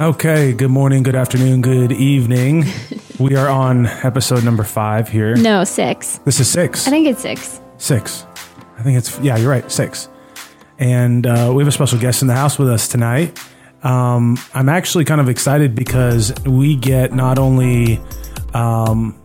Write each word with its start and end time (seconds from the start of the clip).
Okay, 0.00 0.52
good 0.52 0.70
morning, 0.70 1.02
good 1.02 1.16
afternoon, 1.16 1.60
good 1.60 1.90
evening. 1.90 2.64
we 3.18 3.34
are 3.34 3.48
on 3.48 3.86
episode 3.86 4.44
number 4.44 4.62
five 4.62 5.08
here. 5.08 5.34
No, 5.34 5.64
six. 5.64 6.18
This 6.18 6.38
is 6.38 6.48
six. 6.48 6.86
I 6.86 6.90
think 6.90 7.08
it's 7.08 7.20
six. 7.20 7.60
Six. 7.78 8.24
I 8.78 8.84
think 8.84 8.96
it's, 8.96 9.18
yeah, 9.18 9.36
you're 9.36 9.50
right, 9.50 9.68
six. 9.72 10.08
And 10.78 11.26
uh, 11.26 11.50
we 11.52 11.62
have 11.62 11.66
a 11.66 11.72
special 11.72 11.98
guest 11.98 12.22
in 12.22 12.28
the 12.28 12.36
house 12.36 12.60
with 12.60 12.68
us 12.68 12.86
tonight. 12.86 13.36
Um, 13.82 14.38
I'm 14.54 14.68
actually 14.68 15.04
kind 15.04 15.20
of 15.20 15.28
excited 15.28 15.74
because 15.74 16.32
we 16.44 16.76
get 16.76 17.12
not 17.12 17.40
only 17.40 18.00
um, 18.54 19.20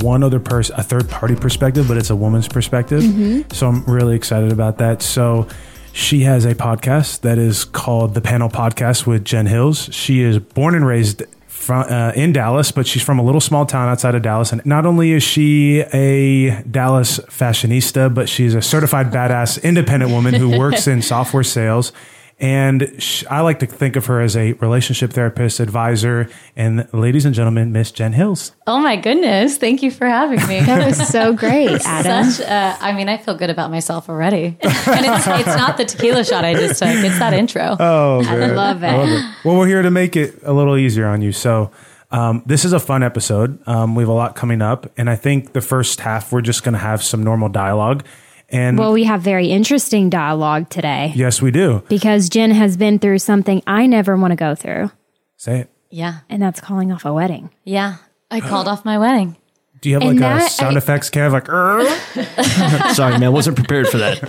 one 0.00 0.24
other 0.24 0.40
person, 0.40 0.74
a 0.76 0.82
third 0.82 1.08
party 1.08 1.36
perspective, 1.36 1.86
but 1.86 1.98
it's 1.98 2.10
a 2.10 2.16
woman's 2.16 2.48
perspective. 2.48 3.04
So 3.52 3.68
I'm 3.68 3.84
really 3.84 4.16
excited 4.16 4.50
about 4.50 4.78
that. 4.78 5.02
So 5.02 5.46
she 5.92 6.20
has 6.22 6.44
a 6.44 6.54
podcast 6.54 7.20
that 7.20 7.38
is 7.38 7.64
called 7.64 8.14
the 8.14 8.20
Panel 8.20 8.48
Podcast 8.48 9.06
with 9.06 9.24
Jen 9.24 9.46
Hilz. 9.46 9.92
She 9.92 10.20
is 10.22 10.38
born 10.38 10.74
and 10.74 10.86
raised 10.86 11.22
from, 11.46 11.84
uh, 11.88 12.12
in 12.16 12.32
Dallas, 12.32 12.72
but 12.72 12.86
she's 12.86 13.02
from 13.02 13.18
a 13.18 13.22
little 13.22 13.40
small 13.40 13.66
town 13.66 13.88
outside 13.88 14.14
of 14.14 14.22
Dallas. 14.22 14.52
And 14.52 14.64
not 14.66 14.84
only 14.86 15.12
is 15.12 15.22
she 15.22 15.80
a 15.92 16.62
Dallas 16.62 17.18
fashionista, 17.20 18.12
but 18.12 18.28
she's 18.28 18.54
a 18.54 18.62
certified 18.62 19.12
badass 19.12 19.62
independent 19.62 20.10
woman 20.10 20.34
who 20.34 20.58
works 20.58 20.86
in 20.86 21.02
software 21.02 21.44
sales. 21.44 21.92
And 22.40 22.94
sh- 22.98 23.24
I 23.30 23.40
like 23.40 23.60
to 23.60 23.66
think 23.66 23.94
of 23.96 24.06
her 24.06 24.20
as 24.20 24.36
a 24.36 24.54
relationship 24.54 25.12
therapist, 25.12 25.60
advisor, 25.60 26.28
and 26.56 26.88
ladies 26.92 27.24
and 27.24 27.34
gentlemen, 27.34 27.72
Miss 27.72 27.92
Jen 27.92 28.12
Hilz. 28.14 28.52
Oh 28.66 28.80
my 28.80 28.96
goodness. 28.96 29.58
Thank 29.58 29.82
you 29.82 29.90
for 29.90 30.06
having 30.06 30.44
me. 30.48 30.60
That 30.60 30.84
was 30.84 31.08
so 31.08 31.32
great, 31.36 31.80
Adam. 31.86 32.30
Such, 32.30 32.46
uh, 32.46 32.76
I 32.80 32.92
mean, 32.92 33.08
I 33.08 33.16
feel 33.16 33.36
good 33.36 33.50
about 33.50 33.70
myself 33.70 34.08
already. 34.08 34.46
and 34.62 35.06
it's, 35.06 35.26
it's 35.26 35.56
not 35.56 35.76
the 35.76 35.84
tequila 35.84 36.24
shot 36.24 36.44
I 36.44 36.54
just 36.54 36.80
took, 36.80 36.88
it's 36.88 37.18
that 37.18 37.32
intro. 37.32 37.76
Oh, 37.78 38.24
I 38.26 38.46
love 38.46 38.82
it. 38.82 38.86
I 38.86 38.96
love 38.96 39.08
it. 39.08 39.36
Well, 39.44 39.56
we're 39.56 39.68
here 39.68 39.82
to 39.82 39.90
make 39.90 40.16
it 40.16 40.40
a 40.42 40.52
little 40.52 40.76
easier 40.76 41.06
on 41.06 41.22
you. 41.22 41.32
So, 41.32 41.70
um, 42.10 42.42
this 42.44 42.66
is 42.66 42.74
a 42.74 42.80
fun 42.80 43.02
episode. 43.02 43.58
Um, 43.66 43.94
we 43.94 44.02
have 44.02 44.08
a 44.10 44.12
lot 44.12 44.36
coming 44.36 44.60
up, 44.60 44.92
and 44.98 45.08
I 45.08 45.16
think 45.16 45.54
the 45.54 45.62
first 45.62 46.00
half 46.00 46.30
we're 46.30 46.42
just 46.42 46.62
going 46.62 46.74
to 46.74 46.78
have 46.78 47.02
some 47.02 47.22
normal 47.22 47.48
dialogue. 47.48 48.04
And 48.52 48.78
Well, 48.78 48.92
we 48.92 49.04
have 49.04 49.22
very 49.22 49.46
interesting 49.48 50.10
dialogue 50.10 50.68
today 50.68 51.12
yes, 51.16 51.40
we 51.40 51.50
do. 51.50 51.82
because 51.88 52.28
Jen 52.28 52.50
has 52.50 52.76
been 52.76 52.98
through 52.98 53.18
something 53.18 53.62
I 53.66 53.86
never 53.86 54.14
want 54.16 54.32
to 54.32 54.36
go 54.36 54.54
through, 54.54 54.90
Say 55.38 55.60
it. 55.60 55.70
Yeah. 55.90 56.18
and 56.28 56.40
that's 56.42 56.60
calling 56.60 56.92
off 56.92 57.04
a 57.06 57.12
wedding. 57.14 57.50
Yeah. 57.64 57.96
I 58.30 58.40
called 58.40 58.68
off 58.68 58.84
my 58.84 58.98
wedding. 58.98 59.36
Do 59.80 59.88
you 59.88 59.96
have 59.98 60.08
And 60.08 60.20
like 60.20 60.42
a 60.44 60.48
sound 60.48 60.76
I- 60.76 60.78
effects, 60.78 61.10
Kev? 61.10 61.32
Like, 61.32 61.48
"Err?" 61.48 62.92
Sorry, 62.94 63.12
man, 63.14 63.24
I 63.24 63.28
wasn't 63.30 63.56
prepared 63.56 63.88
for 63.88 63.98
that. 63.98 64.20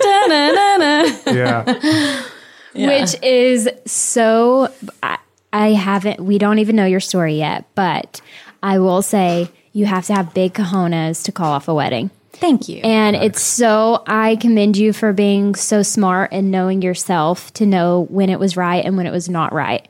yeah. 1.28 2.22
Which 2.74 3.16
is 3.22 3.70
so. 3.86 4.74
I, 5.04 5.20
I 5.54 5.74
haven't. 5.74 6.20
We 6.22 6.38
don't 6.40 6.58
even 6.60 6.76
know 6.76 6.86
your 6.86 7.00
story 7.00 7.36
yet, 7.36 7.66
but 7.76 8.20
I 8.64 8.80
will 8.80 9.02
say 9.04 9.50
you 9.74 9.86
have 9.86 10.08
to 10.08 10.14
have 10.16 10.34
big 10.34 10.54
cojones 10.54 11.24
to 11.26 11.32
call 11.32 11.52
off 11.52 11.68
a 11.68 11.74
wedding. 11.74 12.10
Thank 12.34 12.68
you. 12.68 12.78
And 12.84 13.16
it's 13.16 13.42
so, 13.42 14.04
I 14.08 14.36
commend 14.38 14.76
you 14.78 14.92
for 14.94 15.14
being 15.14 15.56
so 15.56 15.82
smart 15.84 16.32
and 16.34 16.52
knowing 16.52 16.82
yourself 16.82 17.54
to 17.54 17.66
know 17.66 18.08
when 18.10 18.30
it 18.30 18.40
was 18.40 18.58
right 18.58 18.84
and 18.84 18.98
when 18.98 19.06
it 19.06 19.12
was 19.12 19.30
not 19.30 19.54
right. 19.54 19.88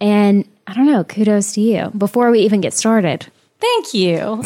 And 0.00 0.46
I 0.66 0.74
don't 0.74 0.86
know, 0.86 1.04
kudos 1.04 1.52
to 1.54 1.60
you. 1.60 1.90
Before 1.96 2.30
we 2.30 2.40
even 2.40 2.60
get 2.60 2.74
started, 2.74 3.26
Thank 3.58 3.94
you. 3.94 4.18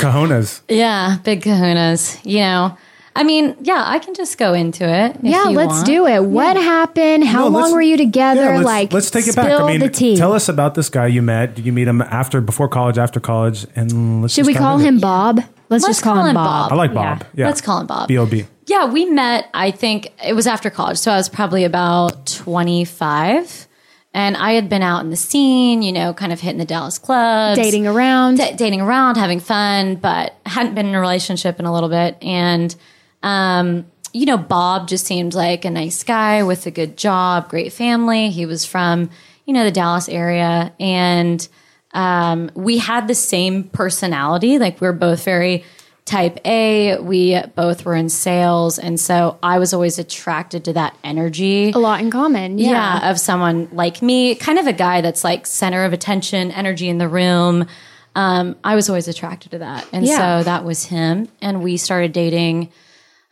Cajonas. 0.00 0.60
yeah. 0.68 1.16
Big 1.24 1.42
kahunas. 1.42 2.20
You 2.24 2.40
know, 2.40 2.76
I 3.16 3.24
mean, 3.24 3.56
yeah, 3.62 3.82
I 3.86 3.98
can 3.98 4.14
just 4.14 4.38
go 4.38 4.52
into 4.54 4.84
it. 4.88 5.16
if 5.16 5.22
yeah, 5.24 5.48
you 5.48 5.56
let's 5.56 5.68
want. 5.72 5.86
do 5.86 6.06
it. 6.06 6.22
What 6.24 6.56
happened? 6.56 7.24
How 7.24 7.44
No, 7.48 7.58
long 7.58 7.72
were 7.72 7.82
you 7.82 7.96
together? 7.96 8.42
Yeah, 8.42 8.50
let's, 8.56 8.64
like, 8.64 8.92
let's 8.92 9.10
take 9.10 9.26
it 9.26 9.34
back. 9.34 9.50
I 9.60 9.66
mean, 9.66 9.80
the 9.80 9.88
tea. 9.88 10.16
tell 10.16 10.34
us 10.34 10.48
about 10.48 10.74
this 10.74 10.88
guy 10.88 11.06
you 11.06 11.22
met. 11.22 11.54
Did 11.54 11.66
you 11.66 11.72
meet 11.72 11.88
him 11.88 12.00
after, 12.02 12.40
before 12.40 12.68
college, 12.68 12.98
after 12.98 13.18
college? 13.18 13.66
And 13.74 14.22
let's 14.22 14.34
Should 14.34 14.44
just 14.44 14.54
we 14.54 14.54
call 14.54 14.78
him 14.78 14.98
it. 14.98 15.00
Bob? 15.00 15.40
Let's, 15.70 15.84
Let's 15.84 15.98
just 15.98 16.02
call, 16.02 16.14
call 16.14 16.24
him 16.24 16.30
him 16.30 16.34
Bob. 16.34 16.70
Bob. 16.70 16.72
I 16.72 16.76
like 16.76 16.94
Bob. 16.94 17.26
Yeah. 17.34 17.46
Let's 17.46 17.60
call 17.60 17.80
him 17.80 17.86
Bob. 17.86 18.08
B 18.08 18.16
O 18.18 18.26
B. 18.26 18.46
Yeah, 18.66 18.86
we 18.90 19.06
met, 19.06 19.48
I 19.54 19.70
think 19.70 20.12
it 20.24 20.34
was 20.34 20.46
after 20.46 20.70
college. 20.70 20.98
So 20.98 21.10
I 21.12 21.16
was 21.16 21.28
probably 21.28 21.64
about 21.64 22.26
25. 22.26 23.66
And 24.14 24.36
I 24.36 24.52
had 24.52 24.68
been 24.68 24.82
out 24.82 25.00
in 25.04 25.10
the 25.10 25.16
scene, 25.16 25.82
you 25.82 25.92
know, 25.92 26.12
kind 26.14 26.32
of 26.32 26.40
hitting 26.40 26.58
the 26.58 26.64
Dallas 26.64 26.98
clubs, 26.98 27.58
Dating 27.58 27.86
around. 27.86 28.36
da- 28.38 28.54
dating 28.56 28.80
around, 28.80 29.16
having 29.16 29.38
fun, 29.40 29.96
but 29.96 30.34
hadn't 30.46 30.74
been 30.74 30.86
in 30.86 30.94
a 30.94 31.00
relationship 31.00 31.60
in 31.60 31.66
a 31.66 31.72
little 31.72 31.90
bit. 31.90 32.16
And, 32.22 32.74
um, 33.22 33.86
you 34.14 34.24
know, 34.26 34.38
Bob 34.38 34.88
just 34.88 35.06
seemed 35.06 35.34
like 35.34 35.64
a 35.66 35.70
nice 35.70 36.02
guy 36.02 36.42
with 36.42 36.66
a 36.66 36.70
good 36.70 36.96
job, 36.96 37.48
great 37.50 37.72
family. 37.72 38.30
He 38.30 38.46
was 38.46 38.64
from, 38.64 39.10
you 39.44 39.52
know, 39.52 39.64
the 39.64 39.70
Dallas 39.70 40.08
area. 40.08 40.72
And 40.80 41.46
um, 41.92 42.50
we 42.54 42.78
had 42.78 43.08
the 43.08 43.14
same 43.14 43.64
personality. 43.64 44.58
Like, 44.58 44.80
we 44.80 44.86
are 44.88 44.92
both 44.92 45.24
very 45.24 45.64
type 46.04 46.38
A. 46.46 46.98
We 47.00 47.38
both 47.54 47.84
were 47.84 47.94
in 47.94 48.08
sales. 48.08 48.78
And 48.78 48.98
so 48.98 49.38
I 49.42 49.58
was 49.58 49.74
always 49.74 49.98
attracted 49.98 50.64
to 50.64 50.72
that 50.74 50.96
energy. 51.04 51.70
a 51.72 51.78
lot 51.78 52.00
in 52.00 52.10
common. 52.10 52.58
Yeah. 52.58 52.70
Yeah, 53.00 53.10
of 53.10 53.20
someone 53.20 53.68
like 53.72 54.00
me, 54.00 54.34
kind 54.34 54.58
of 54.58 54.66
a 54.66 54.72
guy 54.72 55.00
that's 55.02 55.22
like 55.22 55.46
center 55.46 55.84
of 55.84 55.92
attention, 55.92 56.50
energy 56.50 56.88
in 56.88 56.96
the 56.98 57.08
room. 57.08 57.66
Um, 58.14 58.56
I 58.64 58.74
was 58.74 58.88
always 58.88 59.06
attracted 59.06 59.50
to 59.52 59.58
that, 59.58 59.86
and 59.92 60.04
Yeah. 60.04 60.40
so 60.40 60.44
that 60.44 60.64
was 60.64 60.84
him. 60.86 61.28
And 61.42 61.62
we 61.62 61.76
started 61.76 62.12
dating, 62.12 62.70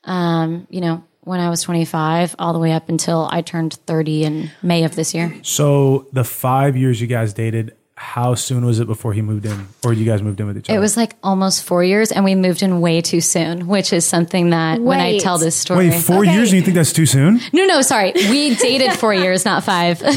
um, 0.05 0.67
you 0.71 0.81
know, 0.81 1.03
when 1.23 1.41
I 1.41 1.51
was 1.51 1.63
25, 1.63 2.37
all 2.39 2.53
the 2.53 2.59
way 2.61 2.71
up 2.73 2.89
until 2.89 3.27
I 3.33 3.41
turned 3.41 3.75
30 3.87 4.25
in 4.25 4.51
May 4.63 4.85
of 4.85 4.95
this 4.95 5.13
year. 5.15 5.35
So 5.43 6.07
the 6.13 6.23
five 6.23 6.77
years 6.77 7.01
you 7.01 7.07
guys 7.09 7.33
dated, 7.33 7.75
how 7.99 8.35
soon 8.35 8.67
was 8.67 8.79
it 8.79 8.87
before 8.87 9.15
he 9.15 9.23
moved 9.23 9.47
in, 9.47 9.69
or 9.83 9.93
you 9.93 10.05
guys 10.05 10.21
moved 10.23 10.39
in 10.39 10.47
with 10.47 10.59
each 10.59 10.69
other? 10.69 10.77
It 10.77 10.81
was 10.81 10.99
like 10.99 11.15
almost 11.23 11.65
four 11.65 11.83
years, 11.83 12.13
and 12.13 12.25
we 12.27 12.35
moved 12.35 12.63
in 12.63 12.83
way 12.83 13.01
too 13.01 13.23
soon, 13.23 13.67
which 13.69 13.91
is 13.93 14.05
something 14.05 14.51
that 14.51 14.81
when 14.83 15.01
I 15.01 15.19
tell 15.19 15.39
this 15.39 15.57
story, 15.57 15.89
Wait, 15.89 16.03
four 16.03 16.19
Okay. 16.25 16.35
years, 16.35 16.51
and 16.53 16.59
you 16.59 16.63
think 16.65 16.75
that's 16.75 16.93
too 16.93 17.07
soon? 17.07 17.41
no, 17.55 17.65
no, 17.65 17.81
sorry, 17.81 18.13
we 18.15 18.55
dated 18.57 18.93
four 18.93 19.15
years, 19.15 19.45
not 19.47 19.65
five. 19.65 20.03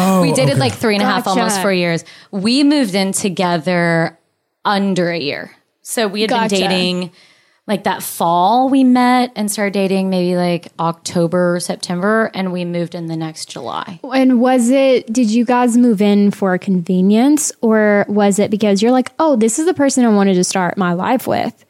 Oh, 0.00 0.22
we 0.22 0.32
dated 0.32 0.52
okay. 0.52 0.60
like 0.60 0.74
three 0.74 0.94
and 0.94 1.02
a 1.02 1.06
half, 1.06 1.24
Gotcha. 1.24 1.40
almost 1.40 1.60
four 1.60 1.72
years. 1.72 2.04
We 2.30 2.62
moved 2.62 2.94
in 2.94 3.10
together 3.12 4.16
under 4.64 5.10
a 5.10 5.18
year. 5.18 5.50
So 5.82 6.06
we 6.06 6.20
had 6.20 6.30
Gotcha. 6.30 6.54
been 6.54 6.60
dating 6.70 7.10
like 7.68 7.84
that 7.84 8.02
fall 8.02 8.70
we 8.70 8.82
met 8.82 9.30
and 9.36 9.50
started 9.50 9.74
dating 9.74 10.08
maybe 10.08 10.36
like 10.36 10.68
October, 10.80 11.60
September, 11.60 12.30
and 12.34 12.50
we 12.50 12.64
moved 12.64 12.94
in 12.94 13.06
the 13.06 13.16
next 13.16 13.50
July. 13.50 14.00
And 14.02 14.40
was 14.40 14.70
it, 14.70 15.12
did 15.12 15.30
you 15.30 15.44
guys 15.44 15.76
move 15.76 16.00
in 16.00 16.30
for 16.30 16.56
convenience 16.56 17.52
or 17.60 18.06
was 18.08 18.38
it 18.38 18.50
because 18.50 18.82
you're 18.82 18.90
like, 18.90 19.12
oh, 19.18 19.36
this 19.36 19.58
is 19.58 19.66
the 19.66 19.74
person 19.74 20.04
I 20.04 20.08
wanted 20.08 20.34
to 20.34 20.44
start 20.44 20.78
my 20.78 20.94
life 20.94 21.26
with? 21.26 21.64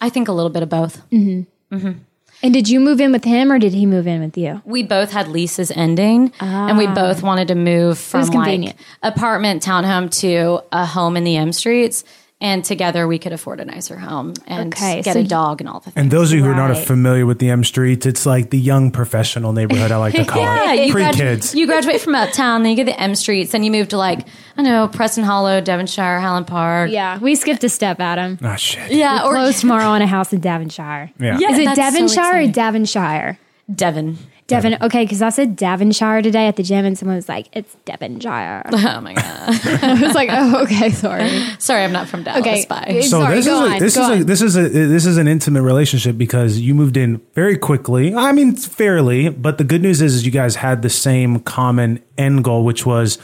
I 0.00 0.08
think 0.08 0.28
a 0.28 0.32
little 0.32 0.50
bit 0.50 0.62
of 0.62 0.68
both. 0.68 0.98
Mm-hmm. 1.10 1.76
Mm-hmm. 1.76 1.98
And 2.42 2.52
did 2.52 2.68
you 2.68 2.78
move 2.78 3.00
in 3.00 3.10
with 3.10 3.24
him 3.24 3.50
or 3.50 3.58
did 3.58 3.72
he 3.72 3.86
move 3.86 4.06
in 4.06 4.20
with 4.20 4.36
you? 4.36 4.62
We 4.64 4.82
both 4.82 5.10
had 5.10 5.28
leases 5.28 5.70
ending 5.70 6.30
and 6.38 6.78
we 6.78 6.86
ah. 6.86 6.94
both 6.94 7.22
wanted 7.22 7.48
to 7.48 7.54
move 7.54 7.98
from 7.98 8.28
like 8.28 8.76
apartment 9.02 9.62
townhome 9.64 10.10
to 10.20 10.62
a 10.70 10.84
home 10.84 11.16
in 11.16 11.24
the 11.24 11.36
M 11.36 11.52
streets. 11.52 12.04
And 12.40 12.62
together 12.64 13.06
we 13.08 13.18
could 13.18 13.32
afford 13.32 13.60
a 13.60 13.64
nicer 13.64 13.96
home 13.96 14.34
and 14.46 14.74
Okay, 14.74 15.00
get 15.02 15.14
so 15.14 15.20
a 15.20 15.24
dog 15.24 15.60
and 15.62 15.68
all 15.70 15.78
the 15.80 15.90
things. 15.92 15.94
And 15.96 16.10
those 16.10 16.30
of 16.32 16.36
you 16.38 16.44
who 16.44 16.50
are 16.50 16.54
not 16.54 16.76
familiar 16.76 17.24
with 17.24 17.38
the 17.38 17.48
M 17.48 17.64
Streets, 17.64 18.04
it's 18.06 18.26
like 18.26 18.50
the 18.50 18.58
young 18.58 18.90
professional 18.90 19.52
neighborhood. 19.52 19.92
I 19.92 19.96
like 19.96 20.14
to 20.14 20.24
call 20.26 20.42
Yeah, 20.42 20.72
it. 20.74 20.86
you, 20.88 20.92
Pre 20.92 21.10
kids. 21.12 21.54
you 21.54 21.66
graduate 21.66 22.00
from 22.02 22.14
uptown, 22.16 22.62
then 22.62 22.70
you 22.70 22.76
get 22.76 22.86
the 22.86 23.00
M 23.00 23.14
streets, 23.14 23.52
then 23.52 23.62
you 23.62 23.70
move 23.70 23.88
to 23.88 23.96
like 23.96 24.18
I 24.20 24.26
don't 24.56 24.64
know 24.64 24.88
Preston 24.88 25.24
Hollow, 25.24 25.60
Devonshire, 25.60 26.20
Highland 26.20 26.46
Park. 26.48 26.90
Yeah, 26.90 27.18
we 27.18 27.34
skipped 27.36 27.64
a 27.64 27.68
step, 27.68 28.00
Adam. 28.00 28.38
Ah, 28.42 28.56
shit. 28.56 28.90
yeah, 28.92 29.24
or 29.24 29.32
Close 29.34 29.60
tomorrow 29.60 29.86
on 29.86 30.02
a 30.02 30.06
house 30.06 30.32
in 30.32 30.40
Devonshire. 30.40 31.12
Yeah. 31.18 31.38
Yeah. 31.38 31.50
Is 31.52 31.58
it 31.60 31.64
That's 31.64 31.76
so 31.78 31.82
Devonshire 31.92 32.42
or. 32.48 32.52
Devonshire? 32.52 33.38
Devon. 33.74 34.18
Devon. 34.46 34.76
Okay, 34.82 35.04
because 35.04 35.22
I 35.22 35.30
said 35.30 35.56
Devonshire 35.56 36.20
today 36.20 36.46
at 36.46 36.56
the 36.56 36.62
gym, 36.62 36.84
and 36.84 36.98
someone 36.98 37.16
was 37.16 37.28
like, 37.28 37.48
"It's 37.52 37.74
Devonshire." 37.84 38.64
Oh 38.74 39.00
my 39.00 39.14
god! 39.14 39.24
I 39.82 40.00
was 40.00 40.14
like, 40.14 40.28
"Oh, 40.30 40.62
okay, 40.64 40.90
sorry." 40.90 41.28
Sorry, 41.58 41.82
I'm 41.82 41.92
not 41.92 42.08
from 42.08 42.22
Dallas. 42.24 42.40
Okay. 42.40 42.66
Bye. 42.68 42.84
Eh, 42.86 43.00
so 43.02 43.20
Sorry, 43.20 43.36
this 43.36 43.46
is 43.46 43.52
go 43.52 43.64
a, 43.64 43.78
this 43.78 43.96
go 43.96 44.02
is 44.02 44.08
a, 44.08 44.12
on. 44.12 44.26
this 44.26 44.42
is 44.42 44.56
a 44.56 44.68
this 44.68 45.06
is 45.06 45.16
an 45.16 45.28
intimate 45.28 45.62
relationship 45.62 46.18
because 46.18 46.58
you 46.58 46.74
moved 46.74 46.96
in 46.96 47.20
very 47.34 47.56
quickly. 47.56 48.14
I 48.14 48.32
mean, 48.32 48.54
fairly, 48.56 49.30
but 49.30 49.58
the 49.58 49.64
good 49.64 49.80
news 49.82 50.02
is, 50.02 50.14
is 50.16 50.26
you 50.26 50.32
guys 50.32 50.56
had 50.56 50.82
the 50.82 50.90
same 50.90 51.40
common 51.40 52.02
end 52.18 52.44
goal, 52.44 52.64
which 52.64 52.84
was 52.84 53.18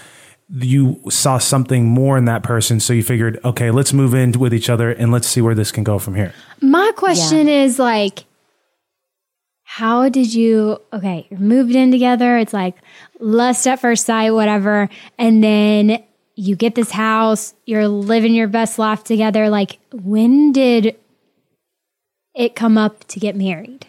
you 0.53 1.01
saw 1.09 1.39
something 1.39 1.85
more 1.85 2.19
in 2.19 2.25
that 2.25 2.43
person, 2.43 2.81
so 2.81 2.93
you 2.93 3.03
figured, 3.03 3.39
okay, 3.45 3.71
let's 3.71 3.93
move 3.93 4.15
in 4.15 4.33
with 4.33 4.53
each 4.53 4.69
other 4.69 4.91
and 4.91 5.13
let's 5.13 5.29
see 5.29 5.41
where 5.41 5.55
this 5.55 5.71
can 5.71 5.85
go 5.85 5.99
from 5.99 6.15
here. 6.17 6.33
My 6.61 6.91
question 6.97 7.47
is 7.49 7.79
like, 7.79 8.25
how 9.75 10.09
did 10.09 10.35
you? 10.35 10.81
Okay, 10.93 11.27
you're 11.31 11.39
moved 11.39 11.75
in 11.77 11.93
together. 11.93 12.37
It's 12.39 12.53
like 12.53 12.75
lust 13.21 13.67
at 13.69 13.79
first 13.81 14.05
sight, 14.05 14.31
whatever, 14.33 14.89
and 15.17 15.45
then 15.45 16.03
you 16.35 16.57
get 16.57 16.75
this 16.75 16.91
house. 16.91 17.55
You're 17.67 17.87
living 17.87 18.35
your 18.35 18.49
best 18.49 18.79
life 18.81 19.05
together. 19.05 19.49
Like, 19.49 19.79
when 19.93 20.51
did 20.53 20.97
it 22.35 22.55
come 22.57 22.77
up 22.79 23.05
to 23.09 23.21
get 23.21 23.37
married? 23.37 23.87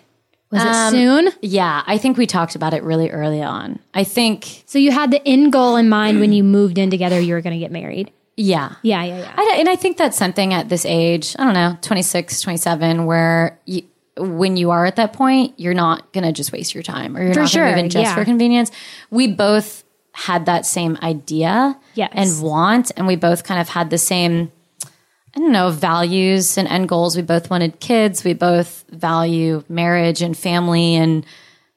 Was 0.51 0.61
it 0.61 0.67
Um, 0.67 0.91
soon? 0.93 1.29
Yeah, 1.41 1.81
I 1.87 1.97
think 1.97 2.17
we 2.17 2.27
talked 2.27 2.55
about 2.55 2.73
it 2.73 2.83
really 2.83 3.09
early 3.09 3.41
on. 3.41 3.79
I 3.93 4.03
think, 4.03 4.63
So 4.65 4.77
you 4.77 4.91
had 4.91 5.09
the 5.09 5.25
end 5.27 5.53
goal 5.53 5.77
in 5.77 5.87
mind 5.89 6.19
when 6.19 6.33
you 6.33 6.43
moved 6.43 6.77
in 6.77 6.89
together. 6.91 7.19
You 7.19 7.33
were 7.35 7.41
going 7.41 7.53
to 7.53 7.59
get 7.59 7.71
married. 7.71 8.11
yeah. 8.37 8.73
Yeah, 8.83 9.03
yeah, 9.03 9.17
yeah. 9.19 9.33
I, 9.37 9.55
and 9.59 9.69
I 9.69 9.75
think 9.77 9.95
that's 9.97 10.17
something 10.17 10.53
at 10.53 10.67
this 10.69 10.85
age, 10.85 11.35
I 11.39 11.45
don't 11.45 11.53
know, 11.53 11.77
26, 11.81 12.41
27, 12.41 13.05
where 13.05 13.57
you, 13.65 13.83
when 14.21 14.57
you 14.57 14.71
are 14.71 14.85
at 14.85 14.95
that 14.97 15.13
point, 15.13 15.53
you're 15.59 15.73
not 15.73 16.11
going 16.13 16.23
to 16.23 16.31
just 16.31 16.51
waste 16.51 16.73
your 16.73 16.83
time 16.83 17.15
or 17.17 17.23
you're 17.23 17.33
For 17.33 17.41
not 17.41 17.49
sure, 17.49 17.73
to 17.75 17.81
just 17.83 17.95
yeah. 18.03 18.15
for 18.15 18.23
convenience. 18.25 18.71
We 19.09 19.27
both 19.27 19.83
had 20.13 20.45
that 20.45 20.65
same 20.65 20.97
idea 21.01 21.77
Yes. 21.95 22.11
and 22.13 22.41
want, 22.41 22.91
and 22.97 23.07
we 23.07 23.15
both 23.15 23.43
kind 23.43 23.59
of 23.61 23.69
had 23.69 23.89
the 23.89 23.97
same, 23.97 24.51
I 25.35 25.39
don't 25.39 25.51
know, 25.51 25.69
values 25.71 26.57
and 26.57 26.67
end 26.67 26.89
goals. 26.89 27.15
We 27.15 27.21
both 27.21 27.49
wanted 27.49 27.79
kids. 27.79 28.23
We 28.23 28.33
both 28.33 28.83
value 28.89 29.63
marriage 29.69 30.21
and 30.21 30.37
family 30.37 30.95
and 30.95 31.25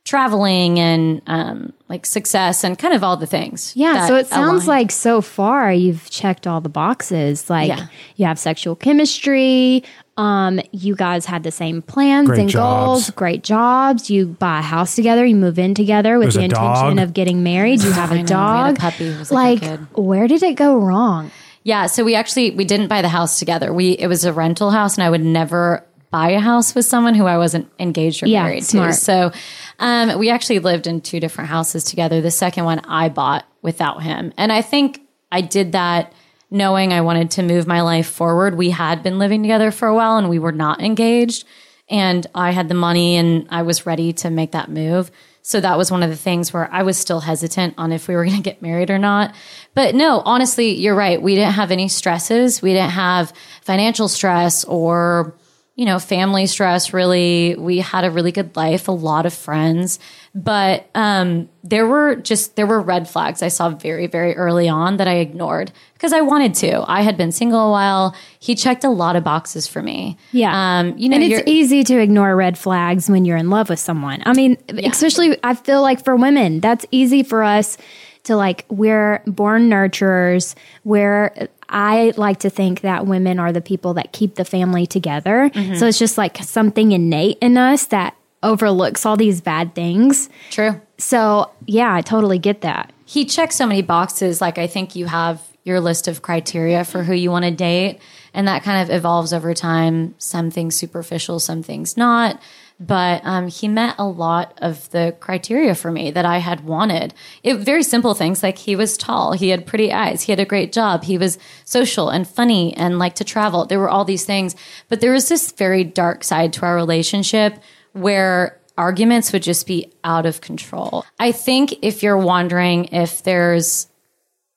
traveling 0.05 0.79
and 0.79 1.23
um, 1.27 1.73
like 1.89 2.05
success 2.05 2.63
and 2.63 2.79
kind 2.79 2.93
of 2.93 3.03
all 3.03 3.17
the 3.17 3.27
things. 3.27 3.73
Yeah, 3.75 4.07
so 4.07 4.17
it 4.17 4.27
sounds 4.27 4.67
align. 4.67 4.81
like 4.83 4.91
so 4.93 5.21
far 5.23 5.73
you've 5.73 6.11
checked 6.11 6.47
all 6.47 6.61
the 6.61 6.69
boxes. 6.69 7.49
Like 7.49 7.69
Yeah. 7.69 7.87
you 8.17 8.27
have 8.27 8.39
sexual 8.39 8.77
chemistry. 8.77 9.83
Um, 10.17 10.61
you 10.71 10.95
guys 10.95 11.27
had 11.27 11.43
the 11.43 11.51
same 11.51 11.83
plans 11.83 12.29
Great 12.29 12.41
and 12.41 12.53
goals, 12.53 13.11
great 13.11 13.43
jobs. 13.43 14.09
You 14.11 14.27
buy 14.27 14.61
a 14.61 14.63
house 14.63 14.95
together. 14.95 15.25
You 15.27 15.35
move 15.35 15.59
in 15.59 15.75
together 15.75 16.19
with 16.19 16.27
There's 16.27 16.35
the 16.35 16.43
intention 16.45 16.97
dog. 16.97 16.99
of 17.01 17.15
getting 17.15 17.43
married. 17.43 17.83
You 17.83 17.91
have 17.91 18.13
I 18.13 18.17
a 18.17 18.23
know, 18.23 18.23
had 18.23 18.27
a 18.27 18.29
dog. 18.29 18.77
A 18.77 18.81
puppy 18.81 19.13
who 19.13 19.19
was 19.19 19.33
like 19.33 19.63
like 19.63 19.81
a 19.97 20.01
where 20.01 20.29
did 20.29 20.43
it 20.45 20.55
go 20.55 20.77
wrong? 20.79 21.31
Yeah, 21.65 21.87
so 21.87 22.05
we 22.05 22.15
actually 22.15 22.51
we 22.53 22.65
didn't 22.65 22.89
buy 22.89 23.03
the 23.03 23.09
house 23.09 23.39
together. 23.41 23.73
We 23.73 23.93
it 23.93 24.07
was 24.07 24.25
a 24.25 24.33
rental 24.33 24.71
house, 24.71 24.97
and 24.97 25.03
I 25.03 25.11
would 25.11 25.25
never 25.25 25.85
buy 26.11 26.31
a 26.31 26.39
house 26.41 26.77
with 26.77 26.85
someone 26.85 27.15
who 27.17 27.25
I 27.27 27.39
wasn't 27.39 27.69
engaged 27.81 28.23
or 28.23 28.27
Yeah, 28.27 28.45
married 28.45 28.65
smart. 28.65 28.95
to. 28.95 29.01
So 29.01 29.33
um, 29.81 30.17
we 30.21 30.31
actually 30.31 30.61
lived 30.61 30.87
in 30.87 31.01
two 31.01 31.19
different 31.19 31.51
houses 31.51 31.83
together. 31.83 32.21
The 32.21 32.31
second 32.31 32.65
one 32.67 32.79
I 32.81 33.09
bought 33.09 33.47
without 33.63 34.03
him, 34.05 34.33
and 34.37 34.53
I 34.53 34.63
think 34.63 35.01
I 35.33 35.41
did 35.41 35.73
that 35.73 36.13
knowing 36.55 36.93
I 36.93 37.01
wanted 37.01 37.33
to 37.33 37.43
move 37.43 37.67
my 37.67 37.81
life 37.81 38.07
forward. 38.07 38.55
We 38.55 38.71
had 38.71 39.03
been 39.03 39.19
living 39.19 39.43
together 39.43 39.73
for 39.73 39.89
a 39.89 39.95
while, 39.95 40.17
and 40.17 40.31
we 40.31 40.39
were 40.39 40.53
not 40.53 40.81
engaged, 40.81 41.45
and 41.91 42.25
I 42.33 42.53
had 42.53 42.69
the 42.69 42.75
money, 42.75 43.17
and 43.17 43.49
I 43.51 43.63
was 43.63 43.87
ready 43.87 44.13
to 44.15 44.31
make 44.31 44.53
that 44.53 44.71
move. 44.71 45.11
So 45.43 45.61
that 45.61 45.77
was 45.77 45.91
one 45.91 46.05
of 46.05 46.11
the 46.11 46.17
things 46.17 46.53
where 46.53 46.73
I 46.73 46.85
was 46.85 46.97
still 46.97 47.21
hesitant 47.21 47.75
on 47.77 47.91
if 47.91 48.07
we 48.07 48.15
were 48.15 48.25
going 48.25 48.37
to 48.37 48.43
get 48.43 48.63
married 48.63 48.89
or 48.89 48.99
not. 48.99 49.35
But 49.75 49.97
no, 49.97 50.21
honestly, 50.21 50.77
you're 50.77 50.95
right. 50.95 51.21
We 51.21 51.35
didn't 51.35 51.55
have 51.55 51.73
any 51.73 51.89
stresses. 51.89 52.63
We 52.63 52.73
didn't 52.73 52.93
have 52.93 53.33
financial 53.63 54.07
stress 54.07 54.65
or, 54.65 55.35
you 55.77 55.85
know, 55.85 55.99
family 55.99 56.47
stress 56.47 56.93
really. 56.93 57.57
We 57.59 57.79
had 57.79 58.05
a 58.05 58.11
really 58.11 58.31
good 58.31 58.55
life, 58.55 58.87
a 58.87 58.93
lot 58.93 59.27
of 59.27 59.35
friends. 59.35 59.99
But 60.35 60.89
um, 60.95 61.49
there 61.65 61.87
were 61.87 62.17
just, 62.17 62.55
there 62.55 62.67
were 62.67 62.81
red 62.81 63.09
flags 63.09 63.43
I 63.43 63.49
saw 63.49 63.71
very, 63.71 64.07
very 64.07 64.37
early 64.37 64.69
on 64.69 64.99
that 64.99 65.09
I 65.09 65.15
ignored 65.15 65.73
because 65.95 66.13
I 66.13 66.21
wanted 66.21 66.55
to. 66.55 66.85
I 66.89 67.03
had 67.03 67.17
been 67.17 67.33
single 67.33 67.69
a 67.69 67.71
while. 67.71 68.15
He 68.39 68.55
checked 68.55 68.85
a 68.85 68.91
lot 68.91 69.17
of 69.17 69.25
boxes 69.25 69.67
for 69.67 69.83
me. 69.83 70.17
Yeah. 70.31 70.53
Um, 70.53 70.97
you 70.97 71.09
know, 71.09 71.17
and 71.17 71.25
it's 71.25 71.49
easy 71.49 71.83
to 71.85 72.01
ignore 72.01 72.37
red 72.37 72.57
flags 72.57 73.11
when 73.11 73.25
you're 73.25 73.37
in 73.37 73.51
love 73.51 73.69
with 73.69 73.81
someone. 73.81 74.23
I 74.27 74.33
mean, 74.33 74.57
especially 74.69 75.39
I 75.43 75.55
feel 75.55 75.83
like 75.83 76.05
for 76.05 76.15
women, 76.15 76.61
that's 76.61 76.87
easy 76.93 77.25
for 77.25 77.43
us 77.43 77.79
to 78.25 78.37
like 78.37 78.65
we're 78.69 79.23
born 79.27 79.69
nurturers 79.69 80.55
where 80.83 81.49
I 81.69 82.13
like 82.17 82.41
to 82.41 82.51
think 82.51 82.83
that 82.83 83.07
women 83.07 83.39
are 83.39 83.53
the 83.53 83.61
people 83.61 83.95
that 83.95 84.13
keep 84.13 84.35
the 84.35 84.45
family 84.45 84.87
together. 84.87 85.51
Mm-hmm. 85.51 85.77
So 85.77 85.87
it's 85.87 85.99
just 85.99 86.19
like 86.19 86.39
something 86.39 86.93
innate 86.93 87.39
in 87.41 87.57
us 87.57 87.87
that 87.87 88.17
overlooks 88.43 89.07
all 89.07 89.17
these 89.17 89.41
bad 89.41 89.75
things. 89.75 90.29
True. 90.51 90.81
So, 90.99 91.51
yeah, 91.67 91.95
I 91.95 92.03
totally 92.03 92.39
get 92.39 92.61
that. 92.61 92.93
he 93.05 93.25
checks 93.25 93.57
so 93.57 93.67
many 93.67 93.83
boxes. 93.83 94.41
Like 94.41 94.59
I 94.59 94.67
think 94.67 94.97
you 94.97 95.07
have 95.07 95.41
your 95.63 95.81
list 95.81 96.09
of 96.09 96.21
criteria 96.23 96.85
for 96.85 97.03
who 97.03 97.15
you 97.15 97.31
want 97.31 97.45
to 97.45 97.51
date, 97.51 97.99
and 98.35 98.49
that 98.49 98.63
kind 98.63 98.83
of 98.83 98.95
evolves 98.95 99.33
over 99.33 99.55
time. 99.55 100.15
Some 100.19 100.51
things 100.51 100.75
superficial, 100.75 101.39
some 101.39 101.63
things 101.63 101.97
not. 101.97 102.41
But 102.81 103.25
um, 103.25 103.49
he 103.49 103.69
met 103.69 103.95
a 103.99 104.07
lot 104.07 104.59
of 104.61 104.91
the 104.91 105.17
criteria 105.21 105.75
for 105.75 105.93
me 105.93 106.11
that 106.11 106.25
I 106.25 106.39
had 106.39 106.65
wanted. 106.65 107.15
It 107.45 107.59
very 107.59 107.85
simple 107.85 108.15
things 108.15 108.43
like 108.43 108.59
he 108.59 108.75
was 108.75 108.97
tall, 108.97 109.33
he 109.33 109.51
had 109.51 109.67
pretty 109.67 109.93
eyes, 109.93 110.23
he 110.23 110.33
had 110.33 110.41
a 110.41 110.45
great 110.45 110.73
job, 110.73 111.05
he 111.05 111.17
was 111.17 111.39
social 111.65 112.11
and 112.11 112.27
funny 112.27 112.77
and 112.77 112.99
liked 112.99 113.17
to 113.19 113.25
travel. 113.25 113.65
There 113.65 113.79
were 113.79 113.89
all 113.89 114.05
these 114.05 114.25
things, 114.25 114.57
but 114.89 115.01
there 115.01 115.13
was 115.13 115.29
this 115.29 115.53
very 115.53 115.85
dark 115.85 116.25
side 116.25 116.53
to 116.55 116.67
our 116.67 116.75
relationship 116.75 117.59
where 117.93 118.61
arguments 118.77 119.33
would 119.33 119.43
just 119.43 119.67
be 119.67 119.93
out 120.03 120.27
of 120.27 120.41
control. 120.41 121.05
I 121.19 121.33
think 121.33 121.75
if 121.83 122.03
you're 122.03 122.19
wondering 122.19 122.87
if 122.87 123.23
there's 123.23 123.89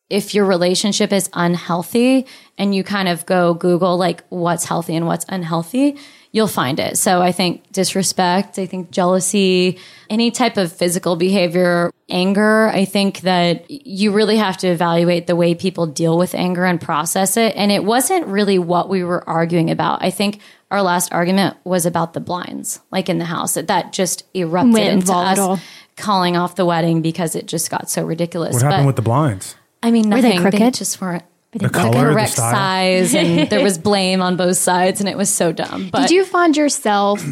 if 0.10 0.34
your 0.34 0.46
relationship 0.46 1.12
is 1.12 1.30
unhealthy 1.34 2.25
and 2.58 2.74
you 2.74 2.84
kind 2.84 3.10
of 3.10 3.25
go 3.25 3.54
Google 3.54 3.98
like 3.98 4.24
what's 4.30 4.64
healthy 4.64 4.96
and 4.96 5.06
what's 5.06 5.25
unhealthy, 5.28 5.98
you'll 6.38 6.48
find 6.48 6.80
it. 6.80 6.98
So 6.98 7.22
I 7.22 7.34
think 7.34 7.69
disrespect, 7.74 8.57
I 8.57 8.66
think 8.66 8.92
jealousy, 8.92 9.80
any 10.10 10.31
type 10.31 10.56
of 10.56 10.72
physical 10.72 11.16
behavior, 11.18 11.92
anger, 12.10 12.69
I 12.69 12.86
think 12.86 13.22
that 13.22 13.69
you 13.69 14.13
really 14.13 14.38
have 14.38 14.57
to 14.60 14.68
evaluate 14.68 15.28
the 15.28 15.36
way 15.36 15.56
people 15.56 15.86
deal 15.88 16.18
with 16.18 16.34
anger 16.36 16.63
and 16.63 16.80
process 16.80 17.36
it. 17.36 17.56
And 17.57 17.72
it 17.72 17.84
wasn't 17.84 18.28
really 18.28 18.60
what 18.60 18.88
we 18.88 19.04
were 19.04 19.28
arguing 19.28 19.69
about. 19.72 20.04
I 20.04 20.12
think 20.12 20.39
our 20.72 20.81
last 20.81 21.12
argument 21.12 21.57
was 21.66 21.86
about 21.86 22.13
the 22.13 22.19
blinds, 22.22 22.80
like 22.92 23.10
in 23.10 23.18
the 23.18 23.25
house. 23.25 23.56
That 23.56 23.68
that 23.68 23.92
just 23.92 24.24
erupted 24.33 24.74
Went 24.74 24.90
into 24.94 25.07
volatile. 25.07 25.51
us 25.54 25.62
calling 25.98 26.38
off 26.38 26.56
the 26.56 26.66
wedding 26.66 27.01
because 27.01 27.36
it 27.36 27.48
just 27.48 27.69
got 27.69 27.90
so 27.90 28.06
ridiculous. 28.06 28.54
What 28.54 28.63
happened 28.63 28.83
But- 28.83 28.88
with 28.88 28.95
the 28.98 29.01
blinds? 29.01 29.56
I 29.83 29.92
mean, 29.92 30.10
they 30.10 30.22
nothing. 30.22 30.44
They, 30.44 30.57
crooked? 30.57 30.74
just 30.74 31.00
weren't 31.01 31.24
The 31.59 31.69
color, 31.69 32.07
the 32.09 32.13
correct 32.13 32.31
style. 32.31 32.51
size, 32.54 33.15
and 33.15 33.50
there 33.50 33.63
was 33.63 33.77
blame 33.77 34.21
on 34.21 34.36
both 34.38 34.57
sides, 34.57 35.00
and 35.00 35.09
it 35.09 35.18
was 35.18 35.30
so 35.30 35.51
dumb. 35.51 35.89
But 35.92 36.01
Did 36.01 36.12
you 36.12 36.25
find 36.25 36.56
yourself, 36.56 37.24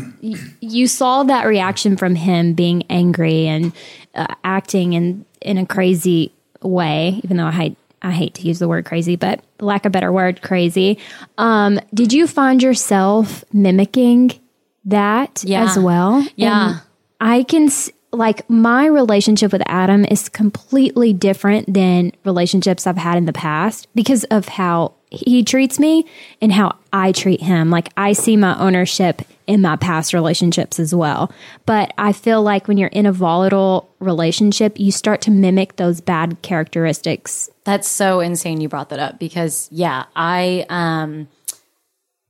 you 0.62 0.88
saw 0.88 1.24
that 1.24 1.46
reaction 1.46 1.98
from 1.98 2.16
him 2.16 2.54
being 2.54 2.84
angry 2.90 3.48
and 3.48 3.74
uh, 4.14 4.28
acting 4.44 4.94
in, 4.94 5.26
in 5.42 5.58
a 5.58 5.66
crazy 5.66 6.32
way, 6.62 7.20
even 7.24 7.38
though 7.38 7.46
I 7.46 7.52
hate, 7.52 7.78
I 8.02 8.12
hate 8.12 8.36
to 8.36 8.42
use 8.48 8.60
the 8.60 8.68
word 8.68 8.86
crazy, 8.86 9.16
but 9.16 9.44
lack 9.60 9.86
of 9.86 9.90
a 9.90 9.94
better 9.94 10.12
word, 10.12 10.42
crazy. 10.42 11.00
Um, 11.38 11.80
did 11.94 12.14
you 12.14 12.28
find 12.28 12.62
yourself 12.62 13.44
mimicking 13.54 14.40
that 14.86 15.44
Yeah. 15.46 15.64
as 15.70 15.78
well? 15.80 16.26
Yeah. 16.36 16.70
And 16.70 16.82
I 17.20 17.44
can, 17.44 17.66
s- 17.66 17.90
like, 18.16 18.50
my 18.50 18.86
relationship 18.86 19.52
with 19.52 19.64
Adam 19.66 20.06
is 20.06 20.30
completely 20.30 21.14
different 21.14 21.74
than 21.74 22.12
relationships 22.24 22.88
I've 22.88 22.98
had 22.98 23.18
in 23.18 23.26
the 23.26 23.34
past 23.34 23.88
because 23.96 24.24
of 24.26 24.48
how 24.48 24.94
he 25.10 25.44
treats 25.44 25.80
me 25.80 26.06
and 26.42 26.52
how 26.52 26.76
I 26.92 27.12
treat 27.12 27.42
him. 27.42 27.70
Like, 27.70 27.90
I 27.96 28.14
see 28.14 28.36
my 28.36 28.58
ownership 28.60 29.22
in 29.48 29.62
my 29.62 29.76
past 29.76 30.14
relationships 30.14 30.80
as 30.80 30.94
well. 30.94 31.32
But 31.66 31.94
I 31.98 32.12
feel 32.12 32.42
like 32.42 32.68
when 32.68 32.78
you're 32.78 32.90
in 32.90 33.06
a 33.06 33.12
volatile 33.12 33.90
relationship, 34.00 34.80
you 34.80 34.92
start 34.92 35.22
to 35.22 35.32
mimic 35.32 35.76
those 35.76 36.02
bad 36.02 36.42
characteristics. 36.42 37.50
That's 37.64 37.88
so 37.88 38.20
insane 38.20 38.62
you 38.62 38.70
brought 38.70 38.90
that 38.90 39.00
up 39.00 39.20
because 39.20 39.70
yeah, 39.72 40.06
I 40.16 40.66
um 40.70 41.28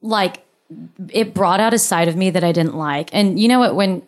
like 0.01 0.43
it 1.09 1.33
brought 1.33 1.59
out 1.59 1.73
a 1.73 1.79
side 1.79 2.07
of 2.07 2.15
me 2.15 2.29
that 2.31 2.43
I 2.43 2.51
didn't 2.51 2.75
like. 2.75 3.09
And 3.13 3.39
you 3.39 3.47
know 3.47 3.59
what 3.59 3.75
when 3.75 4.01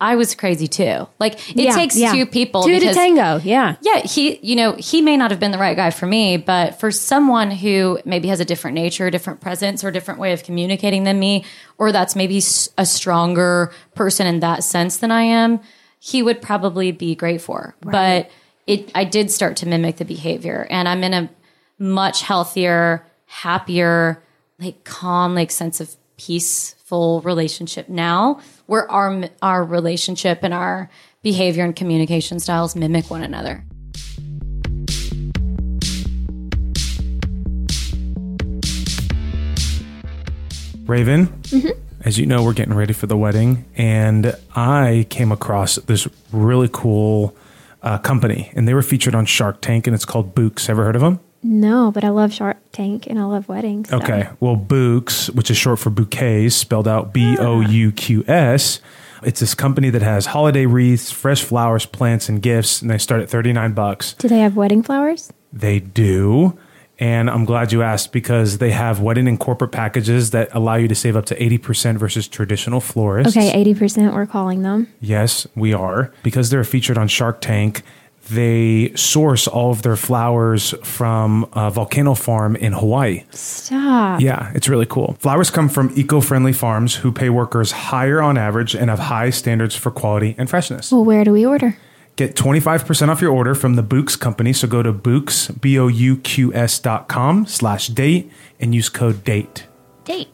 I 0.00 0.16
was 0.16 0.34
crazy 0.34 0.66
too. 0.68 1.06
Like 1.18 1.34
it 1.50 1.56
Yeah, 1.56 1.74
takes 1.74 1.96
yeah. 1.96 2.12
two 2.12 2.26
people 2.26 2.62
Two 2.64 2.74
to 2.74 2.80
because- 2.80 2.96
tango. 2.96 3.40
Yeah. 3.42 3.76
Yeah, 3.80 4.00
he, 4.00 4.38
you 4.42 4.54
know, 4.54 4.72
he 4.74 5.00
may 5.00 5.16
not 5.16 5.30
have 5.30 5.40
been 5.40 5.52
the 5.52 5.58
right 5.58 5.76
guy 5.76 5.90
for 5.90 6.06
me, 6.06 6.36
but 6.36 6.78
for 6.78 6.90
someone 6.90 7.50
who 7.50 7.98
maybe 8.04 8.28
has 8.28 8.38
a 8.38 8.44
different 8.44 8.74
nature, 8.74 9.08
different 9.10 9.40
presence, 9.40 9.82
or 9.82 9.90
different 9.90 10.20
way 10.20 10.32
of 10.34 10.42
communicating 10.42 11.04
than 11.04 11.18
me, 11.18 11.44
or 11.78 11.92
that's 11.92 12.14
maybe 12.14 12.42
a 12.76 12.84
stronger 12.84 13.72
person 13.94 14.26
in 14.26 14.40
that 14.40 14.64
sense 14.64 14.98
than 14.98 15.10
I 15.10 15.22
am, 15.22 15.60
he 15.98 16.22
would 16.22 16.42
probably 16.42 16.92
be 16.92 17.14
great 17.14 17.40
for. 17.40 17.74
But 17.80 18.30
it, 18.66 18.90
I 18.94 19.04
did 19.04 19.30
start 19.30 19.56
to 19.58 19.66
mimic 19.66 19.96
the 19.96 20.04
behavior, 20.04 20.66
and 20.68 20.86
I'm 20.88 21.02
in 21.04 21.14
a 21.14 21.30
much 21.78 22.20
healthier, 22.22 23.06
happier, 23.26 24.22
like 24.58 24.84
calm, 24.84 25.34
like 25.34 25.50
sense 25.50 25.80
of 25.80 25.96
peaceful 26.18 27.20
relationship 27.22 27.88
now, 27.88 28.40
where 28.66 28.90
our 28.90 29.24
our 29.42 29.64
relationship 29.64 30.40
and 30.42 30.52
our 30.54 30.90
behavior 31.22 31.64
and 31.64 31.74
communication 31.74 32.38
styles 32.40 32.76
mimic 32.76 33.10
one 33.10 33.22
another. 33.22 33.64
Raven, 40.86 41.26
Mm-hmm. 41.26 41.70
as 42.04 42.16
you 42.18 42.26
know, 42.26 42.44
we're 42.44 42.52
getting 42.52 42.74
ready 42.74 42.92
for 42.92 43.06
the 43.06 43.16
wedding, 43.16 43.64
and 43.76 44.36
I 44.54 45.06
came 45.10 45.32
across 45.32 45.76
this 45.76 46.06
really 46.32 46.68
cool 46.72 47.36
uh, 47.82 47.98
company, 47.98 48.52
and 48.54 48.68
they 48.68 48.74
were 48.74 48.82
featured 48.82 49.14
on 49.14 49.26
Shark 49.26 49.60
Tank, 49.60 49.86
and 49.88 49.94
it's 49.94 50.04
called 50.04 50.34
Bouqs. 50.34 50.68
Ever 50.68 50.84
heard 50.84 50.94
of 50.96 51.02
them? 51.02 51.18
No, 51.48 51.90
but 51.92 52.02
I 52.04 52.08
love 52.10 52.32
Shark 52.32 52.56
Tank 52.72 53.06
and 53.06 53.18
I 53.18 53.24
love 53.24 53.48
weddings. 53.48 53.88
so- 53.90 53.96
Okay. 53.98 54.28
Well, 54.40 54.56
Bouqs, 54.56 55.32
which 55.34 55.50
is 55.50 55.56
short 55.56 55.78
for 55.78 55.90
bouquets, 55.90 56.54
spelled 56.54 56.88
out 56.88 57.12
B 57.12 57.36
O 57.38 57.60
U 57.60 57.92
Q 57.92 58.24
S, 58.26 58.80
It's 59.22 59.40
this 59.40 59.54
company 59.54 59.88
that 59.90 60.02
has 60.02 60.26
holiday 60.26 60.66
wreaths, 60.66 61.10
fresh 61.10 61.42
flowers, 61.42 61.86
plants, 61.86 62.28
and 62.28 62.40
gifts, 62.42 62.82
and 62.82 62.90
they 62.90 62.98
start 62.98 63.22
at 63.22 63.30
39 63.30 63.72
bucks. 63.72 64.12
Do 64.18 64.28
they 64.28 64.40
have 64.40 64.56
wedding 64.56 64.82
flowers? 64.82 65.32
They 65.52 65.78
do. 65.80 66.56
And 66.98 67.28
I'm 67.30 67.44
glad 67.46 67.72
you 67.72 67.82
asked 67.82 68.12
because 68.12 68.58
they 68.58 68.70
have 68.72 69.00
wedding 69.00 69.26
and 69.26 69.38
corporate 69.40 69.72
packages 69.72 70.30
that 70.30 70.48
allow 70.52 70.74
you 70.76 70.86
to 70.88 70.94
save 70.94 71.16
up 71.16 71.24
to 71.26 71.34
80% 71.42 71.96
versus 71.98 72.28
traditional 72.28 72.80
florists. 72.80 73.36
Okay, 73.36 73.50
80% 73.64 74.14
we're 74.14 74.26
calling 74.26 74.62
them. 74.62 74.88
Yes, 75.00 75.46
we 75.56 75.72
are. 75.72 76.12
Because 76.22 76.50
they're 76.50 76.62
featured 76.64 76.98
on 76.98 77.08
Shark 77.08 77.40
Tank, 77.40 77.82
they 78.28 78.92
source 78.94 79.46
all 79.46 79.70
of 79.70 79.82
their 79.82 79.96
flowers 79.96 80.74
from 80.82 81.48
a 81.52 81.70
volcano 81.70 82.14
farm 82.14 82.56
in 82.56 82.72
Hawaii. 82.72 83.24
Stop. 83.30 84.20
Yeah, 84.20 84.52
it's 84.54 84.68
really 84.68 84.86
cool. 84.86 85.16
Flowers 85.18 85.50
come 85.50 85.68
from 85.68 85.92
eco 85.96 86.20
friendly 86.20 86.52
farms 86.52 86.96
who 86.96 87.12
pay 87.12 87.30
workers 87.30 87.72
higher 87.72 88.20
on 88.20 88.36
average 88.36 88.74
and 88.74 88.90
have 88.90 88.98
high 88.98 89.30
standards 89.30 89.74
for 89.74 89.90
quality 89.90 90.34
and 90.38 90.50
freshness. 90.50 90.90
Well, 90.92 91.04
where 91.04 91.24
do 91.24 91.32
we 91.32 91.46
order? 91.46 91.76
Get 92.16 92.34
25% 92.34 93.08
off 93.08 93.20
your 93.20 93.30
order 93.32 93.54
from 93.54 93.74
the 93.74 93.82
Bouqs 93.82 94.18
Company. 94.18 94.54
So 94.54 94.66
go 94.66 94.82
to 94.82 94.92
Bouqs, 94.92 95.60
B 95.60 95.78
O 95.78 95.86
U 95.88 96.16
Q 96.16 96.52
S 96.54 96.78
dot 96.78 97.08
com 97.08 97.46
slash 97.46 97.88
date 97.88 98.32
and 98.58 98.74
use 98.74 98.88
code 98.88 99.22
DATE. 99.22 99.66
Date. 100.04 100.28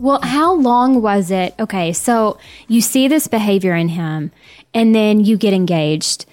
Well, 0.00 0.20
how 0.22 0.54
long 0.54 1.02
was 1.02 1.30
it? 1.30 1.54
Okay, 1.60 1.92
so 1.92 2.38
you 2.68 2.80
see 2.80 3.06
this 3.06 3.28
behavior 3.28 3.74
in 3.74 3.88
him 3.88 4.32
and 4.72 4.94
then 4.94 5.22
you 5.22 5.36
get 5.36 5.52
engaged. 5.52 6.24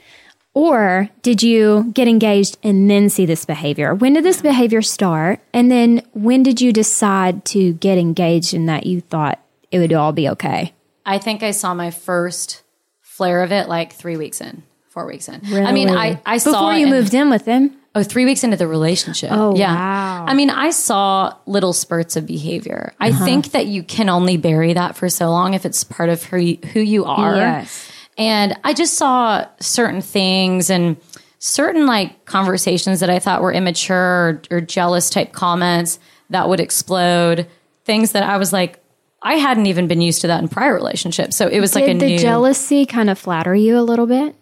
Or 0.54 1.10
did 1.22 1.44
you 1.44 1.92
get 1.94 2.08
engaged 2.08 2.58
and 2.64 2.90
then 2.90 3.10
see 3.10 3.26
this 3.26 3.44
behavior? 3.44 3.94
When 3.94 4.14
did 4.14 4.24
this 4.24 4.42
behavior 4.42 4.82
start? 4.82 5.42
And 5.54 5.70
then 5.70 6.02
when 6.14 6.44
did 6.44 6.62
you 6.62 6.72
decide 6.72 7.44
to 7.46 7.74
get 7.74 7.98
engaged 7.98 8.54
and 8.54 8.70
that 8.70 8.86
you 8.86 9.02
thought 9.02 9.40
it 9.70 9.80
would 9.80 9.92
all 9.92 10.14
be 10.14 10.30
okay? 10.30 10.74
I 11.06 11.18
think 11.18 11.44
I 11.44 11.52
saw 11.52 11.74
my 11.74 11.92
first 11.92 12.64
flare 13.02 13.44
of 13.44 13.52
it 13.52 13.68
like 13.68 13.92
three 13.92 14.16
weeks 14.16 14.40
in, 14.40 14.64
four 14.88 15.06
weeks 15.06 15.28
in. 15.28 15.42
I 15.54 15.74
mean, 15.74 15.90
I, 15.90 16.22
I 16.26 16.38
saw 16.38 16.54
Before 16.54 16.74
you 16.74 16.88
moved 16.88 17.14
in 17.14 17.30
with 17.30 17.46
him? 17.46 17.76
Oh, 17.98 18.04
three 18.04 18.26
weeks 18.26 18.44
into 18.44 18.58
the 18.58 18.68
relationship. 18.68 19.30
Oh, 19.32 19.56
yeah. 19.56 19.74
wow. 19.74 20.26
I 20.28 20.34
mean, 20.34 20.50
I 20.50 20.70
saw 20.72 21.34
little 21.46 21.74
spurts 21.74 22.16
of 22.16 22.26
behavior. 22.26 22.94
I 23.00 23.10
Uh-huh. 23.10 23.26
think 23.26 23.52
that 23.52 23.66
you 23.68 23.84
can 23.84 24.10
only 24.10 24.38
bury 24.38 24.74
that 24.74 24.96
for 24.96 25.10
so 25.10 25.30
long 25.30 25.54
if 25.54 25.66
it's 25.66 25.84
part 25.84 26.10
of 26.10 26.24
who 26.24 26.38
you, 26.38 27.06
are. 27.06 27.36
Yes. 27.36 27.90
And 28.18 28.56
I 28.64 28.74
just 28.74 28.96
saw 28.96 29.46
certain 29.60 30.02
things 30.02 30.70
and 30.70 30.98
certain 31.40 31.86
like 31.86 32.26
conversations 32.26 33.00
that 33.00 33.10
I 33.10 33.20
thought 33.20 33.42
were 33.42 33.54
immature 33.54 34.42
or, 34.52 34.58
or 34.58 34.62
jealous 34.62 35.10
type 35.10 35.34
comments 35.34 36.00
that 36.30 36.50
would 36.50 36.60
explode. 36.60 37.48
Things 37.86 38.12
that 38.14 38.24
I 38.24 38.38
was 38.38 38.52
like, 38.52 38.80
I 39.22 39.36
hadn't 39.36 39.66
even 39.68 39.88
been 39.88 40.02
used 40.02 40.22
to 40.22 40.28
that 40.28 40.42
in 40.42 40.50
prior 40.50 40.74
relationships. 40.74 41.36
So 41.36 41.48
it 41.48 41.60
was 41.60 41.74
like 41.76 41.86
a 41.86 41.94
Did 41.94 42.00
the 42.02 42.08
new. 42.08 42.20
jealousy 42.20 42.86
kind 42.86 43.10
of 43.10 43.18
flatter 43.18 43.56
you 43.56 43.78
a 43.80 43.82
little 43.82 44.06
bit? 44.08 44.36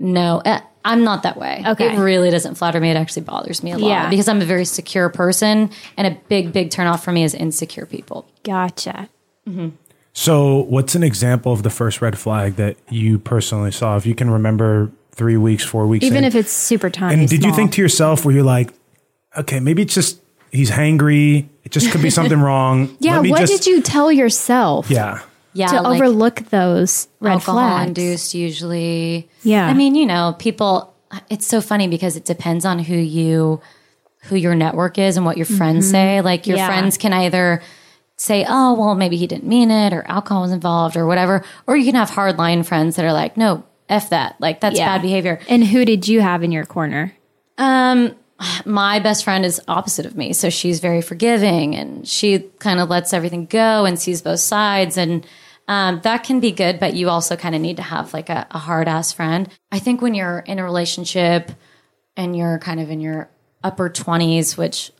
No, 0.00 0.38
uh, 0.44 0.60
I'm 0.84 1.04
not 1.04 1.22
that 1.24 1.36
way. 1.36 1.62
Okay. 1.66 1.94
It 1.94 1.98
really 1.98 2.30
doesn't 2.30 2.54
flatter 2.56 2.80
me. 2.80 2.90
It 2.90 2.96
actually 2.96 3.22
bothers 3.22 3.62
me 3.62 3.70
a 3.72 3.78
lot 3.78 3.86
Yeah. 3.86 4.08
because 4.10 4.26
I'm 4.28 4.40
a 4.40 4.44
very 4.46 4.64
secure 4.64 5.08
person, 5.10 5.70
and 5.96 6.06
a 6.06 6.18
big, 6.28 6.52
big 6.52 6.70
turnoff 6.70 7.00
for 7.04 7.12
me 7.12 7.22
is 7.22 7.34
insecure 7.34 7.84
people. 7.86 8.26
Gotcha. 8.42 9.08
So, 10.12 10.62
what's 10.68 10.94
an 10.94 11.02
example 11.02 11.52
of 11.52 11.62
the 11.62 11.70
first 11.70 12.02
red 12.02 12.18
flag 12.18 12.56
that 12.56 12.76
you 12.88 13.18
personally 13.18 13.70
saw? 13.70 13.96
If 13.96 14.06
you 14.06 14.14
can 14.14 14.30
remember 14.30 14.90
three 15.12 15.36
weeks, 15.36 15.64
four 15.64 15.86
weeks, 15.86 16.04
Even 16.04 16.18
in? 16.18 16.24
if 16.24 16.34
it's 16.34 16.50
super 16.52 16.90
tiny. 16.90 17.14
and 17.20 17.28
did 17.28 17.44
you 17.44 17.52
think 17.54 17.72
to 17.72 17.82
yourself, 17.82 18.24
where 18.24 18.34
you're 18.34 18.44
like, 18.44 18.72
okay, 19.36 19.60
maybe 19.60 19.82
it's 19.82 19.94
just 19.94 20.20
he's 20.50 20.70
hangry. 20.70 21.46
It 21.64 21.72
just 21.72 21.90
could 21.92 22.02
be 22.02 22.10
something 22.18 22.40
wrong. 22.40 22.96
Yeah, 23.00 23.14
Let 23.16 23.22
me 23.22 23.30
what 23.30 23.40
just- 23.40 23.62
did 23.64 23.66
you 23.66 23.80
tell 23.82 24.10
yourself 24.10 24.90
Yeah. 24.90 25.20
Yeah, 25.52 25.66
to 25.68 25.82
like 25.82 25.96
overlook 26.00 26.36
those 26.50 27.08
red 27.20 27.32
alcohol 27.32 27.54
flags? 27.54 27.88
induced 27.88 28.34
usually. 28.34 29.28
Yeah. 29.42 29.66
I 29.66 29.74
mean, 29.74 29.94
you 29.94 30.06
know, 30.06 30.34
people. 30.38 30.94
It's 31.28 31.46
so 31.46 31.60
funny 31.60 31.88
because 31.88 32.16
it 32.16 32.24
depends 32.24 32.64
on 32.64 32.78
who 32.78 32.94
you, 32.94 33.60
who 34.24 34.36
your 34.36 34.54
network 34.54 34.96
is, 34.96 35.16
and 35.16 35.26
what 35.26 35.36
your 35.36 35.46
friends 35.46 35.90
say. 35.90 36.20
Like 36.20 36.46
your 36.46 36.56
Mm-hmm. 36.56 36.60
Yeah. 36.60 36.66
friends 36.78 36.98
can 36.98 37.12
either 37.12 37.62
say, 38.16 38.46
"Oh, 38.48 38.74
well, 38.74 38.94
maybe 38.94 39.16
he 39.16 39.26
didn't 39.26 39.46
mean 39.48 39.70
it," 39.72 39.92
or 39.92 40.06
alcohol 40.06 40.42
was 40.42 40.52
involved, 40.52 40.96
or 40.96 41.06
whatever. 41.06 41.42
Or 41.66 41.76
you 41.76 41.84
can 41.84 41.96
have 41.96 42.10
hardline 42.10 42.64
friends 42.64 42.94
that 42.96 43.04
are 43.04 43.12
like, 43.12 43.36
"No, 43.36 43.64
f 43.88 44.10
that. 44.10 44.36
Like 44.40 44.60
that's 44.60 44.78
Yeah. 44.78 44.86
bad 44.86 45.02
behavior." 45.02 45.40
And 45.48 45.64
who 45.64 45.84
did 45.84 46.06
you 46.06 46.20
have 46.20 46.44
in 46.44 46.52
your 46.52 46.64
corner? 46.64 47.12
Um, 47.58 48.14
my 48.64 48.98
best 49.00 49.24
friend 49.24 49.44
is 49.44 49.60
opposite 49.68 50.06
of 50.06 50.16
me, 50.16 50.32
so 50.32 50.50
she's 50.50 50.80
very 50.80 51.02
forgiving 51.02 51.76
and 51.76 52.06
she 52.08 52.40
kind 52.58 52.80
of 52.80 52.88
lets 52.88 53.12
everything 53.12 53.46
go 53.46 53.84
and 53.84 53.98
sees 53.98 54.22
both 54.22 54.40
sides, 54.40 54.96
and 54.96 55.26
um, 55.68 56.00
that 56.02 56.24
can 56.24 56.40
be 56.40 56.50
good. 56.50 56.80
But 56.80 56.94
you 56.94 57.08
also 57.10 57.36
kind 57.36 57.54
of 57.54 57.60
need 57.60 57.76
to 57.76 57.82
have 57.82 58.12
like 58.12 58.28
a, 58.28 58.46
a 58.50 58.58
hard 58.58 58.88
ass 58.88 59.12
friend. 59.12 59.48
I 59.70 59.78
think 59.78 60.02
when 60.02 60.14
you're 60.14 60.40
in 60.40 60.58
a 60.58 60.64
relationship 60.64 61.52
and 62.16 62.36
you're 62.36 62.58
kind 62.58 62.80
of 62.80 62.90
in 62.90 63.00
your 63.00 63.30
upper 63.62 63.88
twenties, 63.88 64.56
which 64.56 64.90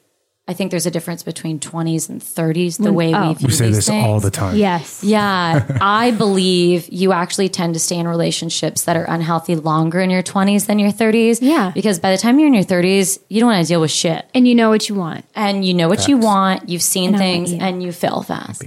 I 0.51 0.53
think 0.53 0.73
there's 0.73 0.87
a 0.87 0.91
difference 0.91 1.23
between 1.23 1.61
twenties 1.61 2.09
and 2.09 2.21
thirties. 2.21 2.77
The 2.77 2.93
way 2.93 3.15
oh. 3.15 3.29
we 3.29 3.35
view 3.35 3.47
We 3.47 3.53
say 3.53 3.67
these 3.67 3.77
this 3.77 3.87
things. 3.87 4.05
all 4.05 4.19
the 4.19 4.33
time. 4.33 4.57
Yes. 4.57 5.05
Yeah, 5.05 5.65
I 5.81 6.11
believe 6.11 6.89
you 6.89 7.13
actually 7.13 7.49
tend 7.49 7.75
to 7.75 7.81
stay 7.81 7.95
in 7.95 8.09
relationships 8.09 8.83
that 8.83 8.97
are 8.97 9.05
unhealthy 9.05 9.55
longer 9.55 10.01
in 10.01 10.11
your 10.11 10.25
20s 10.25 10.67
than 10.67 10.81
your 10.81 10.91
30s. 10.91 11.39
Yeah. 11.41 11.71
Because 11.73 12.01
by 12.01 12.11
the 12.11 12.19
time 12.19 12.41
you're 12.41 12.49
in 12.49 12.55
your 12.55 12.65
30s, 12.65 13.21
you 13.29 13.39
don't 13.39 13.51
want 13.51 13.65
to 13.65 13.69
deal 13.69 13.81
with 13.81 13.93
shit. 13.93 14.27
And 14.35 14.49
you 14.49 14.57
know 14.57 14.71
what 14.71 14.89
you 14.89 14.97
want. 14.97 15.25
And 15.37 15.65
you 15.65 15.73
know 15.73 15.89
what 15.89 16.09
you 16.09 16.19
want, 16.19 16.69
you've 16.69 16.83
seen 16.83 17.15
I 17.15 17.19
things, 17.19 17.53
and 17.53 17.81
you 17.81 17.93
fail 17.93 18.23
fast. 18.23 18.65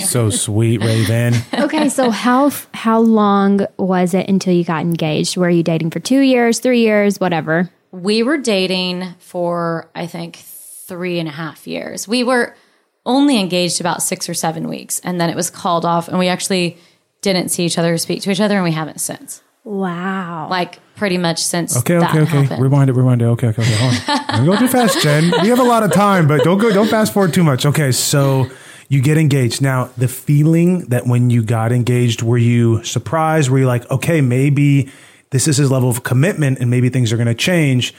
So 0.00 0.28
sweet, 0.46 0.82
Raven. 0.82 1.34
Okay, 1.66 1.88
so 1.88 2.10
how 2.10 2.50
how 2.74 3.00
long 3.00 3.66
was 3.78 4.12
it 4.12 4.28
until 4.28 4.52
you 4.52 4.64
got 4.64 4.82
engaged? 4.82 5.36
Were 5.38 5.48
you 5.48 5.62
dating 5.62 5.90
for 5.90 6.00
two 6.00 6.20
years, 6.20 6.60
three 6.60 6.80
years, 6.80 7.18
whatever? 7.18 7.70
We 7.90 8.22
were 8.22 8.36
dating 8.36 9.14
for, 9.18 9.88
I 9.94 10.06
think, 10.06 10.36
three 10.86 11.18
and 11.18 11.28
a 11.28 11.32
half 11.32 11.66
years. 11.66 12.06
We 12.08 12.24
were 12.24 12.54
only 13.04 13.38
engaged 13.38 13.80
about 13.80 14.02
six 14.02 14.28
or 14.28 14.34
seven 14.34 14.68
weeks, 14.68 15.00
and 15.00 15.20
then 15.20 15.30
it 15.30 15.36
was 15.36 15.50
called 15.50 15.84
off, 15.84 16.08
and 16.08 16.18
we 16.18 16.28
actually 16.28 16.76
didn't 17.22 17.50
see 17.50 17.64
each 17.64 17.78
other 17.78 17.94
or 17.94 17.98
speak 17.98 18.22
to 18.22 18.30
each 18.30 18.40
other, 18.40 18.54
and 18.56 18.64
we 18.64 18.72
haven't 18.72 19.00
since. 19.00 19.42
Wow. 19.64 20.48
Like, 20.48 20.78
pretty 20.94 21.18
much 21.18 21.42
since 21.42 21.76
Okay, 21.76 21.98
that 21.98 22.10
okay, 22.10 22.20
okay. 22.22 22.42
happened. 22.42 22.62
Rewind 22.62 22.88
it, 22.88 22.92
rewind 22.94 23.20
it. 23.22 23.26
Okay, 23.26 23.48
okay, 23.48 23.62
okay. 23.62 23.74
Hold 23.74 24.20
on. 24.30 24.46
Don't 24.46 24.54
go 24.54 24.58
too 24.58 24.68
fast, 24.68 25.00
Jen. 25.02 25.32
We 25.42 25.48
have 25.48 25.58
a 25.58 25.64
lot 25.64 25.82
of 25.82 25.92
time, 25.92 26.28
but 26.28 26.44
don't 26.44 26.58
go. 26.58 26.72
Don't 26.72 26.88
fast 26.88 27.12
forward 27.12 27.34
too 27.34 27.42
much. 27.42 27.66
Okay, 27.66 27.90
so 27.90 28.46
you 28.88 29.02
get 29.02 29.18
engaged. 29.18 29.60
Now, 29.60 29.90
the 29.96 30.06
feeling 30.08 30.86
that 30.86 31.06
when 31.06 31.30
you 31.30 31.42
got 31.42 31.72
engaged, 31.72 32.22
were 32.22 32.38
you 32.38 32.82
surprised? 32.84 33.50
Were 33.50 33.58
you 33.58 33.66
like, 33.66 33.90
okay, 33.90 34.20
maybe 34.20 34.88
this 35.30 35.48
is 35.48 35.56
his 35.56 35.70
level 35.70 35.90
of 35.90 36.04
commitment, 36.04 36.60
and 36.60 36.70
maybe 36.70 36.88
things 36.88 37.12
are 37.12 37.16
going 37.16 37.26
to 37.26 37.34
change? 37.34 37.92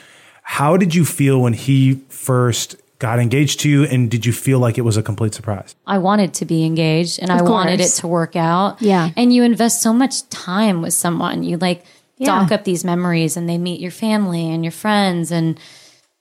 How 0.49 0.77
did 0.77 0.95
you 0.95 1.03
feel 1.03 1.41
when 1.41 1.51
he 1.53 1.95
first 2.07 2.77
got 2.99 3.19
engaged 3.19 3.59
to 3.59 3.69
you, 3.69 3.83
and 3.83 4.09
did 4.09 4.25
you 4.25 4.31
feel 4.31 4.59
like 4.59 4.77
it 4.77 4.81
was 4.81 4.95
a 4.95 5.03
complete 5.03 5.33
surprise? 5.33 5.75
I 5.85 5.97
wanted 5.97 6.33
to 6.35 6.45
be 6.45 6.63
engaged 6.65 7.19
and 7.21 7.29
I 7.31 7.39
Of 7.41 7.49
wanted 7.49 7.81
it 7.81 7.89
to 7.89 8.07
work 8.07 8.35
out. 8.37 8.81
Yeah. 8.81 9.09
And 9.17 9.33
you 9.33 9.43
invest 9.43 9.81
so 9.81 9.91
much 9.93 10.27
time 10.29 10.81
with 10.81 10.93
someone. 10.93 11.43
You 11.43 11.57
like 11.57 11.83
Yeah. 12.17 12.27
dock 12.27 12.51
up 12.53 12.63
these 12.63 12.85
memories 12.85 13.35
and 13.37 13.47
they 13.47 13.57
meet 13.57 13.81
your 13.81 13.91
family 13.91 14.49
and 14.49 14.63
your 14.63 14.71
friends. 14.71 15.31
And, 15.31 15.59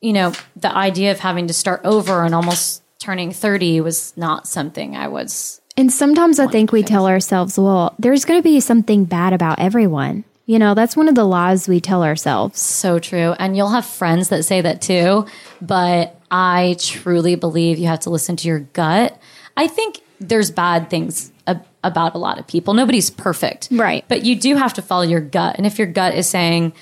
you 0.02 0.12
know, 0.12 0.32
the 0.56 0.74
idea 0.76 1.12
of 1.12 1.20
having 1.20 1.46
to 1.46 1.54
start 1.54 1.80
over 1.84 2.24
and 2.24 2.34
almost 2.34 2.82
turning 2.98 3.30
30 3.32 3.80
was 3.80 4.12
not 4.16 4.46
something 4.48 4.96
I 4.96 5.06
was. 5.08 5.60
And 5.78 5.90
sometimes 5.92 6.38
I 6.40 6.48
think 6.48 6.72
we 6.72 6.82
tell 6.82 7.06
ourselves, 7.06 7.58
well, 7.58 7.94
there's 7.98 8.24
going 8.26 8.40
to 8.40 8.42
be 8.44 8.60
something 8.60 9.04
bad 9.04 9.32
about 9.32 9.60
everyone. 9.60 10.24
You 10.46 10.58
know, 10.60 10.74
that's 10.74 10.96
one 10.96 11.08
of 11.08 11.14
the 11.16 11.24
lies 11.24 11.66
we 11.68 11.80
tell 11.80 12.04
ourselves. 12.04 12.60
So 12.60 12.98
true. 13.00 13.34
And 13.38 13.56
you'll 13.56 13.70
have 13.70 13.84
friends 13.84 14.28
that 14.28 14.44
say 14.44 14.60
that 14.60 14.80
too. 14.80 15.26
But 15.60 16.20
I 16.30 16.76
truly 16.78 17.34
believe 17.34 17.78
you 17.78 17.88
have 17.88 18.00
to 18.00 18.10
listen 18.10 18.36
to 18.36 18.48
your 18.48 18.60
gut. 18.60 19.20
I 19.56 19.66
think 19.66 20.00
there's 20.20 20.50
bad 20.52 20.88
things 20.88 21.32
ab- 21.48 21.66
about 21.82 22.14
a 22.14 22.18
lot 22.18 22.38
of 22.38 22.46
people. 22.46 22.74
Nobody's 22.74 23.10
perfect. 23.10 23.68
Right. 23.72 24.04
But 24.08 24.24
you 24.24 24.36
do 24.36 24.54
have 24.56 24.74
to 24.74 24.82
follow 24.82 25.02
your 25.02 25.20
gut. 25.20 25.56
And 25.58 25.66
if 25.66 25.78
your 25.78 25.88
gut 25.88 26.14
is 26.14 26.28
saying, 26.28 26.72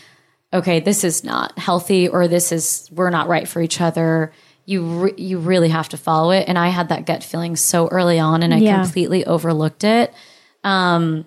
okay, 0.53 0.81
this 0.81 1.03
is 1.03 1.25
not 1.25 1.59
healthy 1.59 2.07
or 2.07 2.29
this 2.29 2.53
is, 2.53 2.89
we're 2.93 3.11
not 3.11 3.29
right 3.29 3.49
for 3.49 3.63
each 3.63 3.81
other. 3.81 4.31
You 4.67 4.83
re- 4.83 5.15
you 5.19 5.39
really 5.39 5.69
have 5.71 5.91
to 5.91 5.99
follow 5.99 6.31
it, 6.31 6.49
and 6.49 6.59
I 6.59 6.69
had 6.69 6.89
that 6.89 7.05
gut 7.05 7.23
feeling 7.23 7.55
so 7.55 7.87
early 7.89 8.19
on, 8.19 8.43
and 8.43 8.55
I 8.55 8.59
Yeah. 8.59 8.81
completely 8.83 9.27
overlooked 9.27 9.85
it. 9.85 10.11
Um, 10.63 11.27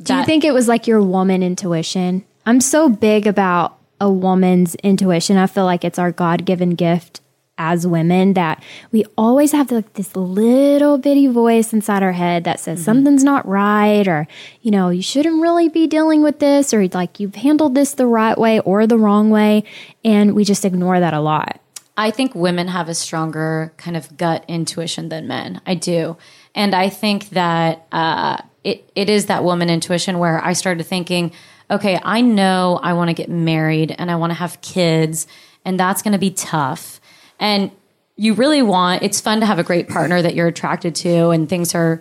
Do 0.00 0.14
you 0.14 0.24
think 0.24 0.44
it 0.44 0.54
was 0.54 0.68
like 0.68 0.86
your 0.86 1.02
woman 1.02 1.42
intuition? 1.42 2.24
I'm 2.46 2.60
so 2.60 2.88
big 2.88 3.26
about 3.26 3.78
a 4.00 4.10
woman's 4.10 4.74
intuition. 4.76 5.36
I 5.36 5.46
feel 5.46 5.64
like 5.64 5.84
it's 5.84 5.98
our 5.98 6.12
God 6.12 6.44
given 6.44 6.70
gift 6.70 7.20
as 7.58 7.86
women 7.86 8.34
that 8.34 8.62
we 8.92 9.04
always 9.16 9.50
have 9.50 9.72
like 9.72 9.92
this 9.94 10.14
little 10.14 10.96
bitty 10.96 11.26
voice 11.26 11.72
inside 11.72 12.04
our 12.04 12.12
head 12.12 12.44
that 12.44 12.60
says 12.60 12.82
something's 12.82 13.24
not 13.24 13.46
right 13.48 14.06
or 14.06 14.28
you 14.62 14.70
know 14.70 14.90
you 14.90 15.02
shouldn't 15.02 15.42
really 15.42 15.68
be 15.68 15.88
dealing 15.88 16.22
with 16.22 16.38
this 16.38 16.72
or 16.72 16.86
like 16.88 17.18
you've 17.18 17.34
handled 17.34 17.74
this 17.74 17.94
the 17.94 18.06
right 18.06 18.38
way 18.38 18.60
or 18.60 18.86
the 18.86 18.96
wrong 18.96 19.28
way 19.28 19.64
and 20.04 20.36
we 20.36 20.44
just 20.44 20.64
ignore 20.64 21.00
that 21.00 21.12
a 21.12 21.20
lot 21.20 21.60
I 21.96 22.12
think 22.12 22.32
women 22.32 22.68
have 22.68 22.88
a 22.88 22.94
stronger 22.94 23.72
kind 23.76 23.96
of 23.96 24.16
gut 24.16 24.44
intuition 24.46 25.08
than 25.08 25.26
men. 25.26 25.60
I 25.66 25.74
do. 25.74 26.16
And 26.54 26.72
I 26.72 26.90
think 26.90 27.30
that 27.30 27.88
uh, 27.90 28.40
it, 28.64 28.90
it 28.94 29.08
is 29.08 29.26
that 29.26 29.44
woman 29.44 29.70
intuition 29.70 30.18
where 30.18 30.44
I 30.44 30.52
started 30.52 30.84
thinking, 30.84 31.32
okay, 31.70 32.00
I 32.02 32.20
know 32.20 32.80
I 32.82 32.92
want 32.94 33.08
to 33.08 33.14
get 33.14 33.28
married 33.28 33.94
and 33.98 34.10
I 34.10 34.16
want 34.16 34.30
to 34.30 34.34
have 34.34 34.60
kids, 34.60 35.26
and 35.64 35.78
that's 35.78 36.02
going 36.02 36.12
to 36.12 36.18
be 36.18 36.30
tough. 36.30 37.00
And 37.38 37.70
you 38.16 38.34
really 38.34 38.62
want, 38.62 39.02
it's 39.02 39.20
fun 39.20 39.40
to 39.40 39.46
have 39.46 39.58
a 39.58 39.64
great 39.64 39.88
partner 39.88 40.20
that 40.20 40.34
you're 40.34 40.48
attracted 40.48 40.94
to, 40.96 41.30
and 41.30 41.48
things 41.48 41.74
are 41.74 42.00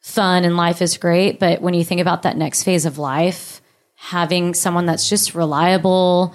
fun 0.00 0.44
and 0.44 0.56
life 0.56 0.82
is 0.82 0.96
great. 0.98 1.38
But 1.38 1.62
when 1.62 1.74
you 1.74 1.84
think 1.84 2.00
about 2.00 2.22
that 2.22 2.36
next 2.36 2.62
phase 2.64 2.84
of 2.86 2.98
life, 2.98 3.60
having 3.94 4.52
someone 4.52 4.86
that's 4.86 5.08
just 5.08 5.34
reliable, 5.34 6.34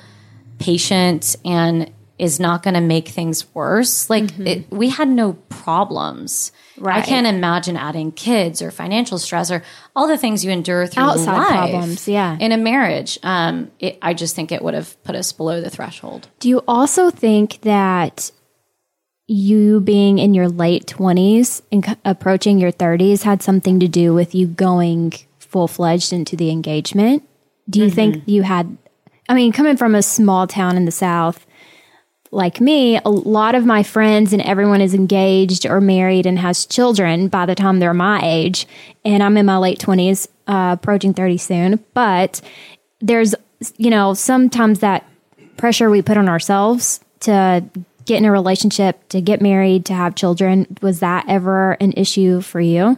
patient, 0.57 1.35
and 1.43 1.91
is 2.19 2.39
not 2.39 2.63
going 2.63 2.74
to 2.74 2.81
make 2.81 3.09
things 3.09 3.45
worse. 3.53 4.09
Like 4.09 4.38
it, 4.39 4.71
we 4.71 4.89
had 4.89 5.07
no 5.07 5.33
problems. 5.50 6.51
Right. 6.77 6.97
I 6.97 7.01
Mm-hmm. 7.01 7.09
Can't 7.09 7.27
imagine 7.27 7.77
adding 7.77 8.12
kids 8.12 8.62
or 8.62 8.71
financial 8.71 9.19
stress 9.19 9.51
or 9.51 9.63
all 9.95 10.07
the 10.07 10.17
things 10.17 10.43
you 10.43 10.51
endure 10.51 10.88
through 10.88 11.03
Outside 11.03 11.33
life 11.38 11.47
problems, 11.47 12.07
yeah. 12.07 12.38
in 12.39 12.51
a 12.51 12.57
marriage. 12.57 13.19
Um, 13.24 13.71
it, 13.79 13.97
I 14.01 14.13
just 14.13 14.36
think 14.36 14.51
it 14.51 14.62
would 14.63 14.74
have 14.74 15.01
put 15.03 15.15
us 15.15 15.31
below 15.31 15.62
the 15.62 15.69
threshold. 15.69 16.27
Do 16.39 16.50
you 16.50 16.63
also 16.67 17.09
think 17.09 17.62
that 17.62 18.31
you 19.27 19.79
being 19.81 20.19
in 20.19 20.33
your 20.33 20.47
late 20.47 20.86
20s 20.86 21.62
and 21.71 21.86
c- 21.86 21.95
approaching 22.05 22.59
your 22.59 22.71
30s 22.71 23.24
had 23.24 23.43
something 23.43 23.79
to 23.79 23.88
do 23.88 24.13
with 24.13 24.33
you 24.33 24.47
going 24.47 25.13
full 25.39 25.67
fledged 25.67 26.13
into 26.13 26.36
the 26.36 26.50
engagement? 26.50 27.27
Do 27.69 27.79
you 27.81 27.89
think 27.89 28.24
you 28.25 28.43
had, 28.43 28.77
I 29.27 29.33
mean, 29.33 29.51
coming 29.51 29.75
from 29.75 29.95
a 29.95 30.01
small 30.01 30.47
town 30.47 30.77
in 30.77 30.86
the 30.86 30.91
South, 30.91 31.45
like 32.31 32.60
me, 32.60 32.98
a 32.98 33.10
lot 33.10 33.55
of 33.55 33.65
my 33.65 33.84
friends 33.84 34.34
and 34.34 34.41
everyone 34.41 34.81
is 34.81 34.93
engaged 34.93 35.65
or 35.65 35.79
married 35.79 36.25
and 36.25 36.38
has 36.39 36.65
children 36.65 37.27
by 37.27 37.46
the 37.46 37.55
time 37.55 37.79
they're 37.79 37.93
my 37.93 38.19
age. 38.24 38.67
And 39.05 39.24
I'm 39.24 39.38
in 39.38 39.46
my 39.46 39.57
late 39.57 39.79
20s, 39.79 40.27
uh, 40.48 40.75
approaching 40.79 41.13
30 41.13 41.38
soon. 41.38 41.86
But 41.93 42.41
there's, 43.00 43.34
you 43.77 43.89
know, 43.89 44.13
sometimes 44.13 44.79
that 44.79 45.05
pressure 45.55 45.89
we 45.89 46.01
put 46.01 46.17
on 46.17 46.29
ourselves 46.29 47.00
to 47.22 47.63
get 48.05 48.17
in 48.17 48.25
a 48.25 48.31
relationship, 48.31 49.07
to 49.10 49.22
get 49.22 49.41
married, 49.41 49.86
to 49.86 49.93
have 49.93 50.15
children. 50.15 50.77
Was 50.81 51.00
that 51.00 51.25
ever 51.27 51.74
an 51.74 51.93
issue 51.93 52.41
for 52.41 52.60
you? 52.60 52.98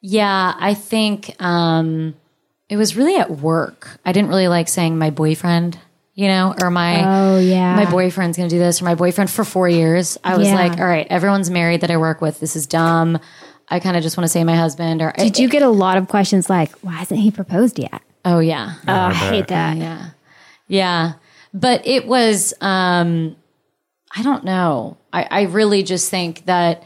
Yeah, 0.00 0.54
I 0.58 0.74
think 0.74 1.40
um, 1.40 2.14
it 2.68 2.76
was 2.76 2.96
really 2.96 3.16
at 3.16 3.30
work. 3.30 4.00
I 4.04 4.12
didn't 4.12 4.30
really 4.30 4.48
like 4.48 4.68
saying 4.68 4.98
my 4.98 5.10
boyfriend, 5.10 5.78
you 6.22 6.28
know, 6.28 6.54
or 6.60 6.70
my 6.70 7.02
Oh, 7.04 7.38
yeah. 7.38 7.74
my 7.76 7.90
boyfriend's 7.90 8.36
going 8.36 8.48
to 8.48 8.54
do 8.54 8.58
this, 8.60 8.80
or 8.80 8.84
my 8.84 8.94
boyfriend 8.94 9.30
for 9.30 9.44
four 9.44 9.68
years. 9.68 10.16
I 10.22 10.36
was 10.36 10.46
Yeah. 10.48 10.54
like, 10.54 10.78
all 10.78 10.86
right, 10.86 11.06
everyone's 11.10 11.50
married 11.50 11.80
that 11.80 11.90
I 11.90 11.96
work 11.96 12.20
with. 12.20 12.38
This 12.40 12.54
is 12.56 12.66
dumb. 12.66 13.18
I 13.68 13.80
kind 13.80 13.96
of 13.96 14.02
just 14.02 14.16
want 14.16 14.24
to 14.24 14.28
say 14.28 14.44
my 14.44 14.54
husband. 14.56 15.02
Or 15.02 15.12
Did 15.18 15.38
you 15.38 15.48
get 15.48 15.62
a 15.62 15.68
lot 15.68 15.96
of 15.98 16.06
questions 16.08 16.48
like, 16.48 16.70
why 16.82 16.92
hasn't 16.92 17.20
he 17.20 17.30
proposed 17.30 17.78
yet? 17.78 18.00
Oh 18.24 18.38
yeah, 18.38 18.74
Oh, 18.86 18.92
I 18.94 19.12
hate 19.14 19.48
that. 19.48 19.76
yeah, 19.76 20.10
yeah. 20.68 21.12
But 21.52 21.86
it 21.86 22.06
was. 22.06 22.54
um 22.60 23.36
I 24.14 24.22
don't 24.22 24.44
know. 24.44 24.98
I, 25.12 25.26
I 25.30 25.42
really 25.44 25.82
just 25.82 26.10
think 26.10 26.44
that 26.44 26.82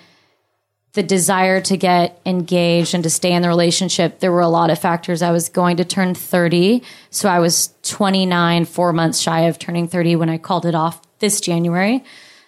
the 0.96 1.02
desire 1.02 1.60
to 1.60 1.76
get 1.76 2.18
engaged 2.24 2.94
and 2.94 3.04
to 3.04 3.10
stay 3.10 3.32
in 3.32 3.42
the 3.42 3.48
relationship, 3.48 4.20
there 4.20 4.32
were 4.32 4.40
a 4.40 4.48
lot 4.48 4.70
of 4.70 4.78
factors. 4.78 5.20
I 5.20 5.30
was 5.30 5.50
going 5.50 5.76
to 5.76 5.84
turn 5.84 6.14
30. 6.14 6.82
So 7.10 7.28
I 7.28 7.38
was 7.38 7.74
29, 7.82 8.64
four 8.64 8.94
months 8.94 9.20
shy 9.20 9.42
of 9.42 9.58
turning 9.58 9.86
30 9.86 10.16
when 10.16 10.30
I 10.30 10.38
called 10.38 10.64
it 10.64 10.74
off 10.74 11.02
this 11.18 11.40
January. 11.42 12.02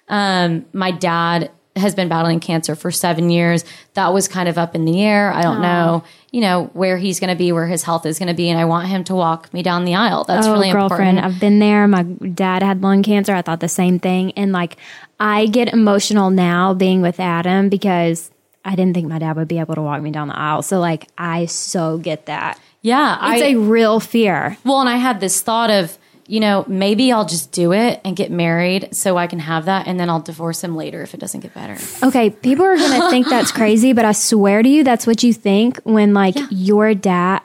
Um, 0.08 0.64
my 0.72 0.90
dad 0.90 1.50
has 1.76 1.94
been 1.94 2.08
battling 2.08 2.40
cancer 2.40 2.74
for 2.74 2.90
seven 2.90 3.28
years. 3.28 3.66
That 3.92 4.14
was 4.14 4.28
kind 4.28 4.48
of 4.48 4.56
up 4.56 4.74
in 4.74 4.86
the 4.86 5.02
air. 5.02 5.30
I 5.30 5.42
don't 5.42 5.60
know, 5.60 6.02
you 6.32 6.40
know, 6.40 6.70
where 6.72 6.96
he's 6.96 7.20
going 7.20 7.30
to 7.30 7.36
be, 7.36 7.52
where 7.52 7.66
his 7.66 7.82
health 7.82 8.06
is 8.06 8.18
going 8.18 8.28
to 8.28 8.34
be. 8.34 8.48
And 8.48 8.58
I 8.58 8.64
want 8.64 8.88
him 8.88 9.04
to 9.04 9.14
walk 9.14 9.52
me 9.52 9.62
down 9.62 9.84
the 9.84 9.94
aisle. 9.94 10.24
That's 10.24 10.46
oh, 10.46 10.54
really 10.54 10.72
girlfriend, 10.72 11.18
important. 11.18 11.34
I've 11.34 11.40
been 11.40 11.58
there. 11.58 11.86
My 11.86 12.02
dad 12.02 12.62
had 12.62 12.80
lung 12.80 13.02
cancer. 13.02 13.34
I 13.34 13.42
thought 13.42 13.60
the 13.60 13.68
same 13.68 13.98
thing. 13.98 14.32
And 14.32 14.52
like, 14.52 14.78
I 15.20 15.46
get 15.46 15.68
emotional 15.68 16.30
now 16.30 16.72
being 16.72 17.02
with 17.02 17.20
Adam 17.20 17.68
because 17.68 18.30
I 18.68 18.74
didn't 18.76 18.92
think 18.92 19.08
my 19.08 19.18
dad 19.18 19.36
would 19.36 19.48
be 19.48 19.58
able 19.58 19.74
to 19.76 19.82
walk 19.82 20.02
me 20.02 20.10
down 20.10 20.28
the 20.28 20.38
aisle. 20.38 20.60
So 20.60 20.78
like, 20.78 21.08
I 21.16 21.46
so 21.46 21.96
get 21.96 22.26
that. 22.26 22.60
yeah. 22.82 23.32
It's 23.32 23.42
I, 23.42 23.46
a 23.46 23.56
real 23.56 23.98
fear. 23.98 24.58
Well, 24.62 24.80
and 24.80 24.88
I 24.90 24.96
had 24.96 25.20
this 25.20 25.40
thought 25.40 25.70
of, 25.70 25.96
you 26.26 26.40
know, 26.40 26.66
maybe 26.68 27.10
I'll 27.10 27.24
just 27.24 27.50
do 27.52 27.72
it 27.72 28.02
and 28.04 28.14
get 28.14 28.30
married 28.30 28.94
so 28.94 29.16
I 29.16 29.26
can 29.26 29.38
have 29.38 29.64
that 29.64 29.86
and 29.86 29.98
then 29.98 30.10
I'll 30.10 30.20
divorce 30.20 30.62
him 30.62 30.76
later 30.76 31.00
if 31.00 31.14
it 31.14 31.20
doesn't 31.20 31.40
get 31.40 31.54
better. 31.54 31.78
Okay, 32.02 32.28
people 32.28 32.66
are 32.66 32.76
going 32.76 33.00
to 33.00 33.08
think 33.08 33.26
that's 33.30 33.50
crazy, 33.50 33.94
but 33.94 34.04
I 34.04 34.12
swear 34.12 34.62
to 34.62 34.68
you, 34.68 34.84
that's 34.84 35.06
what 35.06 35.22
you 35.22 35.32
think 35.32 35.80
when 35.84 36.12
like 36.12 36.36
your 36.50 36.92
dad. 36.94 37.40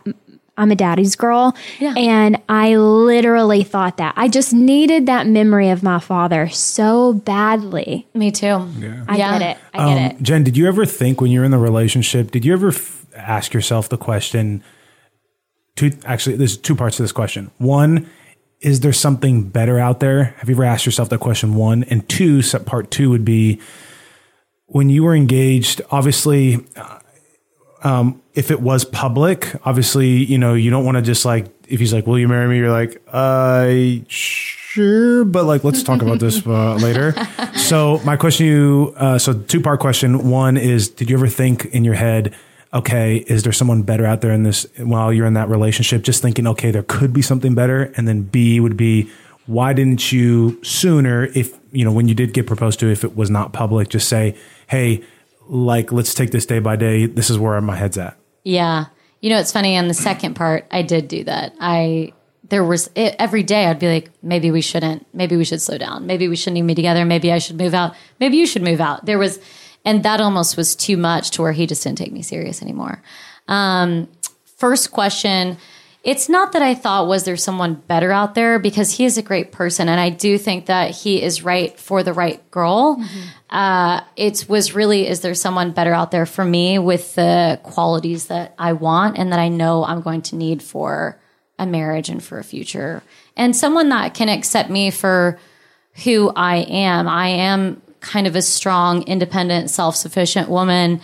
I'm 0.57 0.69
a 0.71 0.75
daddy's 0.75 1.15
girl, 1.15 1.55
Yeah. 1.79 1.95
and 1.97 2.37
I 2.47 2.75
literally 2.75 3.63
thought 3.63 3.97
that. 3.97 4.13
I 4.15 4.27
just 4.27 4.53
needed 4.53 5.07
that 5.07 5.25
memory 5.25 5.69
of 5.69 5.81
my 5.81 5.99
father 5.99 6.47
so 6.49 7.13
badly. 7.13 8.05
Me 8.13 8.29
too. 8.31 8.67
I 9.07 9.17
Yeah. 9.17 9.39
get 9.39 9.41
it. 9.41 9.57
I 9.73 9.95
get 9.95 10.11
it. 10.11 10.21
Jen, 10.21 10.43
did 10.43 10.55
you 10.55 10.67
ever 10.67 10.85
think 10.85 11.19
when 11.21 11.31
you're 11.31 11.43
in 11.43 11.49
the 11.51 11.57
relationship, 11.57 12.29
did 12.29 12.45
you 12.45 12.53
ever 12.53 12.67
f- 12.67 13.05
ask 13.17 13.53
yourself 13.53 13.89
the 13.89 13.97
question? 13.97 14.61
Two, 15.75 15.91
actually, 16.05 16.35
there's 16.35 16.55
two 16.55 16.75
parts 16.75 16.97
to 16.97 17.01
this 17.03 17.11
question. 17.11 17.49
One, 17.57 18.07
is 18.61 18.81
there 18.81 18.93
something 18.93 19.43
better 19.49 19.79
out 19.79 19.99
there? 20.01 20.35
Have 20.37 20.49
you 20.49 20.55
ever 20.55 20.63
asked 20.65 20.85
yourself 20.85 21.09
that 21.09 21.19
question? 21.19 21.55
One 21.55 21.83
and 21.85 22.07
two. 22.07 22.41
Part 22.65 22.91
two 22.91 23.09
would 23.09 23.25
be 23.25 23.59
when 24.67 24.89
you 24.89 25.03
were 25.03 25.15
engaged. 25.15 25.81
Obviously, 25.89 26.63
uh, 26.77 26.99
um, 27.83 28.21
if 28.33 28.49
it 28.49 28.61
was 28.61 28.85
public, 28.85 29.55
obviously, 29.65 30.07
you 30.09 30.37
know, 30.37 30.53
you 30.53 30.71
don't 30.71 30.85
want 30.85 30.95
to 30.95 31.01
just 31.01 31.25
like 31.25 31.47
if 31.67 31.79
he's 31.79 31.93
like, 31.93 32.07
"Will 32.07 32.17
you 32.17 32.27
marry 32.27 32.47
me?" 32.47 32.57
You're 32.57 32.71
like, 32.71 33.01
"I 33.11 34.05
sure," 34.07 35.25
but 35.25 35.43
like, 35.45 35.63
let's 35.63 35.83
talk 35.83 36.01
about 36.01 36.19
this 36.19 36.45
uh, 36.45 36.75
later. 36.75 37.13
So 37.55 38.01
my 38.03 38.17
question 38.17 38.45
to 38.45 38.51
you, 38.51 38.93
uh, 38.97 39.17
so 39.17 39.33
two 39.33 39.61
part 39.61 39.79
question. 39.79 40.29
One 40.29 40.57
is, 40.57 40.89
did 40.89 41.09
you 41.09 41.15
ever 41.15 41.27
think 41.27 41.65
in 41.65 41.85
your 41.85 41.93
head, 41.93 42.35
okay, 42.73 43.17
is 43.17 43.43
there 43.43 43.53
someone 43.53 43.83
better 43.83 44.05
out 44.05 44.21
there 44.21 44.31
in 44.31 44.43
this 44.43 44.67
while 44.77 45.13
you're 45.13 45.25
in 45.25 45.35
that 45.35 45.47
relationship? 45.47 46.03
Just 46.03 46.21
thinking, 46.21 46.45
okay, 46.47 46.71
there 46.71 46.83
could 46.83 47.13
be 47.13 47.21
something 47.21 47.55
better. 47.55 47.93
And 47.95 48.05
then 48.07 48.23
B 48.23 48.59
would 48.59 48.75
be, 48.75 49.09
why 49.45 49.71
didn't 49.71 50.11
you 50.11 50.61
sooner, 50.63 51.25
if 51.33 51.57
you 51.71 51.85
know, 51.85 51.91
when 51.91 52.07
you 52.07 52.15
did 52.15 52.33
get 52.33 52.45
proposed 52.45 52.79
to, 52.81 52.91
if 52.91 53.03
it 53.03 53.15
was 53.15 53.29
not 53.29 53.53
public, 53.53 53.89
just 53.89 54.09
say, 54.09 54.35
hey, 54.67 55.03
like, 55.47 55.91
let's 55.91 56.13
take 56.13 56.31
this 56.31 56.45
day 56.45 56.59
by 56.59 56.75
day. 56.75 57.05
This 57.05 57.29
is 57.29 57.37
where 57.37 57.59
my 57.61 57.75
head's 57.75 57.97
at. 57.97 58.17
Yeah. 58.43 58.85
You 59.21 59.29
know, 59.29 59.39
it's 59.39 59.51
funny 59.51 59.77
on 59.77 59.87
the 59.87 59.93
second 59.93 60.35
part, 60.35 60.65
I 60.71 60.81
did 60.81 61.07
do 61.07 61.23
that. 61.23 61.55
I, 61.59 62.13
there 62.49 62.63
was 62.63 62.89
it, 62.95 63.15
every 63.19 63.43
day 63.43 63.65
I'd 63.65 63.79
be 63.79 63.87
like, 63.87 64.11
maybe 64.21 64.51
we 64.51 64.61
shouldn't, 64.61 65.07
maybe 65.13 65.37
we 65.37 65.45
should 65.45 65.61
slow 65.61 65.77
down. 65.77 66.05
Maybe 66.05 66.27
we 66.27 66.35
shouldn't 66.35 66.57
even 66.57 66.67
be 66.67 66.75
together. 66.75 67.05
Maybe 67.05 67.31
I 67.31 67.37
should 67.37 67.57
move 67.57 67.73
out. 67.73 67.95
Maybe 68.19 68.37
you 68.37 68.45
should 68.45 68.63
move 68.63 68.81
out. 68.81 69.05
There 69.05 69.17
was, 69.17 69.39
and 69.85 70.03
that 70.03 70.19
almost 70.19 70.57
was 70.57 70.75
too 70.75 70.97
much 70.97 71.31
to 71.31 71.41
where 71.41 71.53
he 71.53 71.67
just 71.67 71.83
didn't 71.83 71.97
take 71.97 72.11
me 72.11 72.21
serious 72.21 72.61
anymore. 72.61 73.01
Um, 73.47 74.09
first 74.57 74.91
question. 74.91 75.57
It's 76.03 76.27
not 76.27 76.51
that 76.51 76.61
I 76.61 76.75
thought 76.75 77.07
was 77.07 77.23
there 77.23 77.37
someone 77.37 77.75
better 77.75 78.11
out 78.11 78.35
there 78.35 78.59
because 78.59 78.91
he 78.91 79.05
is 79.05 79.17
a 79.17 79.21
great 79.21 79.53
person 79.53 79.87
and 79.87 79.99
I 79.99 80.09
do 80.09 80.37
think 80.37 80.65
that 80.65 80.91
he 80.91 81.21
is 81.21 81.43
right 81.43 81.79
for 81.79 82.03
the 82.03 82.11
right 82.11 82.51
girl. 82.51 83.01
Uh, 83.49 84.01
it 84.17 84.45
was 84.49 84.75
really 84.75 85.07
is 85.07 85.21
there 85.21 85.33
someone 85.33 85.71
better 85.71 85.93
out 85.93 86.11
there 86.11 86.25
for 86.25 86.43
me 86.43 86.77
with 86.77 87.15
the 87.15 87.57
qualities 87.63 88.27
that 88.27 88.53
I 88.59 88.73
want 88.73 89.17
and 89.17 89.31
that 89.31 89.39
I 89.39 89.47
know 89.47 89.85
I'm 89.85 90.01
going 90.01 90.23
to 90.23 90.35
need 90.35 90.61
for 90.61 91.21
a 91.57 91.65
marriage 91.65 92.09
and 92.09 92.21
for 92.21 92.37
a 92.37 92.43
future 92.43 93.01
and 93.37 93.55
someone 93.55 93.89
that 93.89 94.13
can 94.13 94.27
accept 94.27 94.69
me 94.69 94.91
for 94.91 95.39
who 96.03 96.31
I 96.35 96.57
am. 96.57 97.07
I 97.07 97.27
am 97.27 97.81
kind 97.99 98.27
of 98.27 98.35
a 98.35 98.41
strong, 98.41 99.03
independent, 99.03 99.69
self-sufficient 99.69 100.49
woman. 100.49 101.01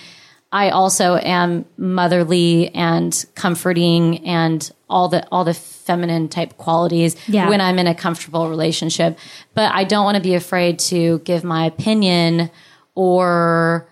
I 0.52 0.70
also 0.72 1.16
am 1.18 1.66
motherly 1.78 2.70
and 2.74 3.26
comforting 3.36 4.26
and 4.26 4.72
all 4.90 5.08
the 5.08 5.28
all 5.32 5.44
the 5.44 5.54
feminine 5.54 6.28
type 6.28 6.58
qualities 6.58 7.16
Yeah. 7.28 7.50
when 7.50 7.62
I'm 7.62 7.78
in 7.78 7.86
a 7.88 7.94
comfortable 7.94 8.50
relationship. 8.50 9.18
But 9.54 9.72
I 9.74 9.84
don't 9.84 10.06
want 10.06 10.16
to 10.16 10.24
be 10.24 10.34
afraid 10.34 10.80
to 10.80 11.20
give 11.20 11.44
my 11.44 11.66
opinion 11.66 12.50
or 12.96 13.88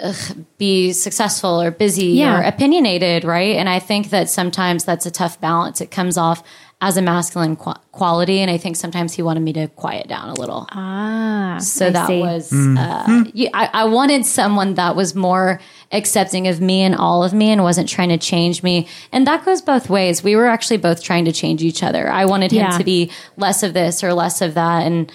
ugh, 0.00 0.44
be 0.58 0.92
successful 0.92 1.60
or 1.62 1.70
busy 1.70 2.06
Yeah. 2.06 2.38
or 2.40 2.42
opinionated, 2.42 3.24
right? 3.24 3.56
And 3.56 3.68
I 3.68 3.78
think 3.78 4.10
that 4.10 4.28
sometimes 4.28 4.84
that's 4.84 5.06
a 5.06 5.10
tough 5.10 5.40
balance. 5.40 5.80
It 5.80 5.90
comes 5.90 6.18
off 6.18 6.42
as 6.84 6.96
a 6.96 7.02
masculine 7.02 7.54
qu- 7.54 7.72
quality, 7.92 8.40
and 8.40 8.50
I 8.50 8.58
think 8.58 8.74
sometimes 8.76 9.12
he 9.14 9.22
wanted 9.22 9.40
me 9.40 9.52
to 9.52 9.68
quiet 9.68 10.08
down 10.08 10.28
a 10.28 10.34
little. 10.34 10.66
Ah, 10.72 11.58
So 11.60 11.86
I 11.86 11.90
that 11.90 12.06
see. 12.08 12.18
was, 12.20 12.52
uh, 12.52 13.24
you, 13.32 13.48
I, 13.54 13.70
I 13.72 13.84
wanted 13.84 14.26
someone 14.26 14.74
that 14.74 14.96
was 14.96 15.14
more 15.14 15.60
accepting 15.92 16.48
of 16.48 16.60
me 16.60 16.82
and 16.82 16.96
all 16.96 17.22
of 17.22 17.32
me 17.32 17.50
and 17.50 17.62
wasn't 17.62 17.88
trying 17.88 18.08
to 18.08 18.18
change 18.18 18.64
me. 18.64 18.88
And 19.12 19.28
that 19.28 19.44
goes 19.44 19.62
both 19.62 19.88
ways. 19.88 20.24
We 20.24 20.34
were 20.34 20.48
actually 20.48 20.78
both 20.78 21.04
trying 21.04 21.24
to 21.26 21.32
change 21.32 21.62
each 21.62 21.84
other. 21.84 22.10
I 22.10 22.24
wanted 22.24 22.50
him 22.50 22.62
Yeah. 22.62 22.76
to 22.78 22.82
be 22.84 23.12
less 23.36 23.62
of 23.62 23.74
this 23.74 24.02
or 24.02 24.12
less 24.12 24.42
of 24.42 24.54
that 24.54 24.84
and, 24.84 25.12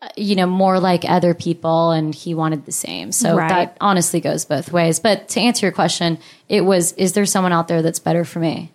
uh, 0.00 0.08
you 0.16 0.34
know, 0.34 0.46
more 0.46 0.80
like 0.80 1.04
other 1.06 1.34
people. 1.34 1.90
And 1.90 2.14
he 2.14 2.34
wanted 2.34 2.64
the 2.64 2.72
same. 2.72 3.12
So 3.12 3.36
Right. 3.36 3.48
that 3.50 3.76
honestly 3.82 4.20
goes 4.20 4.46
both 4.46 4.72
ways. 4.72 4.98
But 4.98 5.28
to 5.30 5.40
answer 5.40 5.66
your 5.66 5.72
question, 5.72 6.16
it 6.48 6.62
was, 6.64 6.92
is 6.92 7.12
there 7.12 7.26
someone 7.26 7.52
out 7.52 7.68
there 7.68 7.82
that's 7.82 7.98
better 8.00 8.24
for 8.24 8.38
me? 8.38 8.72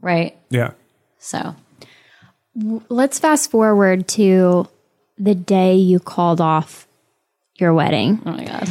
Right. 0.00 0.36
Yeah. 0.50 0.70
So 1.18 1.56
Let's 2.88 3.18
fast 3.18 3.50
forward 3.50 4.06
to 4.08 4.68
the 5.18 5.34
day 5.34 5.74
you 5.74 6.00
called 6.00 6.40
off 6.40 6.86
your 7.56 7.72
wedding 7.72 8.20
oh 8.26 8.32
my 8.32 8.44
God. 8.44 8.68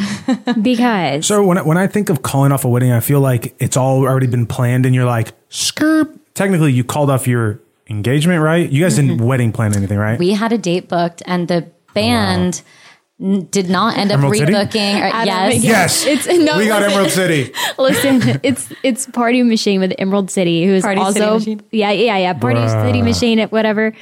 because 0.62 1.26
So 1.26 1.44
when 1.44 1.58
I, 1.58 1.62
when 1.62 1.78
I 1.78 1.88
think 1.88 2.10
of 2.10 2.22
calling 2.22 2.52
off 2.52 2.66
a 2.66 2.70
wedding, 2.70 2.92
I 2.92 3.00
feel 3.00 3.20
like 3.20 3.56
it's 3.60 3.78
all 3.78 4.02
already 4.04 4.28
been 4.28 4.46
planned, 4.46 4.86
and 4.86 4.94
you're 4.94 5.06
like, 5.06 5.34
skirp. 5.50 6.20
Technically, 6.34 6.74
you 6.74 6.84
called 6.84 7.10
off 7.10 7.28
your 7.28 7.60
engagement, 7.90 8.42
right? 8.42 8.70
You 8.70 8.82
guys 8.84 8.96
didn't 8.96 9.20
wedding 9.20 9.52
plan 9.52 9.76
anything, 9.76 9.98
right? 9.98 10.18
we 10.18 10.32
had 10.32 10.52
a 10.52 10.58
date 10.58 10.90
booked 10.90 11.22
and 11.26 11.48
the 11.48 11.70
band 11.94 12.62
oh, 12.66 12.68
n- 12.68 12.83
did 13.20 13.70
not 13.70 13.98
end 13.98 14.12
up 14.12 14.18
Emerald 14.18 14.36
City? 14.36 14.52
rebooking. 14.52 14.96
Or, 14.96 15.26
yes. 15.26 15.52
think- 15.52 15.64
yes, 15.64 16.06
It's- 16.08 16.28
no, 16.28 16.58
we 16.58 16.68
got 16.68 16.82
listen. 16.82 16.92
Emerald 16.92 17.12
City. 17.12 17.54
Listen, 17.78 18.40
it's 18.44 18.74
it's 18.84 19.06
Party 19.08 19.44
Machine 19.44 19.80
with 19.80 19.94
Emerald 19.98 20.30
City, 20.32 20.66
who's 20.66 20.82
Party 20.84 21.00
City 21.06 21.22
also 21.26 21.38
Machine? 21.40 21.62
yeah 21.72 21.92
yeah 21.92 22.18
yeah 22.18 22.34
Party 22.34 22.60
Bruh. 22.60 22.86
City 22.88 23.02
Machine 23.02 23.40
at 23.40 23.52
whatever. 23.52 23.94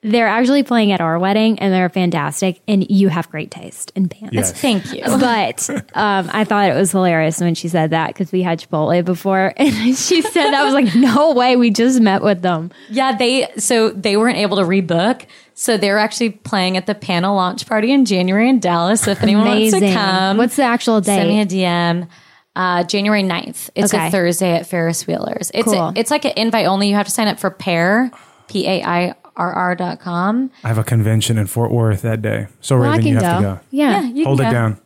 They're 0.00 0.28
actually 0.28 0.62
playing 0.62 0.92
at 0.92 1.00
our 1.00 1.18
wedding, 1.18 1.58
and 1.58 1.74
they're 1.74 1.88
fantastic. 1.88 2.60
And 2.68 2.88
you 2.88 3.08
have 3.08 3.28
great 3.30 3.50
taste 3.50 3.90
in 3.96 4.06
bands. 4.06 4.28
Yes. 4.32 4.52
Thank 4.60 4.92
you. 4.94 5.02
But 5.04 5.68
um, 5.94 6.30
I 6.32 6.44
thought 6.44 6.70
it 6.70 6.74
was 6.74 6.92
hilarious 6.92 7.40
when 7.40 7.56
she 7.56 7.66
said 7.68 7.90
that 7.90 8.08
because 8.08 8.30
we 8.30 8.42
had 8.42 8.60
Chipotle 8.60 9.04
before, 9.04 9.52
and 9.56 9.72
she 9.96 10.22
said 10.22 10.50
that 10.52 10.54
I 10.54 10.64
was 10.64 10.72
like, 10.74 10.94
"No 10.94 11.32
way, 11.34 11.56
we 11.56 11.70
just 11.70 12.00
met 12.00 12.22
with 12.22 12.42
them." 12.42 12.70
Yeah, 12.88 13.16
they 13.16 13.48
so 13.56 13.90
they 13.90 14.16
weren't 14.16 14.38
able 14.38 14.58
to 14.58 14.62
rebook. 14.62 15.26
So 15.54 15.76
they're 15.76 15.98
actually 15.98 16.30
playing 16.30 16.76
at 16.76 16.86
the 16.86 16.94
panel 16.94 17.34
launch 17.34 17.66
party 17.66 17.90
in 17.90 18.04
January 18.04 18.48
in 18.48 18.60
Dallas. 18.60 19.00
So 19.00 19.10
if 19.10 19.22
anyone 19.24 19.48
Amazing. 19.48 19.80
wants 19.82 19.94
to 19.94 19.98
come, 20.00 20.36
What's 20.36 20.54
the 20.56 20.62
actual 20.62 21.00
day? 21.00 21.16
send 21.16 21.28
me 21.28 21.40
a 21.40 21.44
date? 21.44 21.56
DM. 21.64 22.08
Uh, 22.54 22.84
January 22.84 23.22
9th. 23.24 23.70
It's 23.74 23.92
Okay. 23.92 24.06
a 24.06 24.10
Thursday 24.12 24.52
at 24.56 24.66
Ferris 24.68 25.06
Wheelers. 25.08 25.50
It's 25.54 25.64
Cool. 25.64 25.92
it's 25.96 26.10
like 26.12 26.24
an 26.24 26.32
invite 26.36 26.66
only. 26.66 26.88
You 26.88 26.94
have 26.94 27.06
to 27.06 27.12
sign 27.12 27.26
up 27.26 27.40
for 27.40 27.50
pair, 27.50 28.10
P 28.48 28.66
A 28.68 28.82
I 28.84 29.14
R 29.38 29.52
R 29.52 29.74
dot 29.74 30.00
com. 30.00 30.50
I 30.64 30.68
have 30.68 30.78
a 30.78 30.84
convention 30.84 31.38
in 31.38 31.46
Fort 31.46 31.70
Worth 31.70 32.02
that 32.02 32.20
day, 32.20 32.48
so 32.60 32.76
Well, 32.78 32.90
I 32.90 32.96
Raven, 32.96 33.04
can 33.04 33.14
you 33.14 33.20
go. 33.20 33.26
have 33.26 33.38
to 33.38 33.42
go. 33.42 33.60
Yeah. 33.70 34.02
you 34.02 34.24
Hold 34.24 34.38
can 34.40 34.46
it 34.48 34.50
go. 34.50 34.54
down. 34.54 34.80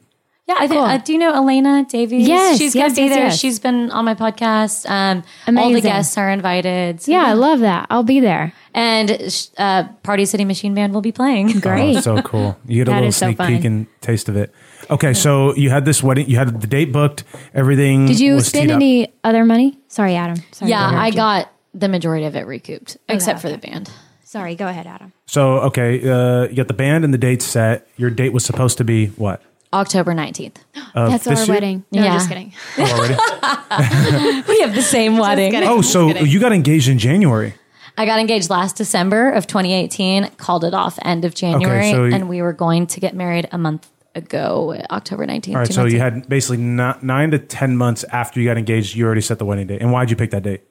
Yeah, 0.49 0.55
I 0.59 0.67
think. 0.67 0.73
Cool. 0.81 0.83
Uh, 0.83 0.99
do 0.99 1.13
you 1.13 1.19
know 1.21 1.33
Elena 1.35 1.87
Davies? 1.89 2.27
Yes, 2.27 2.59
she's 2.59 2.75
gonna 2.75 2.87
yes, 2.89 2.97
be 2.97 3.03
yes, 3.03 3.15
there. 3.15 3.25
yes. 3.27 3.39
She's 3.39 3.59
been 3.61 3.91
on 3.93 4.05
my 4.05 4.15
podcast. 4.15 4.91
Um, 4.91 5.23
all 5.57 5.71
the 5.73 5.81
guests 5.81 6.19
are 6.19 6.29
invited. 6.31 7.01
So- 7.01 7.13
Yeah, 7.13 7.25
I 7.27 7.33
love 7.35 7.61
that. 7.61 7.87
I'll 7.91 8.03
be 8.03 8.19
there. 8.19 8.53
and 8.75 9.11
uh, 9.57 9.85
Party 10.03 10.25
City 10.25 10.45
Machine 10.45 10.75
Band 10.75 10.93
will 10.95 11.01
be 11.01 11.13
playing. 11.13 11.61
Great. 11.61 11.99
Oh, 11.99 12.01
so 12.01 12.23
cool. 12.23 12.59
You 12.67 12.85
get 12.85 12.89
a 12.89 12.95
little 12.95 13.09
is 13.09 13.17
so 13.17 13.27
sneak 13.33 13.39
peek 13.39 13.65
and 13.65 13.87
taste 14.01 14.29
of 14.29 14.37
it. 14.37 14.53
Okay, 14.91 15.15
so 15.15 15.55
you 15.55 15.71
had 15.71 15.85
this 15.85 16.03
wedding. 16.03 16.29
You 16.29 16.39
had 16.39 16.61
the 16.61 16.67
date 16.67 16.91
booked. 16.93 17.23
Everything. 17.55 18.07
Did 18.07 18.19
you 18.19 18.35
was 18.35 18.49
spend 18.49 18.65
teed 18.65 18.71
up. 18.73 18.77
any 18.77 19.13
other 19.23 19.45
money? 19.45 19.79
Sorry, 19.89 20.17
Adam. 20.17 20.43
Sorry 20.51 20.71
Yeah, 20.73 20.85
I 20.91 21.13
got 21.13 21.53
the 21.73 21.89
majority 21.89 22.27
of 22.27 22.35
it 22.35 22.47
recouped, 22.49 22.97
except 23.09 23.41
for 23.41 23.49
the 23.49 23.59
band. 23.59 23.91
Sorry, 24.33 24.55
go 24.55 24.67
ahead, 24.67 24.87
Adam. 24.87 25.13
So 25.27 25.59
okay, 25.69 25.99
uh, 26.09 26.45
you 26.49 26.57
got 26.57 26.67
the 26.69 26.73
band 26.75 27.05
and 27.05 27.13
the 27.13 27.19
date 27.19 27.43
set. 27.43 27.87
Your 27.99 28.09
date 28.09 28.33
was 28.33 28.47
supposed 28.47 28.79
to 28.79 28.85
be 28.85 29.09
what? 29.09 29.43
October 29.75 30.15
19th. 30.15 30.57
Of 30.95 31.11
That's 31.11 31.25
this 31.25 31.41
our 31.41 31.45
year? 31.47 31.55
wedding. 31.55 31.85
No, 31.93 32.03
Yeah. 32.03 32.15
just 32.15 32.29
kidding. 32.31 32.53
Oh, 32.79 32.83
already? 32.97 33.15
We 34.49 34.61
have 34.61 34.75
the 34.75 34.81
same 34.83 35.19
wedding. 35.19 35.53
kidding. 35.53 35.69
oh, 35.69 35.83
so 35.83 36.09
you 36.09 36.41
got 36.41 36.53
engaged 36.53 36.89
in 36.89 36.99
January. 36.99 37.53
I 37.99 38.07
got 38.07 38.19
engaged 38.21 38.49
last 38.49 38.77
December 38.77 39.31
of 39.33 39.47
2018, 39.47 40.29
called 40.39 40.65
it 40.65 40.73
off 40.73 40.99
end 41.03 41.27
of 41.27 41.35
January, 41.35 41.91
so 41.91 42.05
you- 42.05 42.15
and 42.15 42.27
we 42.31 42.41
were 42.41 42.55
going 42.55 42.87
to 42.87 43.01
get 43.01 43.15
married 43.15 43.49
a 43.53 43.59
month 43.59 43.87
ago, 44.15 44.75
October 44.91 45.27
19th. 45.27 45.49
All 45.51 45.55
right, 45.61 45.67
two 45.67 45.73
so 45.75 45.81
months 45.83 45.93
you 45.95 45.99
ago. 46.03 46.11
had 46.17 46.29
basically 46.29 46.57
ni- 46.59 46.93
nine 47.03 47.31
to 47.33 47.39
ten 47.39 47.77
months 47.77 48.03
after 48.05 48.41
you 48.41 48.49
got 48.49 48.57
engaged. 48.57 48.95
You 48.97 49.05
already 49.05 49.21
set 49.21 49.39
the 49.39 49.45
wedding 49.47 49.67
date. 49.67 49.83
And 49.83 49.93
why'd 49.93 50.09
you 50.11 50.17
pick 50.17 50.31
that 50.31 50.43
date? 50.43 50.63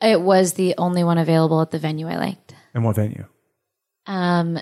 It 0.00 0.20
was 0.20 0.54
the 0.54 0.74
only 0.78 1.04
one 1.04 1.18
available 1.18 1.60
at 1.60 1.70
the 1.70 1.78
venue 1.78 2.08
I 2.08 2.16
liked. 2.16 2.51
And 2.74 2.84
what 2.84 2.96
venue? 2.96 3.24
Um, 4.06 4.58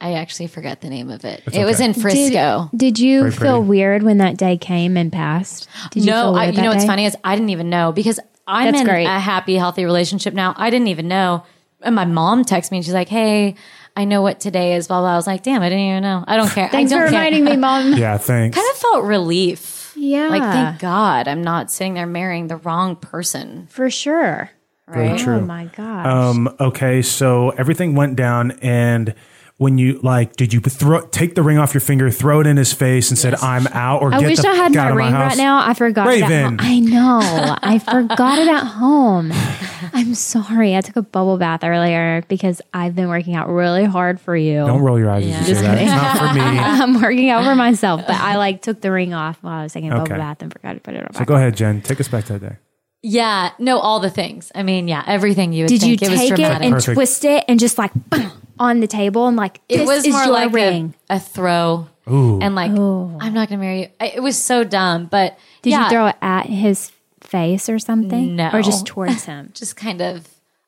I 0.00 0.14
actually 0.14 0.46
forgot 0.46 0.80
the 0.80 0.88
name 0.88 1.10
of 1.10 1.24
it. 1.24 1.42
It's 1.46 1.56
it 1.56 1.64
was 1.64 1.80
in 1.80 1.92
Frisco. 1.94 2.68
Did, 2.72 2.78
did 2.94 2.98
you 2.98 3.30
feel 3.30 3.62
weird 3.62 4.02
when 4.02 4.18
that 4.18 4.36
day 4.36 4.56
came 4.56 4.96
and 4.96 5.12
passed? 5.12 5.68
Did 5.90 6.04
you 6.04 6.12
feel 6.12 6.32
no, 6.32 6.38
I, 6.38 6.44
weird 6.46 6.56
you 6.56 6.62
know 6.62 6.70
what's 6.70 6.84
day? 6.84 6.88
funny 6.88 7.04
is 7.04 7.16
I 7.22 7.34
didn't 7.36 7.50
even 7.50 7.68
know 7.70 7.92
because 7.92 8.18
I'm 8.46 8.66
That's 8.72 8.80
in 8.80 8.86
great. 8.86 9.04
a 9.06 9.18
happy, 9.18 9.56
healthy 9.56 9.84
relationship 9.84 10.32
now. 10.34 10.54
I 10.56 10.70
didn't 10.70 10.88
even 10.88 11.06
know. 11.06 11.44
And 11.82 11.94
my 11.94 12.04
mom 12.06 12.44
texted 12.44 12.72
me 12.72 12.78
and 12.78 12.84
she's 12.84 12.94
like, 12.94 13.08
"Hey, 13.08 13.54
I 13.96 14.04
know 14.04 14.22
what 14.22 14.40
today 14.40 14.74
is." 14.74 14.86
Blah 14.88 15.00
blah. 15.00 15.12
I 15.12 15.16
was 15.16 15.26
like, 15.26 15.42
"Damn, 15.42 15.62
I 15.62 15.68
didn't 15.68 15.84
even 15.84 16.02
know. 16.02 16.24
I 16.26 16.36
don't 16.36 16.50
care. 16.50 16.68
Thanks 16.68 16.92
I 16.92 16.96
for 16.96 17.00
don't 17.02 17.10
care. 17.12 17.20
reminding 17.20 17.44
me, 17.44 17.56
Mom. 17.56 17.92
Yeah, 17.96 18.16
thanks. 18.18 18.56
kind 18.56 18.70
of 18.70 18.76
felt 18.78 19.04
relief. 19.04 19.92
Yeah. 19.96 20.28
Like, 20.28 20.42
thank 20.42 20.80
God 20.80 21.28
I'm 21.28 21.42
not 21.42 21.70
sitting 21.70 21.94
there 21.94 22.06
marrying 22.06 22.48
the 22.48 22.56
wrong 22.56 22.96
person. 22.96 23.66
For 23.70 23.90
sure. 23.90 24.50
Very 24.92 25.08
Right? 25.10 25.18
true. 25.20 25.36
Oh 25.36 25.40
my 25.40 25.64
gosh. 25.76 26.06
Um, 26.06 26.54
okay, 26.60 27.02
so 27.02 27.50
everything 27.50 27.94
went 27.94 28.16
down, 28.16 28.52
and 28.62 29.14
when 29.56 29.76
you 29.76 30.00
like, 30.02 30.36
did 30.36 30.54
you 30.54 30.60
throw 30.60 31.02
take 31.08 31.34
the 31.34 31.42
ring 31.42 31.58
off 31.58 31.74
your 31.74 31.82
finger, 31.82 32.10
throw 32.10 32.40
it 32.40 32.46
in 32.46 32.56
his 32.56 32.72
face, 32.72 33.10
and 33.10 33.18
said, 33.18 33.34
"I'm 33.36 33.66
out"? 33.68 34.00
Or 34.02 34.12
I 34.14 34.18
get 34.20 34.26
wish 34.30 34.38
the 34.40 34.48
I 34.48 34.54
had 34.54 34.72
fuck 34.72 34.82
out 34.84 34.90
my 34.90 34.96
ring 34.96 35.10
house? 35.12 35.32
right 35.32 35.36
now. 35.36 35.66
I 35.68 35.74
forgot 35.74 36.06
it 36.08 36.22
at 36.22 36.28
Raven. 36.30 36.58
home. 36.58 36.66
I 36.66 36.78
know. 36.78 37.56
I 37.62 37.78
forgot 37.78 38.38
it 38.38 38.48
at 38.48 38.64
home. 38.64 39.30
I'm 39.92 40.14
sorry. 40.14 40.76
I 40.76 40.80
took 40.80 40.96
a 40.96 41.02
bubble 41.02 41.36
bath 41.36 41.62
earlier 41.62 42.22
because 42.28 42.62
I've 42.72 42.94
been 42.94 43.08
working 43.08 43.34
out 43.34 43.48
really 43.50 43.84
hard 43.84 44.18
for 44.20 44.34
you. 44.36 44.64
Don't 44.66 44.80
roll 44.80 44.98
your 44.98 45.10
eyes 45.10 45.26
Yeah. 45.26 45.40
as 45.40 45.48
you 45.48 45.54
say 45.56 45.60
Just 45.60 45.64
that. 45.64 45.82
It's 45.82 45.90
not 45.90 46.18
for 46.18 46.34
me. 46.34 46.40
I'm 46.58 47.02
working 47.02 47.28
out 47.30 47.44
for 47.44 47.54
myself, 47.54 48.00
but 48.06 48.16
I 48.16 48.36
like 48.36 48.62
took 48.62 48.80
the 48.80 48.90
ring 48.90 49.12
off 49.12 49.38
while 49.42 49.60
I 49.60 49.62
was 49.64 49.72
taking 49.74 49.90
a 49.92 49.96
Okay. 49.96 50.04
bubble 50.10 50.16
bath 50.22 50.40
and 50.42 50.50
forgot 50.52 50.72
to 50.74 50.80
put 50.80 50.94
it 50.94 51.04
on. 51.06 51.12
So 51.14 51.24
go 51.26 51.34
ahead, 51.34 51.54
Jen. 51.56 51.82
Take 51.82 52.00
us 52.00 52.08
back 52.08 52.24
to 52.26 52.38
that 52.38 52.48
day. 52.48 52.56
Yeah, 53.02 53.52
no, 53.58 53.78
all 53.78 54.00
the 54.00 54.10
things. 54.10 54.52
I 54.54 54.62
mean, 54.62 54.86
yeah, 54.88 55.02
everything 55.06 55.52
you 55.52 55.64
would 55.64 55.68
Did 55.68 55.82
you 55.82 55.96
think. 55.96 56.02
it 56.02 56.10
was 56.10 56.20
take 56.20 56.32
it 56.32 56.40
and 56.40 56.74
Perfect. 56.74 56.94
twist 56.96 57.24
it 57.24 57.44
and 57.48 57.58
just 57.58 57.78
like 57.78 57.92
on 58.58 58.80
the 58.80 58.86
table 58.86 59.26
and 59.26 59.36
like 59.36 59.60
it 59.68 59.86
was 59.86 60.04
is 60.04 60.12
more 60.12 60.24
your 60.24 60.32
like 60.32 60.52
ring? 60.52 60.94
A, 61.08 61.14
a 61.16 61.18
throw. 61.20 61.88
Ooh. 62.10 62.40
And 62.40 62.54
like, 62.54 62.70
I'm 62.72 63.32
not 63.34 63.48
going 63.48 63.58
to 63.60 63.64
marry 63.64 63.80
you. 63.82 63.88
I- 64.00 64.08
It 64.16 64.22
was 64.22 64.36
so 64.36 64.64
dumb, 64.64 65.06
but 65.06 65.38
Did 65.62 65.70
yeah, 65.70 65.84
you 65.84 65.90
throw 65.90 66.06
it 66.08 66.16
at 66.20 66.46
his 66.46 66.90
face 67.20 67.68
or 67.68 67.78
something? 67.78 68.36
No. 68.36 68.50
or 68.52 68.62
just 68.62 68.84
towards 68.86 69.24
him? 69.24 69.50
just 69.54 69.76
kind 69.76 70.02
of 70.02 70.26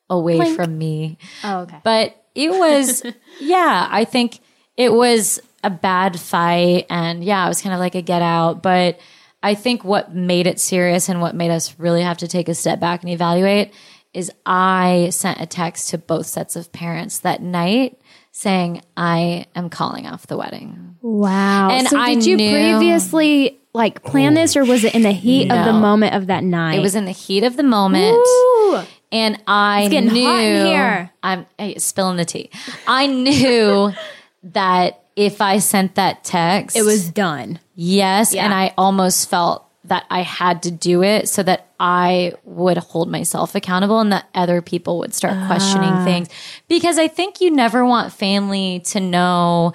away 0.09 0.55
from 0.55 0.77
me. 0.77 1.17
oh, 1.43 1.61
okay. 1.61 1.77
But 1.83 2.15
it 2.33 2.49
was, 2.49 3.03
yeah, 3.41 3.87
I 3.91 4.05
think 4.05 4.39
it 4.77 4.91
was 4.93 5.39
a 5.63 5.69
bad 5.69 6.19
fight. 6.19 6.85
And 6.89 7.23
yeah, 7.23 7.45
it 7.45 7.49
was 7.49 7.61
kind 7.61 7.73
of 7.73 7.79
like 7.79 7.95
a 7.95 8.01
get 8.01 8.21
out. 8.21 8.63
But 8.63 8.99
I 9.43 9.55
think 9.55 9.83
what 9.83 10.15
made 10.15 10.47
it 10.47 10.59
serious 10.59 11.09
and 11.09 11.21
what 11.21 11.35
made 11.35 11.51
us 11.51 11.77
really 11.77 12.01
have 12.01 12.17
to 12.19 12.27
take 12.27 12.47
a 12.47 12.55
step 12.55 12.79
back 12.79 13.01
and 13.03 13.11
evaluate 13.11 13.73
is 14.13 14.31
I 14.45 15.09
sent 15.11 15.41
a 15.41 15.45
text 15.45 15.89
to 15.89 15.97
both 15.97 16.27
sets 16.27 16.55
of 16.55 16.71
parents 16.71 17.19
that 17.19 17.41
night 17.41 17.99
saying, 18.31 18.81
I 18.95 19.45
am 19.53 19.69
calling 19.69 20.07
off 20.07 20.27
the 20.27 20.37
wedding. 20.37 20.95
Wow. 21.01 21.69
And 21.71 21.87
so 21.87 21.99
I 21.99 22.15
did 22.15 22.25
you 22.25 22.37
knew- 22.37 22.51
previously 22.51 23.59
like 23.73 24.03
plan 24.03 24.37
oh, 24.37 24.41
this 24.41 24.55
or 24.55 24.63
was 24.63 24.83
it 24.83 24.93
in 24.93 25.01
the 25.01 25.11
heat 25.11 25.51
of 25.51 25.65
the 25.65 25.73
moment 25.73 26.15
of 26.15 26.27
that 26.27 26.43
night? 26.43 26.77
It 26.77 26.81
was 26.81 26.95
in 26.95 27.05
the 27.05 27.11
heat 27.11 27.43
of 27.43 27.57
the 27.57 27.63
moment. 27.63 28.15
Ooh. 28.15 28.81
And 29.11 29.41
I 29.47 29.87
getting 29.89 30.11
knew 30.13 30.25
hot 30.25 30.43
in 30.43 30.65
here. 30.67 31.11
I'm 31.21 31.45
hey, 31.57 31.77
spilling 31.79 32.17
the 32.17 32.25
tea. 32.25 32.49
I 32.87 33.07
knew 33.07 33.91
that 34.43 35.03
if 35.15 35.41
I 35.41 35.59
sent 35.59 35.95
that 35.95 36.23
text, 36.23 36.75
It 36.77 36.83
was 36.83 37.09
done. 37.09 37.59
Yes, 37.75 38.33
Yeah. 38.33 38.45
and 38.45 38.53
I 38.53 38.73
almost 38.77 39.29
felt 39.29 39.65
that 39.85 40.05
I 40.09 40.21
had 40.21 40.63
to 40.63 40.71
do 40.71 41.03
it 41.03 41.27
so 41.27 41.43
that 41.43 41.67
I 41.79 42.33
would 42.45 42.77
hold 42.77 43.09
myself 43.11 43.53
accountable 43.53 43.99
and 43.99 44.13
that 44.13 44.25
other 44.33 44.61
people 44.61 44.99
would 44.99 45.13
start 45.13 45.33
questioning 45.47 45.89
Ah. 45.91 46.05
things. 46.05 46.29
Because 46.69 46.97
I 46.97 47.09
think 47.09 47.41
you 47.41 47.51
never 47.51 47.85
want 47.85 48.13
family 48.13 48.79
to 48.87 49.01
know, 49.01 49.73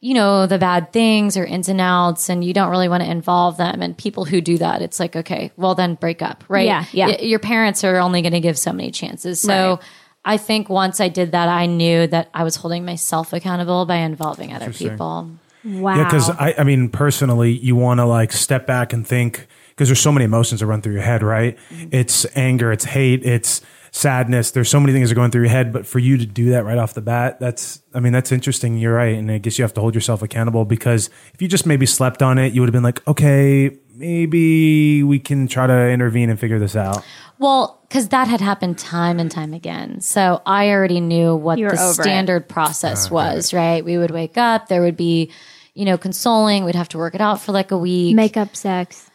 you 0.00 0.14
know, 0.14 0.46
the 0.46 0.56
bad 0.56 0.94
things 0.94 1.36
or 1.36 1.44
ins 1.44 1.68
and 1.68 1.78
outs, 1.78 2.30
and 2.30 2.42
you 2.42 2.54
don't 2.54 2.70
really 2.70 2.88
want 2.88 3.02
to 3.02 3.10
involve 3.10 3.58
them. 3.58 3.82
And 3.82 3.94
people 3.94 4.24
who 4.24 4.40
do 4.40 4.56
that, 4.56 4.80
it's 4.80 4.98
like, 4.98 5.14
okay, 5.14 5.52
well, 5.58 5.74
then 5.74 5.94
break 5.94 6.22
up, 6.22 6.42
right? 6.48 6.64
Yeah, 6.64 6.84
yeah. 6.92 7.06
Y- 7.08 7.18
your 7.20 7.38
parents 7.38 7.84
are 7.84 7.98
only 7.98 8.22
going 8.22 8.32
to 8.32 8.40
give 8.40 8.56
so 8.56 8.72
many 8.72 8.90
chances. 8.90 9.42
So, 9.42 9.72
Right. 9.72 9.78
I 10.24 10.36
think 10.38 10.70
once 10.70 11.00
I 11.02 11.08
did 11.08 11.32
that, 11.32 11.48
I 11.50 11.66
knew 11.66 12.06
that 12.06 12.28
I 12.32 12.44
was 12.44 12.56
holding 12.56 12.86
myself 12.86 13.34
accountable 13.34 13.84
by 13.84 13.96
involving 13.96 14.54
other 14.54 14.72
people. 14.72 15.28
Wow. 15.64 15.96
Yeah, 15.96 16.04
because 16.04 16.30
I, 16.30 16.54
I 16.58 16.64
mean, 16.64 16.88
personally, 16.88 17.52
you 17.52 17.76
want 17.76 17.98
to 17.98 18.06
like 18.06 18.32
step 18.32 18.66
back 18.66 18.92
and 18.92 19.06
think 19.06 19.46
because 19.70 19.88
there's 19.88 20.00
so 20.00 20.12
many 20.12 20.24
emotions 20.24 20.60
that 20.60 20.66
run 20.66 20.82
through 20.82 20.94
your 20.94 21.02
head, 21.02 21.22
right? 21.22 21.58
Mm-hmm. 21.70 21.88
It's 21.92 22.26
anger, 22.36 22.72
it's 22.72 22.84
hate, 22.84 23.24
it's 23.24 23.62
sadness. 23.92 24.50
There's 24.50 24.68
so 24.68 24.78
many 24.80 24.92
things 24.92 25.08
that 25.08 25.14
are 25.14 25.16
going 25.16 25.30
through 25.30 25.42
your 25.42 25.50
head, 25.50 25.72
but 25.72 25.86
for 25.86 25.98
you 25.98 26.16
to 26.16 26.26
do 26.26 26.50
that 26.50 26.64
right 26.64 26.78
off 26.78 26.94
the 26.94 27.00
bat, 27.00 27.40
that's, 27.40 27.82
I 27.92 28.00
mean, 28.00 28.12
that's 28.12 28.32
interesting. 28.32 28.78
You're 28.78 28.94
right. 28.94 29.16
And 29.16 29.30
I 29.30 29.38
guess 29.38 29.58
you 29.58 29.64
have 29.64 29.74
to 29.74 29.80
hold 29.80 29.94
yourself 29.94 30.22
accountable 30.22 30.64
because 30.64 31.10
if 31.34 31.42
you 31.42 31.48
just 31.48 31.66
maybe 31.66 31.86
slept 31.86 32.22
on 32.22 32.38
it, 32.38 32.52
you 32.52 32.60
would 32.60 32.68
have 32.68 32.72
been 32.72 32.82
like, 32.82 33.06
okay, 33.08 33.76
maybe 34.00 35.02
we 35.02 35.18
can 35.18 35.46
try 35.46 35.66
to 35.66 35.90
intervene 35.90 36.30
and 36.30 36.40
figure 36.40 36.58
this 36.58 36.74
out. 36.74 37.04
Well, 37.38 37.78
because 37.86 38.08
that 38.08 38.28
had 38.28 38.40
happened 38.40 38.78
time 38.78 39.20
and 39.20 39.30
time 39.30 39.52
again. 39.52 40.00
So 40.00 40.42
I 40.46 40.70
already 40.70 41.00
knew 41.00 41.36
what 41.36 41.58
You 41.58 41.66
were 41.66 41.72
the 41.72 41.82
over 41.82 41.90
it. 42.00 42.04
standard 42.04 42.48
process 42.48 43.08
ah, 43.08 43.14
was, 43.14 43.54
right? 43.54 43.84
We 43.84 43.98
would 43.98 44.10
wake 44.10 44.38
up, 44.38 44.68
there 44.68 44.82
would 44.82 44.96
be, 44.96 45.30
you 45.74 45.84
know, 45.84 45.98
consoling. 45.98 46.64
We'd 46.64 46.74
have 46.74 46.88
to 46.90 46.98
work 46.98 47.14
it 47.14 47.20
out 47.20 47.40
for 47.40 47.52
like 47.52 47.70
a 47.70 47.78
week. 47.78 48.16
Makeup 48.16 48.56
sex. 48.56 49.10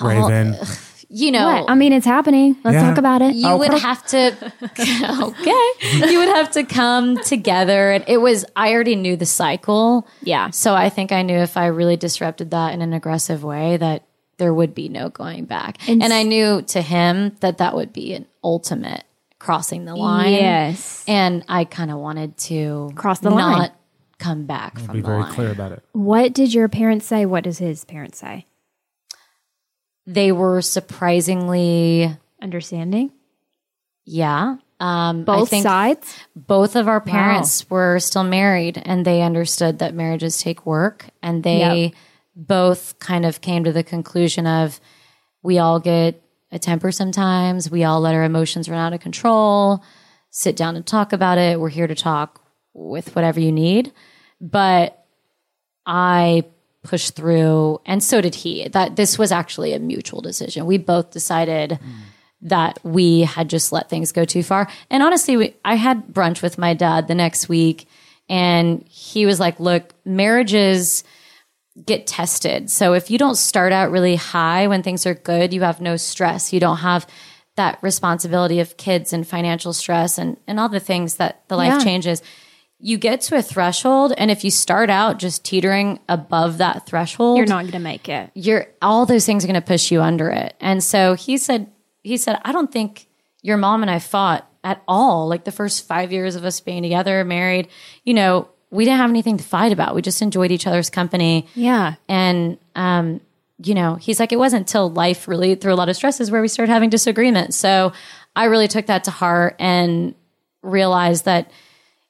Raven. 0.00 0.56
You 1.16 1.30
know, 1.30 1.46
What? 1.46 1.70
I 1.70 1.74
mean, 1.76 1.92
it's 1.92 2.04
happening. 2.06 2.56
Let's 2.64 2.74
Yeah. 2.74 2.88
talk 2.88 2.98
about 2.98 3.22
it. 3.22 3.34
you 3.34 3.56
would 3.56 3.72
have 3.72 4.04
to 4.06 4.34
okay 5.22 5.70
you 6.10 6.18
would 6.18 6.28
have 6.28 6.50
to 6.52 6.64
come 6.64 7.16
together 7.22 7.92
and 7.92 8.04
it 8.08 8.18
was 8.18 8.44
i 8.56 8.72
already 8.72 8.96
knew 8.96 9.16
the 9.16 9.26
cycle 9.26 10.06
Yeah. 10.22 10.50
so 10.50 10.74
i 10.74 10.88
think 10.88 11.12
i 11.12 11.22
knew 11.22 11.36
if 11.38 11.56
i 11.56 11.66
really 11.66 11.96
disrupted 11.96 12.50
that 12.50 12.74
in 12.74 12.82
an 12.82 12.92
aggressive 12.92 13.44
way 13.44 13.76
that 13.76 14.04
there 14.38 14.52
would 14.52 14.74
be 14.74 14.88
no 14.88 15.08
going 15.08 15.44
back 15.44 15.78
And 15.88 16.02
and, 16.02 16.12
s- 16.12 16.18
i 16.18 16.22
knew 16.22 16.62
to 16.62 16.80
him 16.82 17.36
that 17.40 17.58
that 17.58 17.74
would 17.74 17.92
be 17.92 18.14
an 18.14 18.26
ultimate 18.42 19.04
crossing 19.38 19.84
the 19.84 19.94
line 19.94 20.32
Yes. 20.32 21.04
and 21.06 21.44
i 21.48 21.64
kind 21.64 21.90
of 21.90 21.98
wanted 21.98 22.36
to 22.50 22.90
Cross 22.96 23.20
the 23.20 23.30
not 23.30 23.58
line. 23.58 23.70
come 24.18 24.46
back 24.46 24.78
from 24.78 24.96
Be 24.96 25.00
the 25.02 25.06
very 25.08 25.22
line. 25.22 25.32
clear 25.32 25.50
about 25.52 25.72
it. 25.72 25.82
What 25.92 26.32
did 26.32 26.54
your 26.54 26.68
parents 26.68 27.06
say? 27.06 27.26
What 27.26 27.44
does 27.44 27.58
his 27.58 27.84
parents 27.84 28.18
say? 28.18 28.46
They 30.06 30.32
were 30.32 30.60
surprisingly 30.62 32.16
Understanding? 32.42 33.10
yeah 34.04 34.56
um 34.80 35.24
Both 35.24 35.48
sides? 35.54 36.14
both 36.36 36.76
of 36.76 36.88
our 36.88 37.00
parents 37.00 37.68
were 37.70 37.98
still 38.00 38.24
married 38.24 38.80
and 38.84 39.04
they 39.04 39.22
understood 39.22 39.78
that 39.78 39.94
marriages 39.94 40.38
take 40.38 40.66
work 40.66 41.06
and 41.22 41.42
they 41.42 41.58
Yep. 41.58 41.92
both 42.36 42.98
kind 42.98 43.24
of 43.24 43.40
came 43.40 43.64
to 43.64 43.72
the 43.72 43.82
conclusion 43.84 44.46
of 44.46 44.80
we 45.42 45.58
all 45.58 45.80
get 45.80 46.20
a 46.52 46.58
temper 46.58 46.90
sometimes 46.92 47.70
we 47.70 47.84
all 47.84 48.00
let 48.00 48.14
our 48.14 48.24
emotions 48.24 48.68
run 48.68 48.78
out 48.78 48.92
of 48.92 49.00
control 49.00 49.82
sit 50.30 50.56
down 50.56 50.76
and 50.76 50.84
talk 50.86 51.12
about 51.12 51.38
it 51.38 51.58
we're 51.60 51.68
here 51.68 51.86
to 51.86 51.94
talk 51.94 52.40
with 52.74 53.14
whatever 53.14 53.40
you 53.40 53.52
need 53.52 53.92
but 54.40 55.04
i 55.86 56.44
pushed 56.84 57.16
through 57.16 57.80
and 57.86 58.04
so 58.04 58.20
did 58.20 58.34
he 58.36 58.68
that 58.68 58.94
this 58.94 59.18
was 59.18 59.32
actually 59.32 59.72
a 59.72 59.78
mutual 59.78 60.20
decision 60.20 60.66
we 60.66 60.78
both 60.78 61.10
decided 61.10 61.78
that 62.42 62.78
we 62.84 63.22
had 63.22 63.48
just 63.48 63.72
let 63.72 63.88
things 63.88 64.12
go 64.12 64.26
too 64.26 64.42
far. 64.42 64.68
And 64.90 65.02
honestly, 65.02 65.38
we, 65.38 65.54
I 65.64 65.76
had 65.76 66.08
brunch 66.08 66.42
with 66.42 66.58
my 66.58 66.74
dad 66.74 67.08
the 67.08 67.14
next 67.14 67.48
week, 67.48 67.88
and 68.28 68.84
he 68.86 69.24
was 69.24 69.40
like, 69.40 69.58
Look, 69.60 69.94
marriages 70.04 71.04
get 71.86 72.06
tested. 72.06 72.70
So 72.70 72.92
if 72.92 73.10
you 73.10 73.16
don't 73.16 73.36
start 73.36 73.72
out 73.72 73.90
really 73.90 74.16
high 74.16 74.66
when 74.66 74.82
things 74.82 75.06
are 75.06 75.14
good, 75.14 75.54
you 75.54 75.62
have 75.62 75.80
no 75.80 75.96
stress. 75.96 76.52
You 76.52 76.60
don't 76.60 76.76
have 76.78 77.06
that 77.56 77.78
responsibility 77.82 78.60
of 78.60 78.76
kids 78.76 79.14
and 79.14 79.26
financial 79.26 79.72
stress 79.72 80.18
and, 80.18 80.36
and 80.46 80.60
all 80.60 80.68
the 80.68 80.80
things 80.80 81.14
that 81.16 81.48
the 81.48 81.56
life 81.56 81.72
Yeah. 81.78 81.84
changes. 81.84 82.22
You 82.80 82.98
get 82.98 83.22
to 83.22 83.36
a 83.36 83.42
threshold, 83.42 84.12
and 84.18 84.30
if 84.30 84.44
you 84.44 84.50
start 84.50 84.90
out 84.90 85.18
just 85.18 85.44
teetering 85.44 86.00
above 86.08 86.58
that 86.58 86.86
threshold, 86.86 87.38
You're 87.38 87.46
not 87.46 87.62
going 87.62 87.72
to 87.72 87.78
make 87.78 88.08
it. 88.08 88.30
you're 88.34 88.66
all 88.82 89.06
those 89.06 89.24
things 89.24 89.42
are 89.44 89.46
going 89.46 89.54
to 89.54 89.66
push 89.66 89.90
you 89.90 90.02
under 90.02 90.28
it. 90.30 90.54
And 90.60 90.82
so 90.84 91.14
he 91.14 91.38
said, 91.38 91.70
he 92.02 92.16
said, 92.16 92.38
I 92.44 92.52
don't 92.52 92.70
think 92.70 93.06
your 93.42 93.56
mom 93.56 93.82
and 93.82 93.90
I 93.90 93.98
fought 94.00 94.46
at 94.62 94.82
all. 94.86 95.28
Like 95.28 95.44
the 95.44 95.52
first 95.52 95.86
five 95.86 96.12
years 96.12 96.34
of 96.36 96.44
us 96.44 96.60
being 96.60 96.82
together, 96.82 97.24
married, 97.24 97.68
you 98.02 98.12
know, 98.12 98.48
we 98.70 98.84
didn't 98.84 98.98
have 98.98 99.10
anything 99.10 99.36
to 99.38 99.44
fight 99.44 99.72
about. 99.72 99.94
We 99.94 100.02
just 100.02 100.20
enjoyed 100.20 100.50
each 100.50 100.66
other's 100.66 100.90
company. 100.90 101.46
Yeah. 101.54 101.94
And, 102.08 102.58
um, 102.74 103.20
you 103.62 103.74
know, 103.74 103.94
he's 103.94 104.18
like, 104.18 104.32
it 104.32 104.38
wasn't 104.38 104.62
until 104.62 104.90
life 104.90 105.28
really 105.28 105.54
threw 105.54 105.72
a 105.72 105.76
lot 105.76 105.88
of 105.88 105.94
stresses 105.96 106.30
where 106.30 106.42
we 106.42 106.48
started 106.48 106.72
having 106.72 106.90
disagreements. 106.90 107.56
So 107.56 107.92
I 108.34 108.46
really 108.46 108.66
took 108.68 108.86
that 108.86 109.04
to 109.04 109.10
heart 109.12 109.54
and 109.60 110.14
realized 110.62 111.24
that 111.26 111.50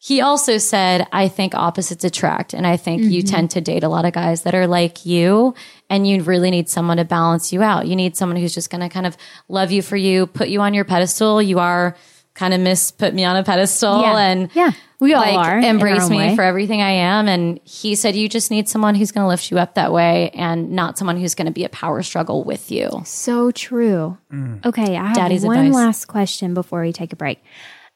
he 0.05 0.21
also 0.21 0.59
said, 0.59 1.09
I 1.13 1.29
think 1.29 1.55
opposites 1.55 2.05
attract. 2.05 2.53
And 2.53 2.67
I 2.67 2.77
think 2.77 3.05
you 3.05 3.23
mm-hmm. 3.23 3.35
tend 3.35 3.51
to 3.53 3.63
date 3.63 3.85
a 3.85 3.89
lot 3.89 4.05
of 4.05 4.13
guys 4.13 4.43
that 4.43 4.55
are 4.55 4.67
like 4.67 5.07
you. 5.07 5.55
And 5.89 6.07
you 6.07 6.23
really 6.23 6.51
need 6.51 6.69
someone 6.69 6.99
to 6.99 7.07
balance 7.07 7.55
you 7.55 7.63
out. 7.63 7.87
You 7.87 7.97
need 7.97 8.15
someone 8.15 8.37
who's 8.37 8.53
just 8.53 8.69
going 8.69 8.83
to 8.83 8.91
kind 8.91 9.07
of 9.07 9.17
love 9.49 9.73
you 9.73 9.81
for 9.81 9.97
you, 9.97 10.27
put 10.27 10.49
you 10.49 10.61
on 10.61 10.75
your 10.75 10.85
pedestal. 10.85 11.41
You 11.41 11.59
are 11.59 11.97
kind 12.35 12.53
of 12.53 12.61
miss 12.61 12.91
put 12.91 13.15
me 13.15 13.25
on 13.25 13.35
a 13.37 13.45
pedestal 13.45 14.03
Yeah. 14.03 14.19
and 14.19 14.51
Yeah. 14.53 14.73
We 15.01 15.15
all 15.15 15.23
like 15.23 15.39
are 15.39 15.59
embrace 15.59 16.11
me 16.11 16.19
way. 16.19 16.37
for 16.37 16.43
everything 16.43 16.83
I 16.83 16.91
am. 16.91 17.27
And 17.27 17.59
he 17.65 17.95
said, 17.95 18.15
you 18.15 18.29
just 18.29 18.51
need 18.51 18.69
someone 18.69 18.95
who's 18.95 19.11
going 19.11 19.25
to 19.25 19.29
lift 19.29 19.51
you 19.51 19.59
up 19.59 19.77
that 19.77 19.91
way 19.91 20.29
and 20.35 20.73
not 20.73 20.99
someone 20.99 21.17
who's 21.17 21.35
going 21.35 21.47
to 21.47 21.53
be 21.53 21.65
a 21.65 21.71
power 21.71 22.03
struggle 22.03 22.45
with 22.45 22.71
you. 22.71 22.91
So 23.07 23.51
true. 23.53 24.19
Mm. 24.31 24.67
Okay, 24.67 24.99
I 24.99 25.07
have 25.07 25.17
Daddy's 25.17 25.47
one 25.47 25.61
advice. 25.61 25.75
last 25.75 26.05
question 26.09 26.53
before 26.53 26.83
we 26.83 26.93
take 26.93 27.15
a 27.15 27.17
break. 27.17 27.43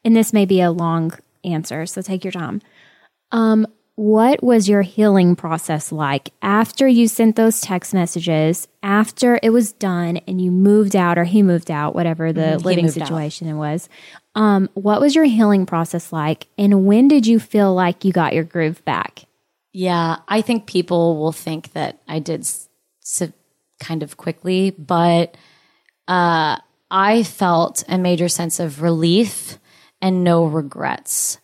And 0.06 0.16
this 0.16 0.32
may 0.32 0.46
be 0.46 0.62
a 0.62 0.70
long 0.70 1.12
answer, 1.44 1.86
so 1.86 2.02
take 2.02 2.24
your 2.24 2.32
time. 2.32 2.60
Um, 3.32 3.66
what 3.98 4.44
was 4.44 4.68
your 4.68 4.82
healing 4.82 5.34
process 5.34 5.90
like 5.90 6.32
after 6.40 6.86
you 6.86 7.08
sent 7.08 7.34
those 7.34 7.60
text 7.60 7.92
messages, 7.92 8.68
after 8.80 9.40
it 9.42 9.50
was 9.50 9.72
done 9.72 10.18
and 10.18 10.40
you 10.40 10.52
moved 10.52 10.94
out 10.94 11.18
or 11.18 11.24
he 11.24 11.42
moved 11.42 11.68
out, 11.68 11.96
whatever 11.96 12.32
the 12.32 12.58
living 12.58 12.84
moved 12.84 12.96
out. 12.96 13.08
situation 13.08 13.56
was? 13.58 13.88
Um, 14.36 14.70
what 14.74 15.00
was 15.00 15.16
your 15.16 15.24
healing 15.24 15.66
process 15.66 16.12
like? 16.12 16.46
And 16.56 16.86
when 16.86 17.08
did 17.08 17.26
you 17.26 17.40
feel 17.40 17.74
like 17.74 18.04
you 18.04 18.12
got 18.12 18.34
your 18.34 18.44
groove 18.44 18.84
back? 18.84 19.24
Yeah, 19.72 20.18
I 20.28 20.42
think 20.42 20.66
people 20.66 21.16
will 21.16 21.32
think 21.32 21.72
that 21.72 22.00
I 22.06 22.20
did 22.20 22.42
s- 22.42 22.68
s- 23.02 23.32
kind 23.80 24.04
of 24.04 24.16
quickly, 24.16 24.70
but 24.70 25.36
uh, 26.06 26.56
I 26.88 27.22
felt 27.24 27.82
a 27.88 27.98
major 27.98 28.28
sense 28.28 28.60
of 28.60 28.80
relief 28.80 29.58
and 30.00 30.24
no 30.24 30.44
regrets. 30.44 31.38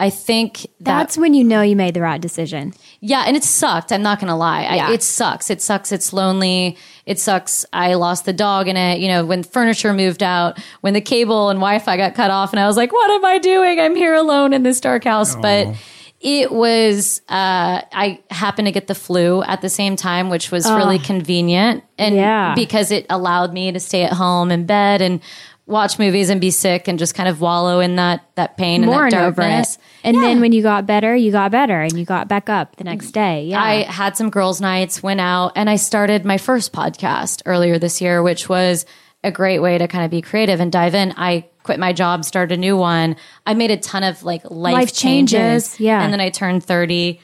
I 0.00 0.10
think 0.10 0.60
that 0.62 0.84
That's 0.84 1.18
when 1.18 1.34
you 1.34 1.42
know 1.42 1.60
you 1.60 1.74
made 1.74 1.94
the 1.94 2.00
right 2.00 2.20
decision. 2.20 2.72
Yeah, 3.00 3.24
and 3.26 3.36
it 3.36 3.42
sucked. 3.42 3.90
I'm 3.90 4.02
not 4.02 4.20
gonna 4.20 4.36
lie. 4.36 4.62
Yeah. 4.62 4.88
I, 4.88 4.92
it 4.92 5.02
sucks. 5.02 5.50
It 5.50 5.60
sucks. 5.60 5.90
It's 5.90 6.12
lonely. 6.12 6.76
It 7.04 7.18
sucks. 7.18 7.66
I 7.72 7.94
lost 7.94 8.24
the 8.24 8.32
dog 8.32 8.68
in 8.68 8.76
it. 8.76 9.00
You 9.00 9.08
know, 9.08 9.24
when 9.26 9.42
furniture 9.42 9.92
moved 9.92 10.22
out, 10.22 10.60
when 10.82 10.94
the 10.94 11.00
cable 11.00 11.48
and 11.50 11.58
Wi-Fi 11.58 11.96
got 11.96 12.14
cut 12.14 12.30
off, 12.30 12.52
and 12.52 12.60
I 12.60 12.68
was 12.68 12.76
like, 12.76 12.92
"What 12.92 13.10
am 13.10 13.24
I 13.24 13.38
doing? 13.38 13.80
I'm 13.80 13.96
here 13.96 14.14
alone 14.14 14.52
in 14.52 14.62
this 14.62 14.80
dark 14.80 15.02
house." 15.02 15.34
But 15.34 15.74
it 16.20 16.52
was. 16.52 17.20
Uh, 17.28 17.82
I 17.92 18.20
happened 18.30 18.66
to 18.66 18.72
get 18.72 18.86
the 18.86 18.94
flu 18.94 19.42
at 19.42 19.62
the 19.62 19.68
same 19.68 19.96
time, 19.96 20.30
which 20.30 20.52
was 20.52 20.64
really 20.70 21.00
convenient, 21.00 21.82
and 21.98 22.14
Yeah. 22.14 22.54
because 22.54 22.92
it 22.92 23.04
allowed 23.10 23.52
me 23.52 23.72
to 23.72 23.80
stay 23.80 24.04
at 24.04 24.12
home 24.12 24.52
in 24.52 24.64
bed 24.64 25.02
and 25.02 25.20
watch 25.68 25.98
movies 25.98 26.30
and 26.30 26.40
be 26.40 26.50
sick 26.50 26.88
and 26.88 26.98
just 26.98 27.14
kind 27.14 27.28
of 27.28 27.40
wallow 27.40 27.78
in 27.80 27.96
that 27.96 28.24
that 28.34 28.56
pain 28.56 28.82
and 28.82 28.92
that 28.92 29.14
over 29.14 29.42
darkness. 29.42 29.76
it. 29.76 29.80
And 30.04 30.16
then 30.16 30.40
when 30.40 30.52
you 30.52 30.62
got 30.62 30.86
better, 30.86 31.14
you 31.14 31.30
got 31.30 31.50
better 31.50 31.80
and 31.80 31.96
you 31.98 32.04
got 32.04 32.26
back 32.26 32.48
up 32.48 32.76
the 32.76 32.84
next 32.84 33.10
day. 33.12 33.44
Yeah. 33.44 33.62
I 33.62 33.82
had 33.82 34.16
some 34.16 34.30
girls' 34.30 34.60
nights, 34.60 35.02
went 35.02 35.20
out, 35.20 35.52
and 35.54 35.68
I 35.70 35.76
started 35.76 36.24
my 36.24 36.38
first 36.38 36.72
podcast 36.72 37.42
earlier 37.46 37.78
this 37.78 38.00
year, 38.00 38.22
which 38.22 38.48
was 38.48 38.86
a 39.22 39.30
great 39.30 39.58
way 39.58 39.76
to 39.78 39.86
kind 39.88 40.04
of 40.04 40.10
be 40.10 40.22
creative 40.22 40.58
and 40.60 40.72
dive 40.72 40.94
in. 40.94 41.12
I 41.16 41.46
quit 41.64 41.78
my 41.78 41.92
job, 41.92 42.24
started 42.24 42.54
a 42.54 42.60
new 42.60 42.76
one. 42.76 43.16
I 43.46 43.54
made 43.54 43.70
a 43.70 43.76
ton 43.76 44.02
of 44.04 44.22
like 44.22 44.42
life, 44.50 44.72
Life 44.74 44.94
changes, 44.94 45.32
changes. 45.72 45.80
yeah. 45.80 46.02
And 46.02 46.12
then 46.12 46.20
I 46.20 46.30
turned 46.30 46.64
30. 46.64 47.20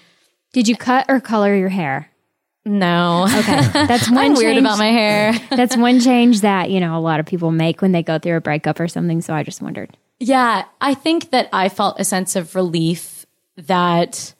Did 0.52 0.68
you 0.68 0.76
cut 0.76 1.06
or 1.08 1.20
color 1.20 1.54
your 1.54 1.68
hair? 1.70 2.10
No. 2.64 3.26
Okay. 3.28 3.60
That's 3.72 4.08
one 4.10 4.18
I'm 4.18 4.34
weird 4.34 4.54
change- 4.54 4.60
about 4.60 4.78
my 4.78 4.86
hair. 4.90 5.32
That's 5.50 5.76
one 5.76 6.00
change 6.00 6.40
that, 6.40 6.70
you 6.70 6.80
know, 6.80 6.96
a 6.96 7.00
lot 7.00 7.20
of 7.20 7.26
people 7.26 7.50
make 7.50 7.82
when 7.82 7.92
they 7.92 8.02
go 8.02 8.18
through 8.18 8.36
a 8.36 8.40
breakup 8.40 8.80
or 8.80 8.88
something. 8.88 9.20
So 9.20 9.34
I 9.34 9.42
just 9.42 9.60
wondered. 9.60 9.96
Yeah, 10.20 10.64
I 10.80 10.94
think 10.94 11.30
that 11.30 11.48
I 11.52 11.68
felt 11.68 12.00
a 12.00 12.04
sense 12.04 12.36
of 12.36 12.54
relief 12.54 13.26
that 13.56 14.34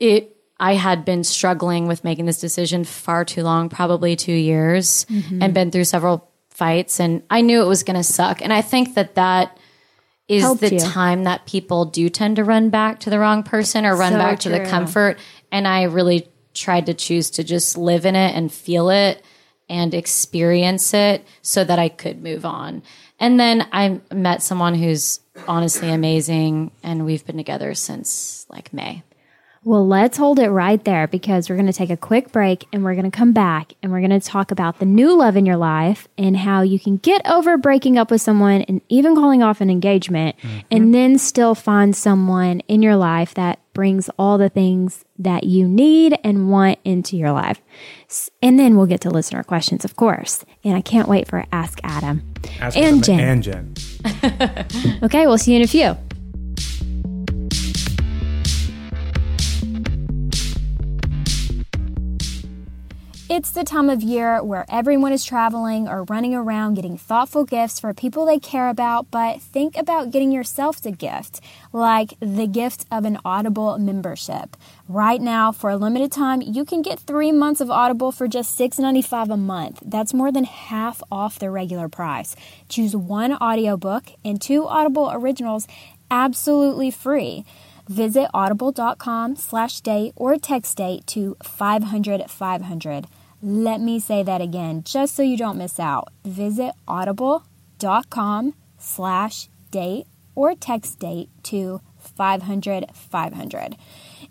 it 0.00 0.36
I 0.58 0.74
had 0.74 1.04
been 1.04 1.22
struggling 1.22 1.86
with 1.86 2.02
making 2.02 2.24
this 2.24 2.40
decision 2.40 2.84
far 2.84 3.26
too 3.26 3.42
long, 3.42 3.68
probably 3.68 4.16
2 4.16 4.32
years, 4.32 5.04
mm-hmm. 5.04 5.42
and 5.42 5.52
been 5.52 5.70
through 5.70 5.84
several 5.84 6.30
fights 6.48 6.98
and 6.98 7.22
I 7.28 7.42
knew 7.42 7.60
it 7.60 7.66
was 7.66 7.82
going 7.82 7.96
to 7.96 8.02
suck. 8.02 8.40
And 8.40 8.50
I 8.50 8.62
think 8.62 8.94
that 8.94 9.16
that 9.16 9.58
is 10.28 10.42
Helped 10.42 10.62
the 10.62 10.74
you. 10.74 10.80
time 10.80 11.24
that 11.24 11.44
people 11.44 11.84
do 11.84 12.08
tend 12.08 12.36
to 12.36 12.44
run 12.44 12.70
back 12.70 13.00
to 13.00 13.10
the 13.10 13.18
wrong 13.18 13.42
person 13.42 13.84
or 13.84 13.94
run 13.94 14.12
So 14.12 14.18
back 14.18 14.38
to 14.40 14.48
the 14.48 14.64
comfort 14.64 15.18
and 15.52 15.68
I 15.68 15.82
really 15.84 16.28
tried 16.56 16.86
to 16.86 16.94
choose 16.94 17.30
to 17.30 17.44
just 17.44 17.76
live 17.76 18.04
in 18.06 18.16
it 18.16 18.34
and 18.34 18.52
feel 18.52 18.90
it 18.90 19.24
and 19.68 19.94
experience 19.94 20.94
it 20.94 21.24
so 21.42 21.64
that 21.64 21.78
I 21.78 21.88
could 21.88 22.22
move 22.22 22.44
on. 22.44 22.82
And 23.18 23.38
then 23.38 23.66
I 23.72 24.00
met 24.12 24.42
someone 24.42 24.74
who's 24.74 25.20
honestly 25.48 25.90
amazing 25.90 26.70
and 26.82 27.04
we've 27.04 27.24
been 27.26 27.36
together 27.36 27.74
since 27.74 28.46
like 28.48 28.72
May. 28.72 29.02
Well, 29.66 29.84
let's 29.84 30.16
hold 30.16 30.38
it 30.38 30.48
right 30.48 30.82
there 30.84 31.08
because 31.08 31.50
we're 31.50 31.56
going 31.56 31.66
to 31.66 31.72
take 31.72 31.90
a 31.90 31.96
quick 31.96 32.30
break 32.30 32.68
and 32.72 32.84
we're 32.84 32.94
going 32.94 33.10
to 33.10 33.16
come 33.16 33.32
back 33.32 33.72
and 33.82 33.90
we're 33.90 33.98
going 33.98 34.12
to 34.12 34.20
talk 34.20 34.52
about 34.52 34.78
the 34.78 34.86
new 34.86 35.18
love 35.18 35.36
in 35.36 35.44
your 35.44 35.56
life 35.56 36.06
and 36.16 36.36
how 36.36 36.62
you 36.62 36.78
can 36.78 36.98
get 36.98 37.20
over 37.28 37.58
breaking 37.58 37.98
up 37.98 38.08
with 38.08 38.22
someone 38.22 38.62
and 38.62 38.80
even 38.88 39.16
calling 39.16 39.42
off 39.42 39.60
an 39.60 39.68
engagement 39.68 40.36
mm-hmm. 40.38 40.58
and 40.70 40.94
then 40.94 41.18
still 41.18 41.56
find 41.56 41.96
someone 41.96 42.60
in 42.68 42.80
your 42.80 42.94
life 42.94 43.34
that 43.34 43.58
brings 43.72 44.08
all 44.20 44.38
the 44.38 44.48
things 44.48 45.04
that 45.18 45.42
you 45.42 45.66
need 45.66 46.16
and 46.22 46.48
want 46.48 46.78
into 46.84 47.16
your 47.16 47.32
life. 47.32 47.60
And 48.40 48.60
then 48.60 48.76
we'll 48.76 48.86
get 48.86 49.00
to 49.00 49.10
listener 49.10 49.42
questions, 49.42 49.84
of 49.84 49.96
course. 49.96 50.44
And 50.62 50.76
I 50.76 50.80
can't 50.80 51.08
wait 51.08 51.26
for 51.26 51.44
Ask 51.50 51.80
Adam 51.82 52.22
Ask 52.60 52.78
and 52.78 53.02
Jen. 53.02 53.18
And 53.18 53.42
Jen. 53.42 53.74
Okay, 55.02 55.26
we'll 55.26 55.38
see 55.38 55.54
you 55.54 55.56
in 55.56 55.64
a 55.64 55.66
few. 55.66 55.96
It's 63.36 63.50
the 63.50 63.64
time 63.64 63.90
of 63.90 64.02
year 64.02 64.42
where 64.42 64.64
everyone 64.66 65.12
is 65.12 65.22
traveling 65.22 65.88
or 65.88 66.04
running 66.04 66.34
around 66.34 66.72
getting 66.72 66.96
thoughtful 66.96 67.44
gifts 67.44 67.78
for 67.78 67.92
people 67.92 68.24
they 68.24 68.38
care 68.38 68.70
about, 68.70 69.10
but 69.10 69.42
think 69.42 69.76
about 69.76 70.10
getting 70.10 70.32
yourself 70.32 70.82
a 70.86 70.90
gift, 70.90 71.42
like 71.70 72.14
the 72.20 72.46
gift 72.46 72.86
of 72.90 73.04
an 73.04 73.18
Audible 73.26 73.76
membership. 73.76 74.56
Right 74.88 75.20
now, 75.20 75.52
for 75.52 75.68
a 75.68 75.76
limited 75.76 76.12
time, 76.12 76.40
you 76.40 76.64
can 76.64 76.80
get 76.80 76.98
three 76.98 77.30
months 77.30 77.60
of 77.60 77.70
Audible 77.70 78.10
for 78.10 78.26
just 78.26 78.58
$6.95 78.58 79.30
a 79.30 79.36
month. 79.36 79.82
That's 79.84 80.14
more 80.14 80.32
than 80.32 80.44
half 80.44 81.02
off 81.12 81.38
the 81.38 81.50
regular 81.50 81.90
price. 81.90 82.36
Choose 82.70 82.96
one 82.96 83.34
audiobook 83.34 84.04
and 84.24 84.40
two 84.40 84.66
Audible 84.66 85.10
originals 85.12 85.68
absolutely 86.10 86.90
free. 86.90 87.44
Visit 87.86 88.30
audible.com 88.32 89.36
slash 89.36 89.82
date 89.82 90.14
or 90.16 90.38
text 90.38 90.78
date 90.78 91.06
to 91.08 91.36
500 91.42 92.30
500. 92.30 93.06
Let 93.42 93.80
me 93.80 94.00
say 94.00 94.22
that 94.22 94.40
again, 94.40 94.82
just 94.84 95.14
so 95.14 95.22
you 95.22 95.36
don't 95.36 95.58
miss 95.58 95.78
out. 95.78 96.08
Visit 96.24 96.72
audible.com 96.88 98.54
slash 98.78 99.48
date 99.70 100.06
or 100.34 100.54
text 100.54 100.98
date 100.98 101.28
to 101.44 101.80
500 101.98 102.86
500. 102.94 103.76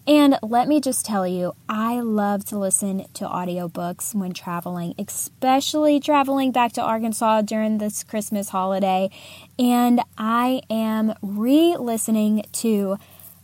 And 0.08 0.38
let 0.44 0.68
me 0.68 0.80
just 0.80 1.06
tell 1.06 1.28
you, 1.28 1.54
I 1.68 2.00
love 2.00 2.46
to 2.46 2.60
listen 2.60 3.06
to 3.16 3.26
audiobooks 3.26 4.14
when 4.14 4.34
traveling, 4.34 4.94
especially 5.00 6.00
traveling 6.00 6.52
back 6.52 6.74
to 6.74 6.82
Arkansas 6.82 7.42
during 7.42 7.80
this 7.80 8.04
Christmas 8.04 8.50
holiday. 8.50 9.10
And 9.58 10.02
I 10.18 10.62
am 10.70 11.16
re 11.22 11.76
listening 11.78 12.46
to 12.54 12.98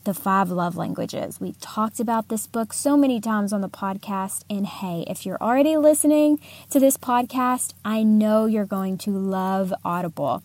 the 0.03 0.13
Five 0.13 0.49
Love 0.49 0.75
Languages. 0.75 1.39
We 1.39 1.53
talked 1.61 1.99
about 1.99 2.29
this 2.29 2.47
book 2.47 2.73
so 2.73 2.97
many 2.97 3.21
times 3.21 3.53
on 3.53 3.61
the 3.61 3.69
podcast. 3.69 4.43
And 4.49 4.65
hey, 4.65 5.05
if 5.07 5.25
you're 5.25 5.41
already 5.41 5.77
listening 5.77 6.39
to 6.71 6.79
this 6.79 6.97
podcast, 6.97 7.73
I 7.85 8.03
know 8.03 8.45
you're 8.45 8.65
going 8.65 8.97
to 8.99 9.11
love 9.11 9.73
Audible. 9.85 10.43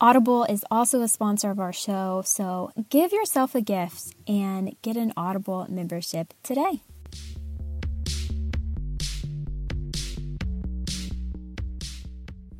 Audible 0.00 0.44
is 0.44 0.64
also 0.70 1.00
a 1.00 1.08
sponsor 1.08 1.50
of 1.50 1.58
our 1.58 1.72
show, 1.72 2.22
so 2.26 2.70
give 2.90 3.12
yourself 3.12 3.54
a 3.54 3.62
gift 3.62 4.14
and 4.28 4.76
get 4.82 4.96
an 4.96 5.12
Audible 5.16 5.66
membership 5.70 6.34
today. 6.42 6.82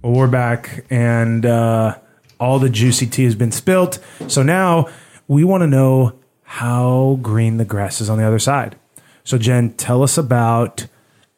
Well, 0.03 0.15
we're 0.15 0.29
back, 0.29 0.87
and 0.89 1.45
uh, 1.45 1.99
all 2.39 2.59
the 2.59 2.71
juicy 2.71 3.07
tea 3.07 3.25
has 3.25 3.35
been 3.35 3.53
spilt. 3.53 3.99
So 4.29 4.43
now 4.43 4.89
we 5.29 5.45
want 5.45 5.63
to 5.63 5.67
know 5.67 6.19
how 6.49 7.19
green 7.23 7.57
the 7.57 7.65
grass 7.65 8.01
is 8.01 8.09
on 8.09 8.19
the 8.19 8.25
other 8.25 8.39
side. 8.39 8.77
So, 9.25 9.37
Jen, 9.37 9.73
tell 9.73 10.05
us 10.05 10.17
about 10.17 10.87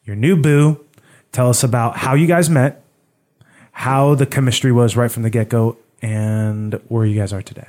your 0.03 0.15
new 0.15 0.37
boo. 0.37 0.85
Tell 1.31 1.49
us 1.49 1.63
about 1.63 1.97
how 1.97 2.13
you 2.13 2.27
guys 2.27 2.49
met, 2.49 2.83
how 3.71 4.13
the 4.13 4.27
chemistry 4.27 4.71
was 4.71 4.95
right 4.95 5.11
from 5.11 5.23
the 5.23 5.29
get 5.31 5.49
go, 5.49 5.77
and 6.01 6.75
where 6.87 7.05
you 7.05 7.19
guys 7.19 7.33
are 7.33 7.41
today. 7.41 7.67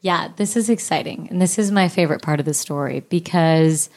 Yeah, 0.00 0.28
this 0.36 0.56
is 0.56 0.70
exciting. 0.70 1.26
And 1.28 1.42
this 1.42 1.58
is 1.58 1.72
my 1.72 1.88
favorite 1.88 2.22
part 2.22 2.38
of 2.38 2.46
the 2.46 2.54
story 2.54 3.00
because 3.00 3.90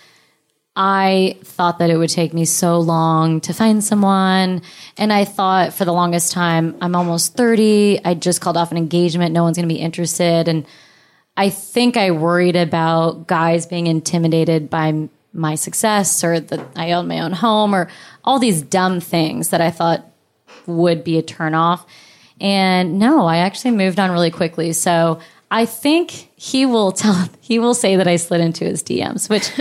I 0.75 1.37
thought 1.43 1.77
that 1.77 1.91
it 1.91 1.97
would 1.97 2.09
take 2.09 2.33
me 2.33 2.45
so 2.45 2.79
long 2.79 3.39
to 3.41 3.53
find 3.53 3.83
someone. 3.83 4.63
And 4.97 5.13
I 5.13 5.25
thought 5.25 5.73
for 5.73 5.85
the 5.85 5.93
longest 5.93 6.31
time, 6.31 6.75
I'm 6.81 6.95
almost 6.95 7.35
30. 7.35 8.03
I 8.03 8.15
just 8.15 8.41
called 8.41 8.57
off 8.57 8.71
an 8.71 8.77
engagement. 8.77 9.33
No 9.33 9.43
one's 9.43 9.57
going 9.57 9.69
to 9.69 9.73
be 9.73 9.79
interested. 9.79 10.47
And 10.47 10.65
I 11.37 11.49
think 11.49 11.97
I 11.97 12.11
worried 12.11 12.55
about 12.55 13.27
guys 13.27 13.65
being 13.65 13.87
intimidated 13.87 14.69
by 14.69 15.09
my 15.33 15.55
success 15.55 16.23
or 16.23 16.39
that 16.39 16.59
I 16.75 16.91
own 16.91 17.07
my 17.07 17.21
own 17.21 17.31
home 17.31 17.73
or 17.73 17.89
all 18.23 18.37
these 18.37 18.61
dumb 18.61 18.99
things 18.99 19.49
that 19.49 19.61
I 19.61 19.71
thought 19.71 20.05
would 20.67 21.03
be 21.03 21.17
a 21.17 21.23
turnoff. 21.23 21.85
And 22.39 22.99
no, 22.99 23.25
I 23.25 23.37
actually 23.37 23.71
moved 23.71 23.99
on 23.99 24.11
really 24.11 24.31
quickly. 24.31 24.73
So 24.73 25.19
I 25.49 25.65
think 25.65 26.29
he 26.35 26.65
will 26.65 26.91
tell 26.93 27.29
he 27.41 27.59
will 27.59 27.73
say 27.73 27.97
that 27.97 28.07
I 28.07 28.15
slid 28.15 28.41
into 28.41 28.65
his 28.65 28.81
DMs, 28.81 29.29
which 29.29 29.51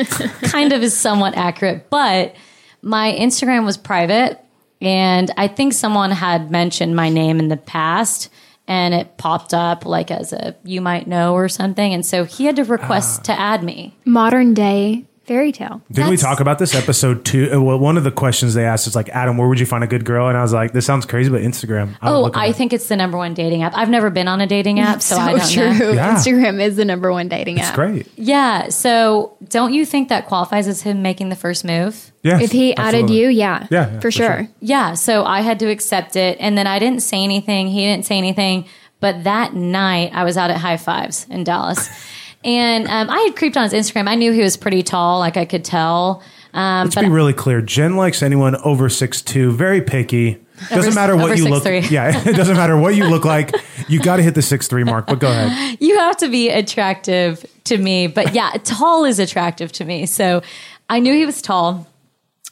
kind 0.50 0.72
of 0.72 0.82
is 0.82 0.98
somewhat 0.98 1.36
accurate. 1.36 1.90
But 1.90 2.34
my 2.82 3.12
Instagram 3.12 3.66
was 3.66 3.76
private, 3.76 4.40
and 4.80 5.30
I 5.36 5.48
think 5.48 5.74
someone 5.74 6.12
had 6.12 6.50
mentioned 6.50 6.96
my 6.96 7.10
name 7.10 7.38
in 7.38 7.48
the 7.48 7.56
past. 7.56 8.30
And 8.70 8.94
it 8.94 9.18
popped 9.18 9.52
up 9.52 9.84
like 9.84 10.12
as 10.12 10.32
a 10.32 10.54
you 10.62 10.80
might 10.80 11.08
know 11.08 11.34
or 11.34 11.48
something. 11.48 11.92
And 11.92 12.06
so 12.06 12.24
he 12.24 12.44
had 12.44 12.54
to 12.54 12.64
request 12.64 13.22
ah. 13.22 13.24
to 13.24 13.40
add 13.40 13.64
me. 13.64 13.96
Modern 14.04 14.54
day 14.54 15.06
fairy 15.30 15.52
tale. 15.52 15.80
Didn't 15.92 16.10
we 16.10 16.16
talk 16.16 16.40
about 16.40 16.58
this 16.58 16.74
episode 16.74 17.24
two? 17.24 17.52
uh, 17.54 17.60
Well, 17.62 17.78
one 17.78 17.96
of 17.96 18.02
the 18.02 18.10
questions 18.10 18.54
they 18.54 18.64
asked 18.64 18.88
is 18.88 18.96
like, 18.96 19.08
Adam, 19.10 19.38
where 19.38 19.46
would 19.48 19.60
you 19.60 19.66
find 19.66 19.84
a 19.84 19.86
good 19.86 20.04
girl? 20.04 20.26
And 20.26 20.36
I 20.36 20.42
was 20.42 20.52
like, 20.52 20.72
this 20.72 20.84
sounds 20.84 21.06
crazy, 21.06 21.30
but 21.30 21.40
Instagram. 21.42 21.94
I 22.02 22.10
would 22.10 22.16
Oh, 22.16 22.22
look 22.22 22.36
at 22.36 22.42
I 22.42 22.46
it. 22.46 22.56
think 22.56 22.72
it's 22.72 22.88
the 22.88 22.96
number 22.96 23.16
one 23.16 23.32
dating 23.32 23.62
app. 23.62 23.72
I've 23.76 23.88
never 23.90 24.10
been 24.10 24.26
on 24.26 24.40
a 24.40 24.46
dating 24.48 24.80
app, 24.80 25.00
so, 25.02 25.16
I 25.16 25.38
don't 25.38 25.56
know. 25.78 25.90
Yeah. 25.92 26.14
Instagram 26.16 26.60
is 26.60 26.74
the 26.74 26.84
number 26.84 27.12
one 27.12 27.28
dating 27.28 27.58
it's 27.58 27.68
app. 27.68 27.74
great. 27.76 28.08
Yeah. 28.16 28.70
So 28.70 29.36
don't 29.48 29.72
you 29.72 29.86
think 29.86 30.08
that 30.08 30.26
qualifies 30.26 30.66
as 30.66 30.82
him 30.82 31.00
making 31.00 31.28
the 31.28 31.36
first 31.36 31.64
move? 31.64 32.10
Yeah. 32.24 32.40
If 32.40 32.50
he 32.50 32.74
added 32.76 33.08
you, 33.08 33.28
yeah, 33.28 33.68
Yeah, 33.70 33.86
yeah, 33.88 33.94
for, 33.96 34.00
for 34.00 34.10
sure. 34.10 34.26
sure. 34.38 34.48
Yeah. 34.60 34.94
So 34.94 35.24
I 35.24 35.42
had 35.42 35.60
to 35.60 35.66
accept 35.70 36.16
it. 36.16 36.38
And 36.40 36.58
then 36.58 36.66
I 36.66 36.80
didn't 36.80 37.02
say 37.02 37.22
anything. 37.22 37.68
He 37.68 37.82
didn't 37.86 38.04
say 38.04 38.18
anything. 38.18 38.64
But 38.98 39.24
that 39.24 39.54
night, 39.54 40.10
I 40.12 40.24
was 40.24 40.36
out 40.36 40.50
at 40.50 40.56
High 40.58 40.76
Fives 40.76 41.26
in 41.30 41.44
Dallas. 41.44 41.88
and 42.44 42.86
um, 42.86 43.10
I 43.10 43.20
had 43.20 43.36
creeped 43.36 43.56
on 43.56 43.68
his 43.68 43.72
Instagram. 43.72 44.08
I 44.08 44.14
knew 44.14 44.32
he 44.32 44.42
was 44.42 44.56
pretty 44.56 44.82
tall, 44.82 45.18
like 45.18 45.36
I 45.36 45.44
could 45.44 45.64
tell. 45.64 46.22
Um, 46.52 46.86
Let's 46.86 46.94
but 46.94 47.02
be 47.02 47.08
really 47.10 47.32
clear. 47.32 47.60
Jen 47.60 47.96
likes 47.96 48.22
anyone 48.22 48.56
over 48.56 48.88
six 48.88 49.22
two. 49.22 49.52
Very 49.52 49.82
picky. 49.82 50.44
Doesn't 50.68 50.78
Over- 50.78 50.94
matter 50.94 51.16
what 51.16 51.38
you 51.38 51.48
look. 51.48 51.64
6'3". 51.64 51.90
Yeah, 51.90 52.22
it 52.28 52.36
doesn't 52.36 52.56
matter 52.56 52.76
what 52.76 52.94
you 52.94 53.06
look 53.08 53.24
like. 53.24 53.54
You 53.88 53.98
got 53.98 54.16
to 54.16 54.22
hit 54.22 54.34
the 54.34 54.42
six 54.42 54.68
three 54.68 54.84
mark. 54.84 55.06
But 55.06 55.18
go 55.18 55.30
ahead. 55.30 55.78
you 55.80 55.98
have 55.98 56.18
to 56.18 56.28
be 56.28 56.50
attractive 56.50 57.46
to 57.64 57.78
me. 57.78 58.08
But 58.08 58.34
yeah, 58.34 58.50
tall 58.62 59.04
is 59.04 59.18
attractive 59.18 59.72
to 59.72 59.84
me. 59.84 60.04
So 60.06 60.42
I 60.88 61.00
knew 61.00 61.14
he 61.14 61.24
was 61.24 61.40
tall 61.40 61.86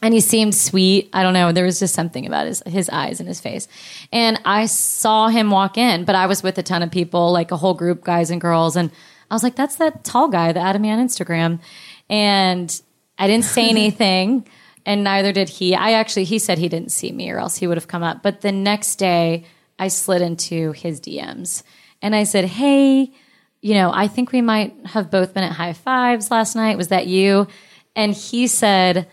and 0.01 0.15
he 0.15 0.21
seemed 0.21 0.55
sweet. 0.55 1.11
I 1.13 1.23
don't 1.23 1.35
know. 1.35 1.53
There 1.53 1.65
was 1.65 1.81
just 1.81 1.95
something 1.95 2.27
about 2.27 2.47
his, 2.47 2.63
his 2.67 2.89
eyes 2.89 3.21
and 3.21 3.29
his 3.29 3.41
face. 3.41 3.69
And 4.13 4.41
I 4.45 4.67
saw 4.67 5.29
him 5.29 5.51
walk 5.51 5.77
in, 5.77 6.05
but 6.05 6.15
I 6.15 6.27
was 6.27 6.43
with 6.43 6.57
a 6.57 6.63
ton 6.63 6.83
of 6.83 6.91
people, 6.91 7.33
like 7.33 7.51
a 7.51 7.57
whole 7.57 7.75
group, 7.75 8.05
guys 8.05 8.31
and 8.31 8.41
girls. 8.41 8.77
And 8.77 8.91
I 9.31 9.35
was 9.35 9.43
like, 9.43 9.57
that's 9.57 9.77
that 9.77 10.05
tall 10.05 10.29
guy 10.29 10.53
that 10.53 10.61
added 10.61 10.81
me 10.81 10.91
on 10.91 10.99
Instagram. 10.99 11.61
And 12.09 12.81
I 13.19 13.27
didn't 13.27 13.45
say 13.45 13.69
anything. 13.71 14.47
And 14.87 15.05
neither 15.05 15.33
did 15.33 15.49
he. 15.49 15.75
I 15.75 15.93
actually, 15.93 16.25
he 16.25 16.39
said 16.39 16.59
he 16.59 16.69
didn't 16.69 16.93
see 16.93 17.13
me 17.13 17.31
or 17.31 17.39
else 17.39 17.57
he 17.57 17.67
would 17.67 17.77
have 17.77 17.89
come 17.89 18.03
up. 18.03 18.23
But 18.23 18.41
the 18.41 18.53
next 18.53 18.97
day, 18.97 19.45
I 19.79 19.89
slid 19.89 20.23
into 20.23 20.73
his 20.73 21.01
DMs 21.01 21.63
and 22.03 22.15
I 22.15 22.25
said, 22.25 22.47
Hey, 22.47 23.13
you 23.61 23.75
know, 23.75 23.91
I 23.93 24.09
think 24.09 24.33
we 24.33 24.41
might 24.41 24.75
have 24.87 25.11
both 25.11 25.35
been 25.35 25.45
at 25.45 25.53
high 25.53 25.73
fives 25.73 26.31
last 26.31 26.55
night. 26.57 26.77
Was 26.77 26.89
that 26.89 27.07
you? 27.07 27.49
And 27.95 28.15
he 28.15 28.47
said, 28.47 29.09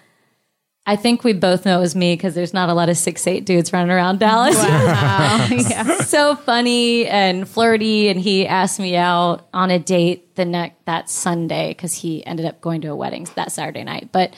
I 0.87 0.95
think 0.95 1.23
we 1.23 1.33
both 1.33 1.65
know 1.65 1.77
it 1.77 1.81
was 1.81 1.95
me 1.95 2.13
because 2.13 2.35
there's 2.35 2.53
not 2.53 2.69
a 2.69 2.73
lot 2.75 2.89
of 2.89 2.97
six 2.97 3.25
eight 3.25 3.45
dudes 3.45 3.73
running 3.73 3.89
around 3.89 4.19
Dallas. 4.19 4.55
so 6.09 6.35
funny 6.35 7.07
and 7.07 7.47
flirty, 7.49 8.09
and 8.09 8.19
he 8.19 8.45
asked 8.47 8.79
me 8.79 8.95
out 8.95 9.47
on 9.53 9.71
a 9.71 9.79
date 9.79 10.35
the 10.35 10.45
next 10.45 10.75
that 10.85 11.09
Sunday 11.09 11.69
because 11.69 11.93
he 11.93 12.23
ended 12.25 12.45
up 12.45 12.61
going 12.61 12.81
to 12.81 12.87
a 12.89 12.95
wedding 12.95 13.27
that 13.35 13.51
Saturday 13.51 13.83
night. 13.83 14.09
But 14.11 14.35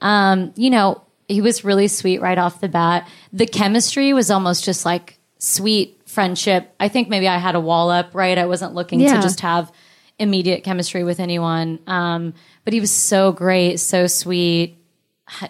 um, 0.00 0.52
you 0.56 0.70
know, 0.70 1.02
he 1.26 1.40
was 1.40 1.64
really 1.64 1.88
sweet 1.88 2.20
right 2.20 2.38
off 2.38 2.60
the 2.60 2.68
bat. 2.68 3.08
The 3.32 3.46
chemistry 3.46 4.12
was 4.12 4.30
almost 4.30 4.64
just 4.64 4.84
like 4.84 5.18
sweet 5.38 6.00
friendship. 6.06 6.72
I 6.78 6.88
think 6.88 7.08
maybe 7.08 7.26
I 7.26 7.38
had 7.38 7.56
a 7.56 7.60
wall 7.60 7.90
up, 7.90 8.14
right? 8.14 8.38
I 8.38 8.46
wasn't 8.46 8.74
looking 8.74 9.00
Yeah. 9.00 9.16
to 9.16 9.22
just 9.22 9.40
have 9.40 9.72
immediate 10.18 10.64
chemistry 10.64 11.04
with 11.04 11.20
anyone. 11.20 11.80
Um, 11.86 12.34
but 12.64 12.72
he 12.72 12.80
was 12.80 12.90
so 12.90 13.32
great, 13.32 13.78
so 13.78 14.06
sweet 14.06 14.77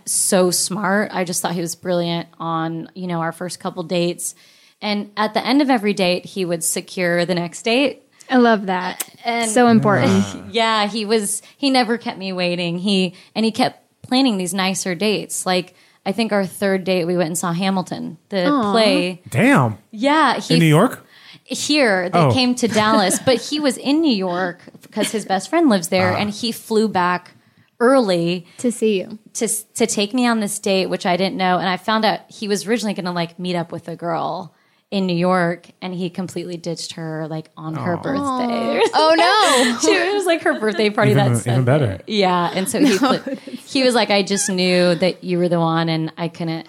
so 0.04 0.50
smart. 0.50 1.10
I 1.12 1.24
just 1.24 1.42
thought 1.42 1.52
he 1.52 1.60
was 1.60 1.74
brilliant 1.74 2.28
on, 2.38 2.90
you 2.94 3.06
know, 3.06 3.20
our 3.20 3.32
first 3.32 3.60
couple 3.60 3.82
dates. 3.82 4.34
And 4.80 5.10
at 5.16 5.34
the 5.34 5.44
end 5.44 5.60
of 5.62 5.70
every 5.70 5.92
date, 5.94 6.24
he 6.24 6.44
would 6.44 6.62
secure 6.62 7.24
the 7.24 7.34
next 7.34 7.62
date. 7.62 8.02
I 8.30 8.36
love 8.36 8.66
that. 8.66 9.08
And- 9.24 9.50
so 9.50 9.68
important. 9.68 10.52
Yeah, 10.54 10.86
he 10.86 11.04
was. 11.04 11.42
He 11.56 11.70
never 11.70 11.96
kept 11.98 12.18
me 12.18 12.32
waiting. 12.32 12.78
He 12.78 13.14
and 13.34 13.44
he 13.44 13.50
kept 13.50 13.84
planning 14.02 14.36
these 14.36 14.52
nicer 14.54 14.94
dates. 14.94 15.46
Like 15.46 15.74
I 16.06 16.12
think 16.12 16.32
our 16.32 16.44
third 16.46 16.84
date, 16.84 17.04
we 17.06 17.16
went 17.16 17.28
and 17.28 17.38
saw 17.38 17.52
Hamilton, 17.52 18.18
the 18.28 18.44
play. 18.72 19.20
Damn. 19.28 19.78
Yeah, 19.90 20.38
he 20.40 20.54
In 20.54 20.60
New 20.60 20.66
York? 20.66 21.04
here 21.44 22.10
they 22.10 22.18
Oh. 22.18 22.30
came 22.32 22.54
to 22.56 22.68
Dallas, 22.68 23.18
but 23.24 23.36
he 23.40 23.58
was 23.58 23.78
in 23.78 24.00
New 24.02 24.14
York 24.14 24.60
because 24.82 25.10
his 25.10 25.24
best 25.24 25.48
friend 25.48 25.68
lives 25.70 25.88
there, 25.88 26.12
Ah. 26.12 26.16
and 26.18 26.28
he 26.30 26.52
flew 26.52 26.88
back 26.88 27.32
early 27.80 28.46
to 28.58 28.70
see 28.72 28.98
you. 29.00 29.18
to 29.34 29.48
to 29.74 29.86
take 29.86 30.12
me 30.14 30.26
on 30.26 30.40
this 30.40 30.58
date, 30.58 30.86
which 30.86 31.06
I 31.06 31.16
didn't 31.16 31.36
know. 31.36 31.58
And 31.58 31.68
I 31.68 31.76
found 31.76 32.04
out 32.04 32.20
he 32.30 32.48
was 32.48 32.66
originally 32.66 32.94
going 32.94 33.04
to 33.06 33.12
like 33.12 33.38
meet 33.38 33.56
up 33.56 33.72
with 33.72 33.88
a 33.88 33.96
girl 33.96 34.54
in 34.90 35.06
New 35.06 35.16
York, 35.16 35.68
and 35.82 35.92
he 35.94 36.08
completely 36.08 36.56
ditched 36.56 36.92
her 36.92 37.26
like 37.28 37.50
on 37.56 37.74
her 37.74 37.96
birthday. 37.98 38.80
Oh 38.94 39.14
no. 39.16 39.78
She- 39.80 39.94
it 39.94 40.14
was 40.14 40.24
like 40.26 40.42
her 40.42 40.58
birthday 40.58 40.88
party. 40.90 41.10
Even- 41.10 41.32
That's 41.34 41.46
even 41.46 41.64
better. 41.64 42.00
Yeah, 42.06 42.50
and 42.54 42.68
so 42.68 42.78
he 42.84 42.96
fli- 42.96 43.38
he 43.48 43.82
was 43.82 43.94
like, 43.94 44.10
I 44.10 44.22
just 44.22 44.48
knew 44.48 44.94
that 44.94 45.22
you 45.22 45.38
were 45.38 45.48
the 45.48 45.60
one, 45.60 45.88
and 45.90 46.10
I 46.16 46.28
couldn't 46.28 46.66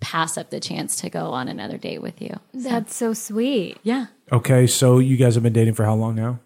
pass 0.00 0.38
up 0.38 0.50
the 0.50 0.60
chance 0.60 0.94
to 1.00 1.10
go 1.10 1.32
on 1.32 1.48
another 1.48 1.76
date 1.76 2.00
with 2.00 2.22
you. 2.22 2.38
That's 2.54 2.94
so 2.94 3.12
sweet. 3.12 3.78
Yeah. 3.82 4.06
Okay, 4.30 4.68
so 4.68 5.00
you 5.00 5.16
guys 5.16 5.34
have 5.34 5.42
been 5.42 5.52
dating 5.52 5.74
for 5.74 5.84
how 5.84 5.94
long 5.96 6.14
now? 6.14 6.38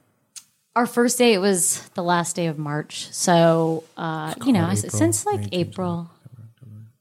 Our 0.74 0.86
first 0.86 1.18
date 1.18 1.34
it 1.34 1.38
was 1.38 1.86
the 1.94 2.02
last 2.02 2.34
day 2.36 2.46
of 2.46 2.58
March, 2.58 3.08
so 3.12 3.84
uh, 3.96 4.34
you 4.44 4.52
know, 4.52 4.70
April, 4.70 4.90
since 4.90 5.26
like 5.26 5.40
May, 5.40 5.48
April, 5.52 6.10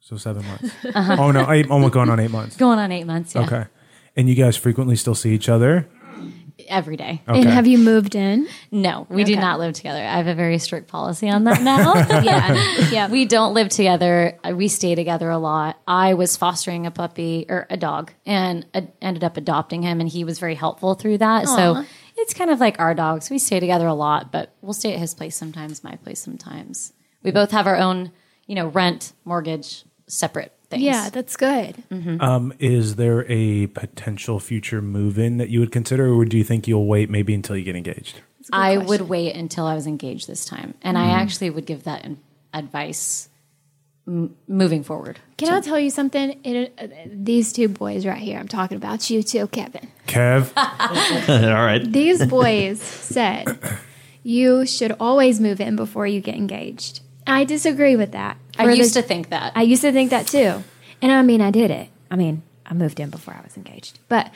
So 0.01 0.17
seven 0.17 0.45
months. 0.45 0.72
Uh-huh. 0.93 1.15
Oh 1.19 1.32
no, 1.32 1.49
eight, 1.49 1.69
almost 1.72 1.93
going 1.93 2.09
on 2.09 2.19
eight 2.19 2.32
months. 2.32 2.57
going 2.57 2.80
on 2.80 2.91
eight 2.91 3.05
months. 3.05 3.34
Yeah, 3.34 3.43
Okay. 3.43 3.65
And 4.17 4.28
you 4.28 4.36
guys 4.36 4.57
frequently 4.57 4.97
still 4.97 5.15
see 5.15 5.34
each 5.34 5.47
other? 5.47 5.88
every 6.69 6.95
day. 6.95 7.22
Okay. 7.28 7.39
And 7.41 7.49
have 7.49 7.65
you 7.65 7.78
moved 7.78 8.13
in? 8.15 8.47
No, 8.72 9.07
we 9.09 9.24
do 9.24 9.36
not 9.36 9.59
live 9.59 9.74
together. 9.74 9.99
I 9.99 10.17
have 10.17 10.28
a 10.28 10.36
very 10.36 10.57
strict 10.59 10.88
policy 10.88 11.28
on 11.30 11.43
that 11.45 11.61
now. 11.63 11.93
Yeah. 12.24 12.89
yeah. 12.91 13.09
we 13.09 13.26
don't 13.26 13.53
live 13.53 13.69
together. 13.69 14.38
Uh, 14.43 14.51
We 14.55 14.67
stay 14.67 14.93
together 14.95 15.30
a 15.30 15.38
lot. 15.39 15.82
I 15.88 16.13
was 16.13 16.38
fostering 16.38 16.86
a 16.86 16.91
puppy 16.91 17.45
or 17.49 17.65
a 17.69 17.78
dog 17.78 18.11
and 18.26 18.65
uh, 18.74 18.82
ended 19.01 19.24
up 19.24 19.38
adopting 19.38 19.82
him, 19.82 19.99
and 19.99 20.07
he 20.07 20.24
was 20.24 20.39
very 20.39 20.55
helpful 20.55 20.93
through 20.93 21.17
that. 21.17 21.47
So 21.47 21.84
it's 22.22 22.34
kind 22.34 22.49
of 22.49 22.59
like 22.59 22.80
our 22.80 22.93
dogs. 22.93 23.30
We 23.30 23.39
stay 23.39 23.59
together 23.59 23.88
a 23.88 23.93
lot, 23.93 24.32
but 24.32 24.53
we'll 24.61 24.74
stay 24.74 24.93
at 24.93 24.99
his 24.99 25.13
place 25.13 25.36
sometimes, 25.36 25.84
my 25.84 25.95
place 25.97 26.19
sometimes. 26.19 26.93
We 27.24 27.32
both 27.32 27.51
have 27.51 27.67
our 27.67 27.76
own, 27.76 28.11
you 28.47 28.55
know, 28.55 28.67
rent, 28.67 29.13
mortgage, 29.26 29.84
separate 30.07 30.53
things. 30.69 30.84
yeah, 30.84 31.09
that's 31.09 31.36
good. 31.36 31.84
Um, 32.19 32.53
is 32.59 32.95
there 32.95 33.26
a 33.30 33.67
potential 33.67 34.39
future 34.39 34.82
move 34.82 35.19
in 35.19 35.38
that 35.38 35.49
you 35.49 35.59
would 35.59 35.72
consider, 35.72 36.11
or 36.11 36.26
do 36.26 36.38
you 36.38 36.43
think 36.43 36.67
you'll 36.67 36.88
wait 36.88 37.09
maybe 37.09 37.34
until 37.34 37.55
you 37.55 37.63
get 37.63 37.76
engaged? 37.76 38.22
I 38.51 38.78
would 38.78 39.01
wait 39.01 39.36
until 39.36 39.65
I 39.65 39.76
was 39.76 39.88
engaged 39.88 40.28
this 40.28 40.45
time, 40.45 40.74
and 40.82 40.97
I 40.97 41.11
actually 41.11 41.49
would 41.49 41.65
give 41.65 41.84
that 41.84 42.07
advice 42.53 43.30
m- 44.08 44.36
moving 44.47 44.84
forward. 44.84 45.20
Can 45.38 45.49
I 45.54 45.60
tell 45.62 45.80
you 45.80 45.89
something? 45.89 46.39
It, 46.43 46.74
uh, 46.78 46.88
these 47.12 47.52
two 47.54 47.68
boys 47.68 48.06
right 48.06 48.18
here, 48.22 48.39
I'm 48.39 48.47
talking 48.47 48.78
about 48.78 49.10
you 49.10 49.24
too, 49.24 49.47
Kevin. 49.47 49.88
Kev? 50.08 50.52
All 51.56 51.66
right. 51.66 51.80
These 51.91 52.26
boys 52.28 52.82
said 52.82 53.60
you 54.24 54.66
should 54.66 54.95
always 54.99 55.39
move 55.39 55.60
in 55.62 55.76
before 55.76 56.06
you 56.08 56.22
get 56.22 56.36
engaged. 56.36 57.02
I 57.26 57.43
disagree 57.43 57.95
with 57.95 58.12
that. 58.14 58.38
I 58.58 58.66
For 58.66 58.72
used 58.72 58.95
the- 58.95 59.02
to 59.02 59.08
think 59.08 59.30
that. 59.30 59.54
I 59.56 59.62
used 59.64 59.82
to 59.84 59.91
think 59.91 60.10
that 60.12 60.28
too. 60.28 60.64
And 61.02 61.12
I 61.12 61.22
mean, 61.24 61.41
I 61.41 61.52
did 61.52 61.72
it. 61.72 61.89
I 62.12 62.16
mean, 62.16 62.43
I 62.66 62.74
moved 62.74 62.99
in 62.99 63.10
before 63.10 63.34
I 63.34 63.41
was 63.43 63.58
engaged. 63.58 63.99
But 64.08 64.32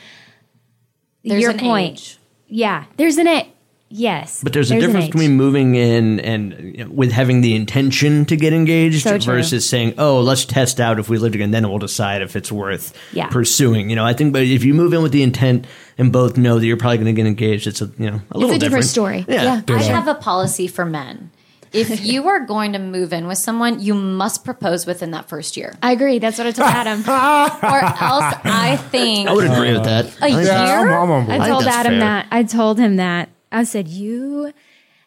There's 1.22 1.42
your 1.42 1.52
an 1.52 1.58
point. 1.58 1.92
age. 1.92 2.18
Yeah, 2.48 2.84
there's 2.96 3.18
an 3.18 3.26
A. 3.28 3.52
Yes. 3.88 4.40
But 4.42 4.52
there's 4.52 4.70
a 4.72 4.80
difference 4.80 5.06
between 5.06 5.36
moving 5.36 5.76
in 5.76 6.18
and 6.20 6.76
you 6.76 6.84
know, 6.84 6.90
with 6.90 7.12
having 7.12 7.40
the 7.40 7.54
intention 7.54 8.24
to 8.26 8.36
get 8.36 8.52
engaged 8.52 9.02
So 9.04 9.16
versus 9.18 9.68
saying, 9.68 9.94
"Oh, 9.96 10.20
let's 10.20 10.44
test 10.44 10.80
out 10.80 10.98
if 10.98 11.08
we 11.08 11.18
live 11.18 11.32
together, 11.32 11.44
and 11.44 11.54
then 11.54 11.68
we'll 11.68 11.78
decide 11.78 12.20
if 12.20 12.34
it's 12.34 12.50
worth 12.50 12.92
Yeah. 13.12 13.28
pursuing." 13.28 13.88
You 13.88 13.96
know, 13.96 14.04
I 14.04 14.12
think, 14.12 14.32
but 14.32 14.42
if 14.42 14.64
you 14.64 14.74
move 14.74 14.92
in 14.92 15.02
with 15.02 15.12
the 15.12 15.22
intent 15.22 15.66
and 15.98 16.10
both 16.12 16.36
know 16.36 16.58
that 16.58 16.66
you're 16.66 16.76
probably 16.76 16.98
going 16.98 17.06
to 17.06 17.12
get 17.12 17.26
engaged, 17.28 17.68
it's 17.68 17.80
a 17.80 17.88
you 17.98 18.10
know 18.10 18.20
a 18.32 18.38
little 18.38 18.56
a 18.56 18.58
different 18.58 18.86
story. 18.86 19.24
Yeah. 19.28 19.62
Yeah. 19.68 19.76
I 19.76 19.82
have 19.84 20.08
a 20.08 20.14
policy 20.16 20.66
for 20.66 20.84
men. 20.84 21.30
If 21.72 22.04
you 22.04 22.26
are 22.26 22.40
going 22.40 22.72
to 22.72 22.80
move 22.80 23.12
in 23.12 23.28
with 23.28 23.38
someone, 23.38 23.80
you 23.80 23.94
must 23.94 24.44
propose 24.44 24.84
within 24.86 25.12
that 25.12 25.28
first 25.28 25.56
year, 25.56 25.74
I 25.80 25.92
agree. 25.92 26.18
That's 26.18 26.38
what 26.38 26.46
I 26.48 26.50
told 26.50 26.70
Adam. 26.70 27.00
or 27.06 27.84
else 27.84 28.34
I 28.44 28.76
think 28.90 29.28
I 29.28 29.32
would 29.32 29.46
agree 29.48 29.72
with 29.74 29.84
that. 29.84 30.06
a 30.22 30.28
year. 30.28 30.50
I'm, 30.52 31.10
I'm. 31.30 31.30
I 31.40 31.48
told 31.48 31.64
that's 31.64 31.76
Adam 31.76 31.92
fair. 31.92 32.00
that. 32.00 32.26
I 32.32 32.42
told 32.42 32.78
him 32.80 32.96
that. 32.96 33.28
I 33.52 33.64
said, 33.64 33.88
You 33.88 34.52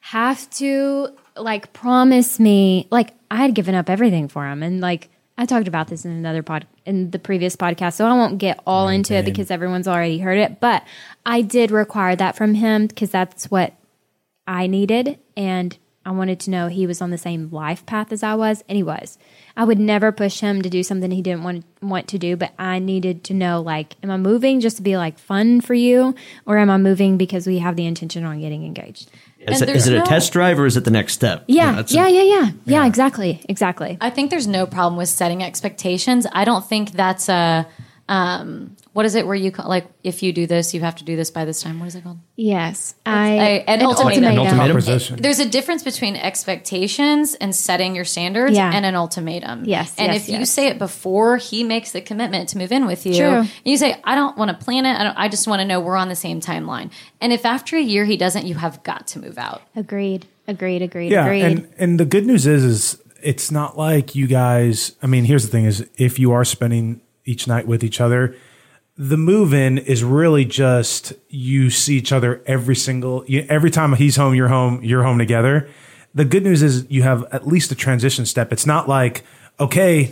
have 0.01 0.49
to 0.51 1.09
like 1.35 1.71
promise 1.73 2.39
me 2.39 2.87
like 2.91 3.13
I 3.31 3.37
had 3.37 3.55
given 3.55 3.75
up 3.75 3.89
everything 3.89 4.27
for 4.27 4.45
him 4.45 4.63
and 4.63 4.81
like 4.81 5.09
I 5.39 5.45
talked 5.45 5.69
about 5.69 5.87
this 5.87 6.03
in 6.03 6.11
another 6.11 6.43
pod 6.43 6.67
in 6.85 7.11
the 7.11 7.19
previous 7.19 7.55
podcast, 7.55 7.93
so 7.93 8.05
I 8.05 8.11
won't 8.11 8.39
get 8.39 8.59
all 8.67 8.89
into 8.89 9.13
it 9.13 9.23
because 9.23 9.49
everyone's 9.49 9.87
already 9.87 10.19
heard 10.19 10.37
it. 10.37 10.59
But 10.59 10.83
I 11.25 11.41
did 11.41 11.71
require 11.71 12.13
that 12.17 12.35
from 12.35 12.55
him 12.55 12.87
because 12.87 13.09
that's 13.09 13.49
what 13.49 13.73
I 14.45 14.67
needed 14.67 15.17
and 15.37 15.77
I 16.05 16.11
wanted 16.11 16.39
to 16.41 16.49
know 16.49 16.67
he 16.69 16.87
was 16.87 17.01
on 17.01 17.09
the 17.11 17.17
same 17.17 17.49
life 17.51 17.85
path 17.85 18.11
as 18.11 18.23
I 18.23 18.33
was, 18.33 18.63
and 18.69 18.75
he 18.77 18.83
was. 18.83 19.17
I 19.57 19.63
would 19.65 19.77
never 19.79 20.11
push 20.11 20.39
him 20.39 20.61
to 20.61 20.69
do 20.69 20.81
something 20.81 21.11
he 21.11 21.21
didn't 21.21 21.43
want 21.43 21.65
want 21.81 22.07
to 22.09 22.17
do, 22.17 22.35
but 22.37 22.53
I 22.57 22.79
needed 22.79 23.23
to 23.25 23.33
know 23.33 23.61
like, 23.61 23.95
am 24.01 24.09
I 24.09 24.17
moving 24.17 24.59
just 24.61 24.77
to 24.77 24.81
be 24.83 24.97
like 24.97 25.19
fun 25.19 25.61
for 25.61 25.73
you, 25.73 26.15
or 26.45 26.57
am 26.57 26.69
I 26.69 26.77
moving 26.77 27.17
because 27.17 27.45
we 27.45 27.59
have 27.59 27.75
the 27.75 27.85
intention 27.85 28.23
on 28.23 28.39
getting 28.39 28.65
engaged? 28.65 29.11
Is, 29.39 29.61
And 29.61 29.69
it, 29.69 29.75
is 29.75 29.87
it 29.87 29.93
a 29.93 29.99
no- 29.99 30.05
test 30.05 30.33
drive 30.33 30.59
or 30.59 30.65
is 30.65 30.75
it 30.77 30.83
the 30.85 30.91
next 30.91 31.13
step? 31.13 31.45
You 31.47 31.57
know, 31.57 31.63
Yeah, 31.63 31.71
that's- 31.71 31.93
yeah, 31.93 32.07
yeah, 32.07 32.23
yeah, 32.23 32.51
yeah, 32.65 32.85
exactly, 32.85 33.41
exactly. 33.47 33.97
I 34.01 34.09
think 34.09 34.31
there's 34.31 34.47
no 34.47 34.65
problem 34.65 34.97
with 34.97 35.07
setting 35.09 35.43
expectations. 35.43 36.25
I 36.33 36.43
don't 36.45 36.65
think 36.67 36.91
that's 36.93 37.29
a 37.29 37.65
um, 38.09 38.75
what 38.93 39.05
is 39.05 39.13
it 39.13 39.25
where 39.27 39.35
you 39.35 39.51
ca- 39.51 39.67
like 39.67 39.85
if 40.03 40.23
you 40.23 40.33
do 40.33 40.47
this, 40.47 40.73
you 40.73 40.81
have 40.81 40.95
to 40.95 41.03
do 41.03 41.15
this 41.15 41.29
by 41.29 41.45
this 41.45 41.61
time. 41.61 41.79
What 41.79 41.85
is 41.87 41.95
it 41.95 42.03
called? 42.03 42.17
Yes, 42.35 42.95
a- 43.05 43.09
I 43.09 43.45
an 43.67 43.81
ultimatum. 43.83 44.23
An 44.23 44.37
ultimatum. 44.39 44.71
Proposition. 44.71 45.21
There's 45.21 45.39
a 45.39 45.47
difference 45.47 45.83
between 45.83 46.15
expectations 46.15 47.35
and 47.35 47.55
setting 47.55 47.95
your 47.95 48.05
standards 48.05 48.55
Yeah. 48.55 48.71
and 48.73 48.85
an 48.85 48.95
ultimatum. 48.95 49.65
Yes, 49.65 49.93
And 49.97 50.11
yes, 50.11 50.27
if 50.27 50.39
you 50.39 50.45
say 50.45 50.67
it 50.67 50.79
before 50.79 51.37
he 51.37 51.63
makes 51.63 51.91
the 51.91 52.01
commitment 52.01 52.49
to 52.49 52.57
move 52.57 52.71
in 52.71 52.87
with 52.87 53.05
you, 53.05 53.13
True. 53.15 53.25
and 53.41 53.49
you 53.63 53.77
say, 53.77 53.95
I 54.03 54.15
don't 54.15 54.35
want 54.37 54.49
to 54.51 54.57
plan 54.57 54.85
it, 54.87 54.99
I, 54.99 55.03
don't, 55.03 55.15
I 55.17 55.29
just 55.29 55.47
want 55.47 55.59
to 55.61 55.65
know 55.65 55.79
we're 55.79 55.95
on 55.95 56.09
the 56.09 56.15
same 56.15 56.41
timeline. 56.41 56.89
And 57.21 57.31
if 57.31 57.45
after 57.45 57.77
a 57.77 57.81
year 57.81 58.05
he 58.05 58.17
doesn't, 58.17 58.45
you 58.47 58.55
have 58.55 58.81
got 58.83 59.07
to 59.07 59.19
move 59.19 59.37
out. 59.37 59.61
agreed, 59.75 60.25
agreed, 60.47 60.81
agreed, 60.81 61.11
Yeah, 61.11 61.25
agreed. 61.25 61.43
and 61.43 61.67
and 61.77 61.99
the 61.99 62.05
good 62.05 62.25
news 62.25 62.47
is 62.47 62.63
is 62.63 63.03
it's 63.21 63.51
not 63.51 63.77
like 63.77 64.15
you 64.15 64.25
guys. 64.27 64.95
I 65.03 65.07
mean, 65.07 65.25
here's 65.25 65.43
the 65.43 65.51
thing: 65.51 65.65
is 65.65 65.87
if 65.97 66.17
you 66.17 66.31
are 66.31 66.43
spending 66.45 67.01
each 67.31 67.47
night 67.47 67.65
with 67.67 67.83
each 67.83 67.99
other, 68.01 68.35
the 68.97 69.17
move 69.17 69.53
in 69.53 69.77
is 69.77 70.03
really 70.03 70.43
just 70.45 71.13
you 71.29 71.69
see 71.69 71.95
each 71.97 72.11
other 72.11 72.41
every 72.45 72.75
single 72.75 73.23
you, 73.27 73.45
every 73.49 73.71
time 73.71 73.93
he's 73.93 74.15
home, 74.17 74.33
you're 74.35 74.49
home, 74.49 74.83
you're 74.83 75.03
home 75.03 75.17
together. 75.17 75.69
The 76.13 76.25
good 76.25 76.43
news 76.43 76.61
is 76.63 76.85
you 76.89 77.03
have 77.03 77.23
at 77.31 77.47
least 77.47 77.71
a 77.71 77.75
transition 77.75 78.25
step. 78.25 78.51
It's 78.51 78.65
not 78.65 78.89
like 78.89 79.23
okay. 79.59 80.11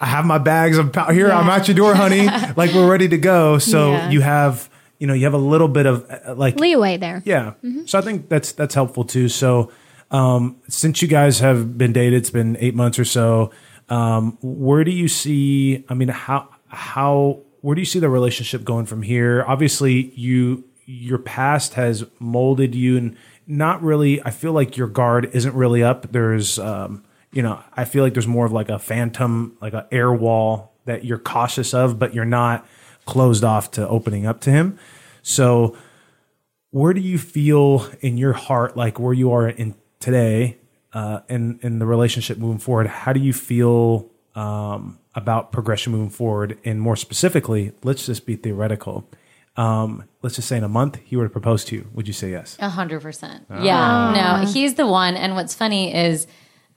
I 0.00 0.06
have 0.06 0.24
my 0.24 0.38
bags. 0.38 0.78
I'm 0.78 0.92
here. 1.12 1.28
I'm 1.32 1.48
at 1.50 1.66
your 1.66 1.76
door, 1.76 1.94
honey. 1.94 2.26
like 2.56 2.72
we're 2.72 2.88
ready 2.88 3.08
to 3.08 3.18
go. 3.18 3.58
So 3.58 3.90
Yeah. 3.90 4.10
you 4.10 4.20
have, 4.20 4.70
you 5.00 5.08
know, 5.08 5.14
you 5.14 5.24
have 5.24 5.34
a 5.34 5.44
little 5.52 5.66
bit 5.66 5.86
of 5.86 6.08
uh, 6.08 6.34
like 6.36 6.60
Leeway 6.60 6.98
there. 6.98 7.20
yeah. 7.24 7.54
So 7.86 7.98
I 7.98 8.02
think 8.02 8.28
that's 8.28 8.52
that's 8.52 8.74
helpful 8.76 9.02
too. 9.04 9.28
So 9.28 9.72
um, 10.12 10.56
since 10.68 11.02
you 11.02 11.08
guys 11.08 11.40
have 11.40 11.76
been 11.76 11.92
dated, 11.92 12.14
it's 12.18 12.30
been 12.30 12.56
eight 12.60 12.76
months 12.76 12.98
or 13.00 13.04
so. 13.04 13.50
Um, 13.88 14.38
where 14.42 14.84
do 14.84 14.92
you 14.92 15.08
see? 15.08 15.84
I 15.88 15.94
mean, 15.94 16.08
how 16.08 16.48
how 16.68 17.40
where 17.60 17.74
do 17.74 17.80
you 17.80 17.86
see 17.86 17.98
the 17.98 18.08
relationship 18.08 18.64
going 18.64 18.86
from 18.86 19.02
here? 19.02 19.44
Obviously, 19.46 20.12
you 20.14 20.64
your 20.86 21.18
past 21.18 21.74
has 21.74 22.04
molded 22.18 22.74
you, 22.74 22.96
and 22.96 23.16
not 23.46 23.82
really. 23.82 24.22
I 24.22 24.30
feel 24.30 24.52
like 24.52 24.76
your 24.76 24.88
guard 24.88 25.30
isn't 25.32 25.54
really 25.54 25.82
up. 25.82 26.12
There's 26.12 26.58
um, 26.58 27.04
you 27.32 27.42
know, 27.42 27.62
I 27.74 27.84
feel 27.84 28.04
like 28.04 28.14
there's 28.14 28.26
more 28.26 28.46
of 28.46 28.52
like 28.52 28.68
a 28.68 28.78
phantom, 28.78 29.56
like 29.60 29.74
a 29.74 29.86
air 29.90 30.12
wall 30.12 30.72
that 30.84 31.04
you're 31.04 31.18
cautious 31.18 31.74
of, 31.74 31.98
but 31.98 32.14
you're 32.14 32.24
not 32.24 32.66
closed 33.04 33.44
off 33.44 33.70
to 33.72 33.86
opening 33.88 34.26
up 34.26 34.40
to 34.42 34.50
him. 34.50 34.78
So 35.22 35.76
where 36.70 36.92
do 36.92 37.00
you 37.00 37.18
feel 37.18 37.86
in 38.00 38.16
your 38.18 38.32
heart 38.32 38.76
like 38.76 38.98
where 38.98 39.14
you 39.14 39.32
are 39.32 39.48
in 39.48 39.74
today 40.00 40.58
uh 40.92 41.20
in 41.28 41.58
in 41.62 41.78
the 41.78 41.86
relationship 41.86 42.38
moving 42.38 42.58
forward 42.58 42.86
how 42.86 43.12
do 43.12 43.20
you 43.20 43.32
feel 43.32 44.08
um 44.34 44.98
about 45.22 45.52
progression 45.52 45.90
moving 45.92 46.10
forward 46.10 46.56
and 46.64 46.80
more 46.80 46.96
specifically 46.96 47.72
let's 47.82 48.06
just 48.06 48.24
be 48.24 48.36
theoretical 48.36 48.96
um 49.56 50.04
let's 50.22 50.36
just 50.36 50.46
say 50.48 50.56
in 50.56 50.64
a 50.64 50.68
month 50.68 50.94
he 51.04 51.16
were 51.16 51.24
to 51.24 51.30
propose 51.38 51.64
to 51.64 51.74
you 51.76 51.88
would 51.92 52.06
you 52.06 52.14
say 52.14 52.30
yes 52.30 52.56
A 52.60 52.68
hundred 52.68 53.02
percent. 53.02 53.44
Yeah. 53.50 54.12
No, 54.42 54.46
he's 54.52 54.74
the 54.74 54.86
one. 54.86 55.14
And 55.16 55.34
what's 55.34 55.54
funny 55.54 55.84
is 55.94 56.26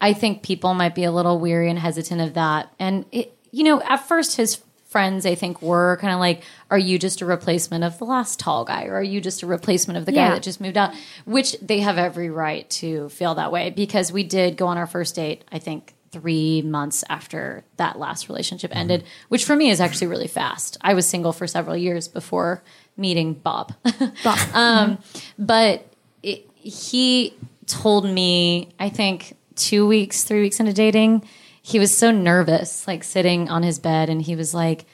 I 0.09 0.13
think 0.13 0.41
people 0.41 0.73
might 0.73 0.95
be 0.95 1.03
a 1.03 1.11
little 1.11 1.37
weary 1.39 1.69
and 1.69 1.77
hesitant 1.77 2.21
of 2.21 2.33
that. 2.33 2.73
And 2.79 3.05
it, 3.11 3.37
you 3.51 3.63
know, 3.63 3.81
at 3.83 3.97
first 4.07 4.35
his 4.37 4.59
friends 4.85 5.25
I 5.27 5.35
think 5.35 5.61
were 5.61 5.97
kind 6.01 6.11
of 6.13 6.19
like, 6.19 6.41
are 6.71 6.79
you 6.79 6.97
just 6.97 7.21
a 7.21 7.25
replacement 7.25 7.83
of 7.83 7.99
the 7.99 8.05
last 8.05 8.39
tall 8.39 8.65
guy, 8.65 8.85
or 8.85 8.95
are 8.95 9.03
you 9.03 9.21
just 9.21 9.43
a 9.43 9.47
replacement 9.47 9.97
of 9.99 10.05
the 10.07 10.11
guy 10.11 10.23
Yeah. 10.27 10.33
that 10.33 10.41
just 10.43 10.59
moved 10.59 10.77
out? 10.77 10.91
Which 11.25 11.55
they 11.61 11.79
have 11.81 11.97
every 11.99 12.29
right 12.31 12.67
to 12.81 13.09
feel 13.09 13.35
that 13.35 13.51
way 13.51 13.69
because 13.69 14.11
we 14.11 14.23
did 14.23 14.57
go 14.57 14.65
on 14.67 14.77
our 14.79 14.87
first 14.87 15.13
date. 15.15 15.43
I 15.51 15.59
think 15.59 15.93
three 16.12 16.62
months 16.62 17.03
after 17.09 17.64
that 17.78 17.97
last 17.97 18.28
relationship 18.28 18.76
ended, 18.76 19.03
which 19.30 19.45
for 19.45 19.55
me 19.55 19.70
is 19.70 19.80
actually 19.80 20.07
really 20.07 20.28
fast. 20.28 20.78
I 20.82 20.93
was 20.93 21.07
single 21.07 21.34
for 21.34 21.47
several 21.47 21.78
years 21.78 22.07
before 22.07 22.64
meeting 22.97 23.34
Bob. 23.34 23.74
um, 24.53 24.99
but 25.39 25.86
it, 26.22 26.49
he 26.55 27.36
told 27.66 28.05
me, 28.05 28.70
I 28.80 28.89
think 28.89 29.36
two 29.55 29.88
weeks, 29.88 30.24
three 30.24 30.41
weeks 30.41 30.59
into 30.59 30.74
dating, 30.74 31.24
he 31.62 31.80
was 31.80 31.95
so 31.95 32.12
nervous, 32.12 32.88
like 32.88 33.03
sitting 33.03 33.49
on 33.49 33.64
his 33.64 33.80
bed, 33.80 34.09
and 34.09 34.22
he 34.22 34.36
was 34.36 34.53
like, 34.53 34.86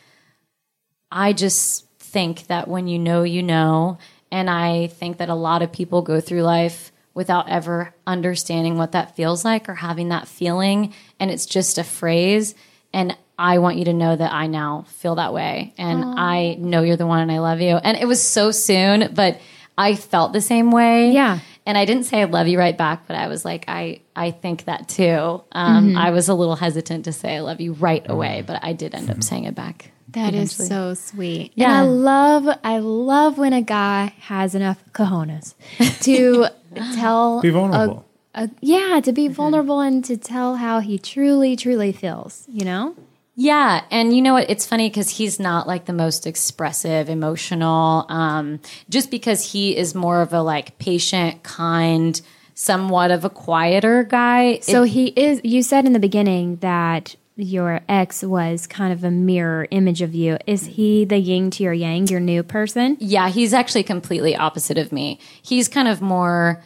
I 1.11 1.33
just 1.33 1.87
think 1.99 2.47
that 2.47 2.67
when 2.67 2.87
you 2.87 2.99
know, 2.99 3.23
you 3.23 3.41
know. 3.41 3.97
And 4.29 4.49
I 4.49 4.87
think 4.87 5.17
that 5.17 5.29
a 5.29 5.35
lot 5.35 5.61
of 5.61 5.71
people 5.71 6.01
go 6.01 6.19
through 6.19 6.43
life 6.43 6.91
without 7.17 7.49
ever 7.49 7.93
understanding 8.05 8.77
what 8.77 8.91
that 8.91 9.15
feels 9.15 9.43
like 9.43 9.67
or 9.67 9.73
having 9.73 10.09
that 10.09 10.27
feeling. 10.27 10.93
And 11.19 11.31
it's 11.31 11.47
just 11.47 11.79
a 11.79 11.83
phrase. 11.83 12.53
And 12.93 13.17
I 13.39 13.57
want 13.57 13.77
you 13.77 13.85
to 13.85 13.93
know 13.93 14.15
that 14.15 14.31
I 14.31 14.45
now 14.45 14.85
feel 14.87 15.15
that 15.15 15.33
way. 15.33 15.73
And 15.79 16.03
I 16.05 16.57
know 16.59 16.83
you're 16.83 16.95
the 16.95 17.07
one 17.07 17.21
and 17.21 17.31
I 17.31 17.39
love 17.39 17.59
you. 17.59 17.75
And 17.75 17.97
it 17.97 18.05
was 18.05 18.21
so 18.21 18.51
soon, 18.51 19.13
but 19.15 19.41
I 19.75 19.95
felt 19.95 20.31
the 20.31 20.41
same 20.41 20.69
way. 20.69 21.11
Yeah. 21.11 21.39
And 21.65 21.75
I 21.75 21.85
didn't 21.85 22.03
say 22.03 22.21
I 22.21 22.25
love 22.25 22.47
you 22.47 22.59
right 22.59 22.77
back, 22.77 23.07
but 23.07 23.15
I 23.17 23.27
was 23.27 23.43
like, 23.43 23.65
I, 23.67 24.01
I 24.15 24.29
think 24.29 24.65
that 24.65 24.87
too. 24.87 25.43
Um, 25.51 25.87
Mm-hmm. 25.87 25.97
I 25.97 26.11
was 26.11 26.29
a 26.29 26.35
little 26.35 26.55
hesitant 26.55 27.05
to 27.05 27.13
say 27.13 27.35
I 27.35 27.39
love 27.39 27.59
you 27.59 27.73
right 27.73 28.07
away, 28.07 28.43
but 28.45 28.63
I 28.63 28.73
did 28.73 28.93
end 28.93 29.09
up 29.09 29.23
saying 29.23 29.45
it 29.45 29.55
back. 29.55 29.91
That 30.09 30.33
is 30.33 30.53
eventually. 30.53 30.67
so 30.69 30.93
sweet. 30.93 31.51
Yeah. 31.55 31.65
And 31.69 31.73
I 31.77 31.81
love 31.81 32.57
I 32.63 32.77
love 32.79 33.37
when 33.37 33.53
a 33.53 33.61
guy 33.61 34.13
has 34.21 34.55
enough 34.55 34.81
cojones 34.93 35.53
to 36.03 36.47
tell 36.95 37.41
Be 37.41 37.49
vulnerable. 37.49 38.05
a- 38.33 38.49
yeah, 38.61 38.99
to 39.03 39.11
be 39.11 39.27
vulnerable 39.27 39.79
and 39.81 40.03
to 40.05 40.15
tell 40.17 40.55
how 40.55 40.79
he 40.79 40.97
truly, 40.97 41.55
truly 41.55 41.91
feels, 41.91 42.45
you 42.47 42.63
know? 42.65 42.95
Yeah, 43.39 43.83
and 43.91 44.15
you 44.15 44.21
know 44.23 44.33
what? 44.33 44.49
It's 44.49 44.65
funny 44.65 44.89
because 44.89 45.09
he's 45.09 45.39
not 45.39 45.67
like 45.67 45.85
the 45.85 45.93
most 45.93 46.25
expressive, 46.25 47.07
emotional. 47.09 48.05
Um, 48.09 48.59
just 48.89 49.11
because 49.11 49.51
he 49.51 49.77
is 49.77 49.93
more 49.93 50.21
of 50.21 50.33
a 50.33 50.41
like 50.41 50.79
patient, 50.79 51.43
kind, 51.43 52.19
somewhat 52.55 53.11
of 53.11 53.23
a 53.25 53.29
quieter 53.29 54.03
guy. 54.03 54.59
So 54.61 54.83
It- 54.83 54.89
he 54.89 55.07
is 55.09 55.41
you 55.43 55.61
said 55.61 55.85
in 55.85 55.93
the 55.93 55.99
beginning 55.99 56.55
that 56.57 57.15
your 57.37 57.81
ex 57.87 58.23
was 58.23 58.65
kind 58.67 58.91
of 58.91 59.03
a 59.03 59.11
mirror 59.11 59.67
image 59.71 60.01
of 60.01 60.15
you. 60.15 60.37
Is 60.47 60.65
he 60.65 61.05
the 61.05 61.17
yin 61.17 61.51
to 61.51 61.63
your 61.63 61.73
yang, 61.73 62.07
your 62.07 62.19
new 62.19 62.43
person? 62.43 62.97
yeah, 62.99 63.29
he's 63.29 63.53
actually 63.53 63.83
completely 63.83 64.35
opposite 64.35 64.77
of 64.77 64.91
me. 64.91 65.19
He's 65.41 65.67
kind 65.67 65.87
of 65.87 66.01
more 66.01 66.61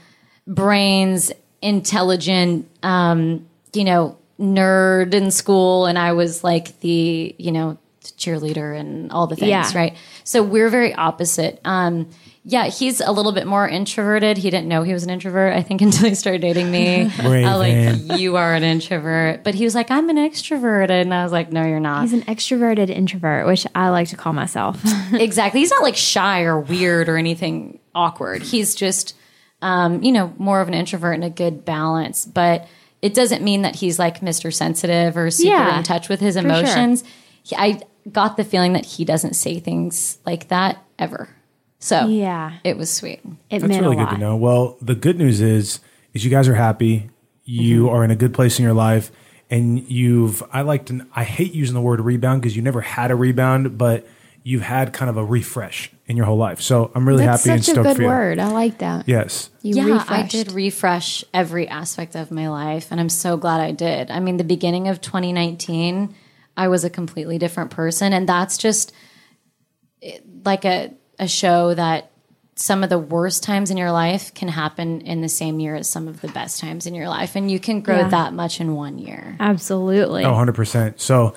brains, 0.48 1.32
intelligent, 1.62 2.70
um, 2.84 3.46
you 3.74 3.84
know, 3.84 4.18
nerd 4.40 5.14
in 5.14 5.30
school, 5.32 5.86
and 5.86 5.98
I 6.00 6.14
was 6.14 6.44
like 6.44 6.80
the 6.80 7.36
you 7.38 7.52
know 7.52 7.78
cheerleader 8.04 8.76
and 8.80 9.12
all 9.12 9.28
the 9.28 9.36
things, 9.36 9.50
Yeah. 9.50 9.72
right? 9.76 9.96
So 10.24 10.42
we're 10.42 10.70
very 10.70 10.94
opposite. 10.94 11.60
Um, 11.66 12.10
yeah, 12.44 12.66
he's 12.66 13.02
a 13.02 13.12
little 13.12 13.32
bit 13.34 13.46
more 13.46 13.68
introverted. 13.70 14.38
He 14.38 14.50
didn't 14.50 14.68
know 14.68 14.82
he 14.82 14.94
was 14.94 15.04
an 15.04 15.10
introvert, 15.12 15.54
I 15.54 15.62
think, 15.62 15.82
until 15.82 16.10
he 16.10 16.16
started 16.16 16.42
dating 16.42 16.72
me. 16.72 17.12
I 17.20 17.30
Raven. 17.30 18.08
like, 18.08 18.20
you 18.20 18.36
are 18.38 18.54
an 18.56 18.64
introvert. 18.64 19.44
But 19.44 19.54
he 19.54 19.64
was 19.64 19.76
like, 19.76 19.92
I'm 19.92 20.10
an 20.10 20.16
extroverted. 20.18 20.90
And 21.02 21.14
I 21.14 21.24
was 21.24 21.32
like, 21.32 21.52
no, 21.52 21.64
you're 21.64 21.80
not. 21.80 22.02
He's 22.02 22.14
an 22.14 22.24
extroverted 22.24 22.90
introvert, 22.90 23.46
which 23.46 23.68
I 23.76 23.90
like 23.90 24.10
to 24.10 24.18
call 24.18 24.34
myself. 24.34 24.82
exactly. 25.14 25.60
He's 25.60 25.70
not 25.72 25.84
like 25.84 25.96
shy 25.96 26.42
or 26.42 26.60
weird 26.60 27.10
or 27.10 27.18
anything 27.18 27.80
awkward. 27.94 28.42
He's 28.42 28.74
just, 28.74 29.16
um, 29.62 30.02
you 30.02 30.12
know, 30.12 30.34
more 30.40 30.62
of 30.62 30.68
an 30.68 30.74
introvert 30.74 31.14
and 31.16 31.24
a 31.24 31.30
good 31.30 31.64
balance. 31.64 32.26
But 32.26 32.68
it 33.04 33.14
doesn't 33.14 33.44
mean 33.44 33.62
that 33.64 33.76
he's 33.76 34.00
like 34.00 34.22
Mr. 34.22 34.52
Sensitive 34.52 35.16
or 35.16 35.30
super 35.30 35.50
Yeah, 35.50 35.78
in 35.78 35.84
touch 35.84 36.10
with 36.10 36.20
his 36.20 36.34
sure. 36.36 36.44
emotions. 36.44 37.04
He, 37.44 37.56
I 37.56 37.82
got 38.12 38.36
the 38.38 38.44
feeling 38.44 38.74
that 38.74 38.86
he 38.86 39.06
doesn't 39.06 39.36
say 39.36 39.60
things 39.60 40.18
like 40.26 40.48
that 40.48 40.84
ever. 40.98 41.30
So 41.84 42.06
yeah. 42.08 42.54
it 42.64 42.78
was 42.78 42.90
sweet. 42.94 43.20
It 43.50 43.60
That's 43.60 43.64
meant 43.68 43.82
really 43.82 43.96
a 43.96 44.00
good 44.00 44.04
lot. 44.06 44.12
to 44.14 44.18
know. 44.20 44.36
Well, 44.38 44.78
the 44.82 44.96
good 44.96 45.18
news 45.18 45.42
is, 45.42 45.80
is 46.14 46.24
you 46.24 46.30
guys 46.32 46.48
are 46.48 46.54
happy. 46.56 47.10
You 47.44 47.86
Mm-hmm. 47.88 47.96
are 47.96 48.04
in 48.06 48.12
a 48.12 48.16
good 48.16 48.34
place 48.34 48.60
in 48.60 48.64
your 48.64 48.74
life, 48.76 49.12
and 49.50 49.80
you've. 49.90 50.42
I 50.54 50.62
like 50.62 50.86
to. 50.86 51.06
I 51.16 51.24
hate 51.24 51.54
using 51.54 51.74
the 51.74 51.82
word 51.82 52.00
rebound 52.00 52.42
because 52.42 52.56
you 52.56 52.62
never 52.62 52.82
had 52.82 53.10
a 53.12 53.16
rebound, 53.16 53.78
but 53.80 54.08
you've 54.44 54.62
had 54.62 54.94
kind 54.94 55.10
of 55.10 55.18
a 55.18 55.26
refresh 55.26 55.92
in 56.06 56.16
your 56.18 56.26
whole 56.28 56.38
life. 56.38 56.62
So 56.62 56.92
I'm 56.96 57.08
really 57.08 57.26
That's 57.26 57.44
happy 57.44 57.56
and 57.56 57.66
such 57.66 57.72
a 57.72 57.82
stoked 57.82 57.88
good 57.90 57.96
for 57.98 58.02
you. 58.04 58.08
word. 58.08 58.40
I 58.40 58.48
like 58.52 58.78
that. 58.80 59.08
Yes. 59.08 59.50
You 59.64 59.76
yeah, 59.76 60.06
I 60.08 60.24
did 60.24 60.52
refresh 60.52 61.24
every 61.34 61.68
aspect 61.68 62.16
of 62.16 62.30
my 62.32 62.48
life, 62.50 62.88
and 62.92 63.00
I'm 63.00 63.10
so 63.10 63.38
glad 63.38 63.60
I 63.60 63.72
did. 63.72 64.12
I 64.12 64.20
mean, 64.20 64.38
the 64.38 64.44
beginning 64.44 64.88
of 64.88 65.02
2019, 65.02 66.14
I 66.56 66.68
was 66.68 66.84
a 66.84 66.90
completely 66.92 67.38
different 67.40 67.72
person, 67.72 68.14
and 68.14 68.30
that's 68.30 68.58
just 68.60 68.94
it- 70.02 70.24
like 70.46 70.64
a 70.66 70.94
a 71.22 71.28
show 71.28 71.74
that 71.74 72.12
some 72.56 72.84
of 72.84 72.90
the 72.90 73.00
worst 73.00 73.44
times 73.44 73.72
in 73.72 73.78
your 73.78 73.92
life 73.92 74.34
can 74.34 74.50
happen 74.50 75.02
in 75.02 75.22
the 75.22 75.30
same 75.30 75.60
year 75.60 75.76
as 75.76 75.90
some 75.90 76.08
of 76.08 76.20
the 76.20 76.28
best 76.28 76.60
times 76.60 76.86
in 76.86 76.94
your 76.94 77.08
life, 77.08 77.36
and 77.36 77.50
you 77.50 77.60
can 77.60 77.80
grow 77.80 78.00
Yeah. 78.00 78.10
that 78.10 78.34
much 78.34 78.60
in 78.60 78.76
one 78.76 79.00
year. 79.00 79.38
Absolutely. 79.40 80.26
Oh, 80.26 80.34
100%. 80.34 81.00
So 81.00 81.34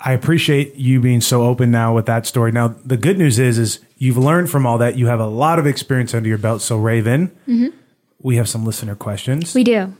I 0.00 0.12
appreciate 0.12 0.74
you 0.74 1.00
being 1.00 1.20
so 1.20 1.42
open 1.42 1.70
now 1.70 1.94
with 1.94 2.06
that 2.06 2.26
story. 2.26 2.50
Now, 2.50 2.74
the 2.84 2.96
good 2.96 3.18
news 3.18 3.38
is, 3.38 3.56
is 3.58 3.78
you've 3.98 4.18
learned 4.18 4.50
from 4.50 4.66
all 4.66 4.78
that. 4.78 4.96
You 4.98 5.06
have 5.06 5.20
a 5.20 5.26
lot 5.26 5.58
of 5.60 5.66
experience 5.66 6.12
under 6.12 6.28
your 6.28 6.38
belt. 6.38 6.60
So 6.60 6.76
Raven, 6.76 7.28
mm-hmm. 7.46 7.68
we 8.20 8.36
have 8.36 8.48
some 8.48 8.64
listener 8.64 8.96
questions 8.96 9.54
We 9.54 9.62
do. 9.62 9.94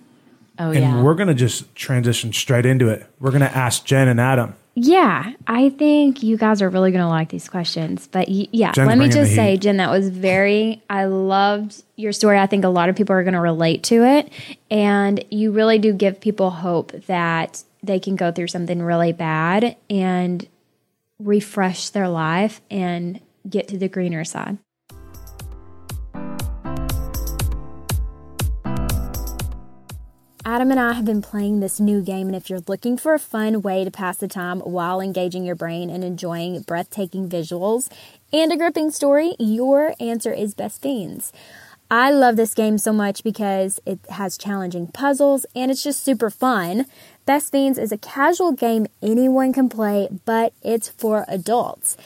Oh 0.58 0.70
yeah. 0.70 0.80
and 0.80 0.96
yeah, 0.96 1.02
we're 1.02 1.14
going 1.14 1.28
to 1.28 1.34
just 1.34 1.74
transition 1.74 2.32
straight 2.32 2.66
into 2.66 2.88
it. 2.88 3.06
We're 3.20 3.30
going 3.30 3.40
to 3.42 3.56
ask 3.56 3.84
Jen 3.84 4.08
and 4.08 4.20
Adam. 4.20 4.54
Yeah, 4.74 5.34
I 5.46 5.68
think 5.68 6.22
you 6.22 6.38
guys 6.38 6.62
are 6.62 6.68
really 6.70 6.92
going 6.92 7.02
to 7.02 7.08
like 7.08 7.28
these 7.28 7.48
questions. 7.48 8.08
But 8.10 8.28
y- 8.28 8.48
yeah, 8.52 8.72
Jen's 8.72 8.88
let 8.88 8.98
me 8.98 9.08
just 9.08 9.34
say. 9.34 9.56
Jen, 9.58 9.76
that 9.76 9.90
was 9.90 10.08
very, 10.08 10.82
I 10.88 11.04
loved 11.04 11.82
your 11.96 12.12
story. 12.12 12.38
I 12.38 12.46
think 12.46 12.64
a 12.64 12.68
lot 12.68 12.88
of 12.88 12.96
people 12.96 13.14
are 13.14 13.22
going 13.22 13.34
to 13.34 13.40
relate 13.40 13.82
to 13.84 14.02
it. 14.04 14.32
And 14.70 15.22
you 15.30 15.52
really 15.52 15.78
do 15.78 15.92
give 15.92 16.20
people 16.20 16.50
hope 16.50 16.92
that 17.06 17.62
they 17.82 18.00
can 18.00 18.16
go 18.16 18.32
through 18.32 18.48
something 18.48 18.82
really 18.82 19.12
bad 19.12 19.76
and 19.90 20.48
refresh 21.18 21.90
their 21.90 22.08
life 22.08 22.60
and 22.70 23.20
get 23.48 23.68
to 23.68 23.78
the 23.78 23.88
greener 23.88 24.24
side. 24.24 24.56
Adam 30.44 30.72
and 30.72 30.80
I 30.80 30.94
have 30.94 31.04
been 31.04 31.22
playing 31.22 31.60
this 31.60 31.78
new 31.78 32.02
game, 32.02 32.26
and 32.26 32.34
if 32.34 32.50
you're 32.50 32.64
looking 32.66 32.96
for 32.96 33.14
a 33.14 33.18
fun 33.20 33.62
way 33.62 33.84
to 33.84 33.92
pass 33.92 34.16
the 34.16 34.26
time 34.26 34.58
while 34.58 35.00
engaging 35.00 35.44
your 35.44 35.54
brain 35.54 35.88
and 35.88 36.02
enjoying 36.02 36.62
breathtaking 36.62 37.28
visuals 37.28 37.88
and 38.32 38.52
a 38.52 38.56
gripping 38.56 38.90
story, 38.90 39.36
your 39.38 39.94
answer 40.00 40.32
is 40.32 40.52
Best 40.52 40.82
Fiends. 40.82 41.32
I 41.92 42.10
love 42.10 42.34
this 42.34 42.54
game 42.54 42.78
so 42.78 42.92
much 42.92 43.22
because 43.22 43.78
it 43.86 44.00
has 44.10 44.36
challenging 44.36 44.88
puzzles 44.88 45.46
and 45.54 45.70
it's 45.70 45.84
just 45.84 46.02
super 46.02 46.28
fun. 46.28 46.86
Best 47.24 47.52
Fiends 47.52 47.78
is 47.78 47.92
a 47.92 47.98
casual 47.98 48.50
game 48.50 48.88
anyone 49.00 49.52
can 49.52 49.68
play, 49.68 50.08
but 50.24 50.54
it's 50.60 50.88
for 50.88 51.24
adults. 51.28 51.96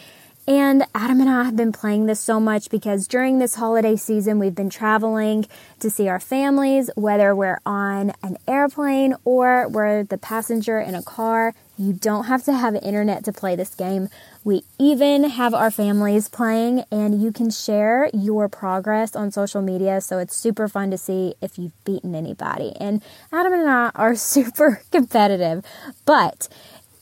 And 0.48 0.84
Adam 0.94 1.20
and 1.20 1.28
I 1.28 1.42
have 1.42 1.56
been 1.56 1.72
playing 1.72 2.06
this 2.06 2.20
so 2.20 2.38
much 2.38 2.70
because 2.70 3.08
during 3.08 3.40
this 3.40 3.56
holiday 3.56 3.96
season, 3.96 4.38
we've 4.38 4.54
been 4.54 4.70
traveling 4.70 5.46
to 5.80 5.90
see 5.90 6.06
our 6.06 6.20
families, 6.20 6.88
whether 6.94 7.34
we're 7.34 7.58
on 7.66 8.12
an 8.22 8.36
airplane 8.46 9.16
or 9.24 9.68
we're 9.68 10.04
the 10.04 10.18
passenger 10.18 10.78
in 10.78 10.94
a 10.94 11.02
car. 11.02 11.52
You 11.76 11.92
don't 11.92 12.24
have 12.24 12.44
to 12.44 12.52
have 12.52 12.76
internet 12.76 13.24
to 13.24 13.32
play 13.32 13.56
this 13.56 13.74
game. 13.74 14.08
We 14.44 14.62
even 14.78 15.24
have 15.24 15.52
our 15.52 15.70
families 15.70 16.28
playing, 16.28 16.84
and 16.90 17.20
you 17.20 17.32
can 17.32 17.50
share 17.50 18.08
your 18.14 18.48
progress 18.48 19.14
on 19.16 19.32
social 19.32 19.60
media. 19.60 20.00
So 20.00 20.18
it's 20.18 20.34
super 20.34 20.68
fun 20.68 20.90
to 20.92 20.96
see 20.96 21.34
if 21.42 21.58
you've 21.58 21.84
beaten 21.84 22.14
anybody. 22.14 22.72
And 22.80 23.02
Adam 23.32 23.52
and 23.52 23.68
I 23.68 23.90
are 23.94 24.14
super 24.14 24.80
competitive, 24.92 25.64
but 26.06 26.48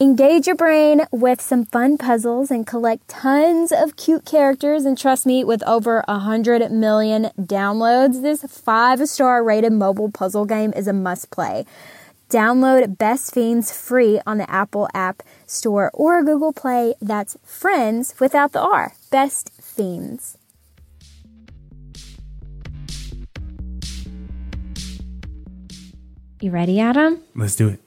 Engage 0.00 0.48
your 0.48 0.56
brain 0.56 1.02
with 1.12 1.40
some 1.40 1.66
fun 1.66 1.96
puzzles 1.96 2.50
and 2.50 2.66
collect 2.66 3.06
tons 3.06 3.70
of 3.70 3.94
cute 3.94 4.24
characters. 4.24 4.84
And 4.84 4.98
trust 4.98 5.24
me, 5.24 5.44
with 5.44 5.62
over 5.68 6.02
100 6.08 6.72
million 6.72 7.30
downloads, 7.38 8.20
this 8.20 8.42
five 8.42 9.08
star 9.08 9.44
rated 9.44 9.72
mobile 9.72 10.10
puzzle 10.10 10.46
game 10.46 10.72
is 10.74 10.88
a 10.88 10.92
must 10.92 11.30
play. 11.30 11.64
Download 12.28 12.98
Best 12.98 13.32
Fiends 13.32 13.70
free 13.70 14.20
on 14.26 14.38
the 14.38 14.50
Apple 14.50 14.88
App 14.94 15.22
Store 15.46 15.92
or 15.94 16.24
Google 16.24 16.52
Play. 16.52 16.94
That's 17.00 17.36
friends 17.44 18.16
without 18.18 18.50
the 18.50 18.60
R. 18.60 18.94
Best 19.12 19.52
Fiends. 19.62 20.36
You 26.40 26.50
ready, 26.50 26.80
Adam? 26.80 27.22
Let's 27.36 27.54
do 27.54 27.68
it. 27.68 27.80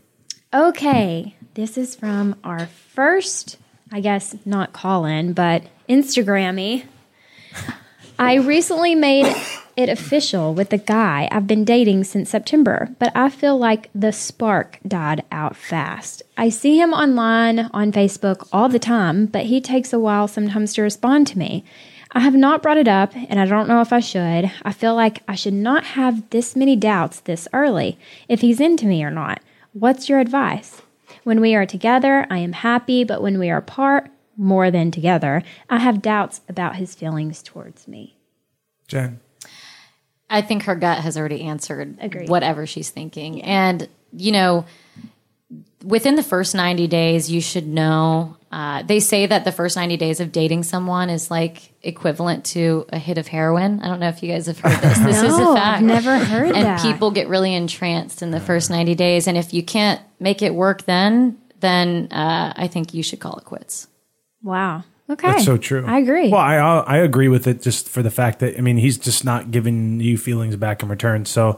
Okay, 0.53 1.36
this 1.58 1.76
is 1.76 1.95
from 1.95 2.36
our 2.43 2.68
first 2.68 3.58
I 3.91 3.99
guess 4.01 4.36
not 4.45 4.74
call 4.74 5.05
in, 5.05 5.34
but 5.34 5.64
Instagrammy. 5.89 6.86
I 8.20 8.36
recently 8.36 8.95
made 8.95 9.34
it 9.76 9.89
official 9.89 10.53
with 10.53 10.72
the 10.72 10.78
guy 10.78 11.28
I've 11.32 11.47
been 11.47 11.64
dating 11.64 12.03
since 12.03 12.30
September, 12.30 12.89
but 12.99 13.16
I 13.16 13.30
feel 13.30 13.58
like 13.58 13.89
the 13.95 14.12
spark 14.12 14.80
died 14.88 15.24
out 15.32 15.55
fast. 15.55 16.24
I 16.38 16.49
see 16.49 16.80
him 16.80 16.93
online 16.93 17.60
on 17.74 17.91
Facebook 17.91 18.47
all 18.51 18.70
the 18.70 18.80
time, 18.80 19.28
but 19.28 19.45
he 19.45 19.62
takes 19.62 19.93
a 19.93 19.99
while 19.99 20.28
sometimes 20.28 20.74
to 20.74 20.82
respond 20.82 21.28
to 21.28 21.39
me. 21.39 21.64
I 22.12 22.20
have 22.22 22.36
not 22.36 22.62
brought 22.62 22.78
it 22.78 22.88
up, 22.88 23.16
and 23.16 23.39
I 23.39 23.45
don't 23.45 23.68
know 23.68 23.82
if 23.82 23.93
I 23.93 23.99
should. 23.99 24.51
I 24.64 24.74
feel 24.74 24.95
like 24.95 25.24
I 25.28 25.36
should 25.36 25.53
not 25.53 25.84
have 25.84 26.30
this 26.32 26.55
many 26.55 26.76
doubts 26.76 27.20
this 27.22 27.47
early 27.53 27.97
if 28.28 28.41
he's 28.41 28.60
into 28.60 28.86
me 28.86 29.03
or 29.03 29.12
not. 29.12 29.41
What's 29.74 30.10
your 30.10 30.20
advice? 30.20 30.82
When 31.28 31.41
we 31.41 31.55
are 31.55 31.65
together, 31.65 32.25
I 32.30 32.38
am 32.38 32.53
happy, 32.53 33.03
but 33.03 33.21
when 33.21 33.38
we 33.38 33.49
are 33.49 33.57
apart, 33.57 34.09
more 34.38 34.71
than 34.71 34.91
together, 34.91 35.43
I 35.69 35.80
have 35.80 36.01
doubts 36.01 36.39
about 36.47 36.78
his 36.78 36.95
feelings 36.95 37.43
towards 37.43 37.86
me. 37.86 38.15
Jen. 38.88 39.19
I 40.30 40.41
think 40.41 40.63
her 40.63 40.75
gut 40.75 40.99
has 40.99 41.17
already 41.17 41.41
answered 41.41 41.97
Agreed. 41.99 42.30
whatever 42.30 42.65
she's 42.65 42.91
thinking. 42.91 43.41
And, 43.41 43.89
you 44.13 44.32
know, 44.32 44.63
within 45.84 46.15
the 46.15 46.23
first 46.23 46.55
90 46.55 46.88
days, 46.88 47.30
you 47.30 47.41
should 47.41 47.67
know. 47.67 48.36
Uh, 48.52 48.82
they 48.84 49.00
say 49.00 49.26
that 49.26 49.43
the 49.43 49.52
first 49.52 49.76
90 49.76 49.98
days 49.98 50.20
of 50.20 50.32
dating 50.32 50.64
someone 50.64 51.10
is 51.10 51.30
like 51.30 51.74
equivalent 51.84 52.45
to 52.45 52.86
a 52.89 52.98
hit 52.98 53.18
of 53.18 53.28
heroin. 53.28 53.82
I 53.82 53.88
don't 53.88 54.00
know 54.00 54.08
if 54.08 54.24
you 54.24 54.32
guys 54.32 54.45
have 54.48 54.60
heard 54.60 54.80
this. 54.82 54.98
This 55.00 55.22
is 55.22 55.38
a 55.38 55.54
fact. 55.54 55.78
I've 55.78 55.84
never 55.84 56.18
heard 56.18 56.56
and 56.56 56.66
that. 56.66 56.82
people 56.82 57.12
get 57.12 57.28
really 57.28 57.54
entranced 57.54 58.22
in 58.22 58.32
the 58.32 58.39
first 58.39 58.70
90 58.70 58.95
days. 58.95 59.28
And 59.28 59.38
if 59.38 59.54
you 59.54 59.64
can't 59.64 60.02
make 60.20 60.41
it 60.41 60.56
work 60.56 60.86
then, 60.86 61.38
then 61.60 62.08
uh, 62.12 62.54
I 62.56 62.68
think 62.68 62.93
you 62.93 63.04
should 63.04 63.20
call 63.20 63.36
it 63.38 63.43
quits. 63.43 63.88
Wow. 64.43 64.84
Okay. 65.10 65.28
That's 65.32 65.45
so 65.45 65.58
true. 65.58 65.86
I 65.86 66.00
agree. 66.00 66.30
Well, 66.30 66.41
I 66.41 66.56
I 66.56 66.98
agree 66.98 67.30
with 67.30 67.48
it 67.48 67.62
just 67.62 67.88
for 67.88 68.04
the 68.04 68.12
fact 68.12 68.39
that 68.39 68.58
I 68.58 68.62
mean 68.62 68.78
he's 68.78 68.98
just 68.98 69.24
not 69.24 69.52
giving 69.52 70.00
you 70.02 70.18
feelings 70.18 70.56
back 70.58 70.84
in 70.84 70.89
return. 70.89 71.26
So 71.26 71.58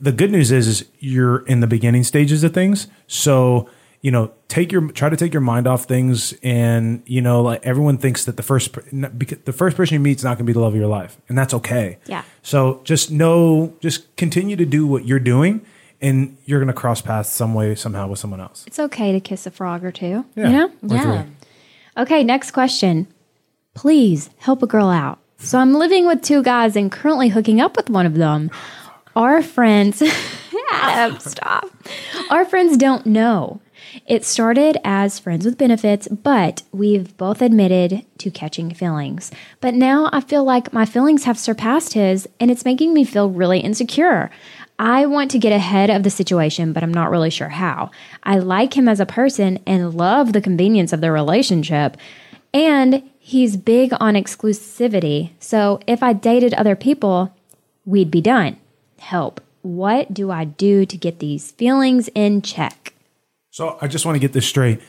the 0.00 0.12
good 0.12 0.30
news 0.30 0.50
is 0.50 0.66
is 0.66 0.88
you're 0.98 1.44
in 1.46 1.60
the 1.60 1.66
beginning 1.66 2.02
stages 2.04 2.42
of 2.44 2.54
things. 2.54 2.88
So 3.06 3.68
you 4.08 4.12
know 4.16 4.30
take 4.48 4.72
your 4.72 4.82
try 4.92 5.08
to 5.10 5.16
take 5.22 5.34
your 5.36 5.42
mind 5.52 5.66
off 5.66 5.84
things 5.84 6.32
and 6.42 7.02
you 7.04 7.20
know 7.20 7.42
like 7.42 7.60
everyone 7.72 7.98
thinks 7.98 8.24
that 8.24 8.36
the 8.38 8.42
first 8.42 8.72
the 9.50 9.52
first 9.52 9.76
person 9.76 9.92
you 9.94 10.00
meet 10.00 10.16
is 10.18 10.24
not 10.24 10.38
going 10.38 10.46
to 10.46 10.50
be 10.52 10.54
the 10.54 10.60
love 10.60 10.72
of 10.72 10.78
your 10.80 10.88
life 11.00 11.18
and 11.28 11.36
that's 11.36 11.52
okay 11.60 11.98
Yeah. 12.06 12.22
so 12.42 12.80
just 12.84 13.10
know 13.10 13.74
just 13.80 14.00
continue 14.16 14.56
to 14.56 14.64
do 14.64 14.86
what 14.86 15.04
you're 15.04 15.18
doing 15.34 15.60
and 16.00 16.36
you're 16.46 16.60
going 16.60 16.74
to 16.76 16.80
cross 16.84 17.02
paths 17.02 17.28
some 17.28 17.52
way 17.52 17.74
somehow 17.74 18.06
with 18.08 18.18
someone 18.18 18.40
else 18.40 18.64
it's 18.66 18.78
okay 18.78 19.12
to 19.12 19.20
kiss 19.20 19.46
a 19.46 19.50
frog 19.50 19.84
or 19.84 19.92
two. 19.92 20.24
Yeah. 20.36 20.46
You 20.48 20.52
know? 20.56 20.66
Or 20.90 20.96
Yeah. 20.96 21.22
three. 21.22 21.32
Okay, 22.02 22.24
next 22.24 22.52
question. 22.52 23.08
Please 23.74 24.30
help 24.38 24.62
a 24.62 24.66
girl 24.66 24.88
out. 24.88 25.18
So 25.38 25.58
I'm 25.58 25.74
living 25.74 26.06
with 26.06 26.22
two 26.22 26.42
guys 26.42 26.76
and 26.76 26.90
currently 26.90 27.28
hooking 27.28 27.60
up 27.60 27.76
with 27.76 27.90
one 27.90 28.06
of 28.06 28.14
them. 28.14 28.50
Our 29.16 29.42
friends, 29.42 30.02
Adam, 30.72 31.18
stop. 31.34 31.66
Our 32.30 32.44
friends 32.44 32.76
don't 32.76 33.04
know. 33.06 33.60
It 34.06 34.24
started 34.24 34.78
as 34.84 35.18
friends 35.18 35.44
with 35.44 35.58
benefits, 35.58 36.08
but 36.08 36.62
we've 36.72 37.16
both 37.16 37.42
admitted 37.42 38.04
to 38.18 38.30
catching 38.30 38.72
feelings. 38.74 39.30
But 39.60 39.74
now 39.74 40.08
I 40.12 40.20
feel 40.20 40.44
like 40.44 40.72
my 40.72 40.84
feelings 40.84 41.24
have 41.24 41.38
surpassed 41.38 41.94
his, 41.94 42.28
and 42.40 42.50
it's 42.50 42.64
making 42.64 42.94
me 42.94 43.04
feel 43.04 43.30
really 43.30 43.60
insecure. 43.60 44.30
I 44.78 45.06
want 45.06 45.30
to 45.32 45.38
get 45.38 45.52
ahead 45.52 45.90
of 45.90 46.04
the 46.04 46.10
situation, 46.10 46.72
but 46.72 46.82
I'm 46.82 46.94
not 46.94 47.10
really 47.10 47.30
sure 47.30 47.48
how. 47.48 47.90
I 48.22 48.38
like 48.38 48.76
him 48.76 48.88
as 48.88 49.00
a 49.00 49.06
person 49.06 49.58
and 49.66 49.94
love 49.94 50.32
the 50.32 50.40
convenience 50.40 50.92
of 50.92 51.00
the 51.00 51.10
relationship. 51.10 51.96
And 52.54 53.02
he's 53.18 53.56
big 53.56 53.92
on 54.00 54.14
exclusivity. 54.14 55.30
So 55.40 55.80
if 55.86 56.02
I 56.02 56.12
dated 56.12 56.54
other 56.54 56.76
people, 56.76 57.34
we'd 57.84 58.10
be 58.10 58.20
done. 58.20 58.56
Help. 58.98 59.40
What 59.62 60.14
do 60.14 60.30
I 60.30 60.44
do 60.44 60.86
to 60.86 60.96
get 60.96 61.18
these 61.18 61.50
feelings 61.50 62.08
in 62.14 62.40
check? 62.40 62.94
So 63.58 63.76
i 63.80 63.86
just 63.88 64.04
want 64.06 64.14
to 64.16 64.20
get 64.20 64.32
this 64.32 64.46
straight 64.46 64.80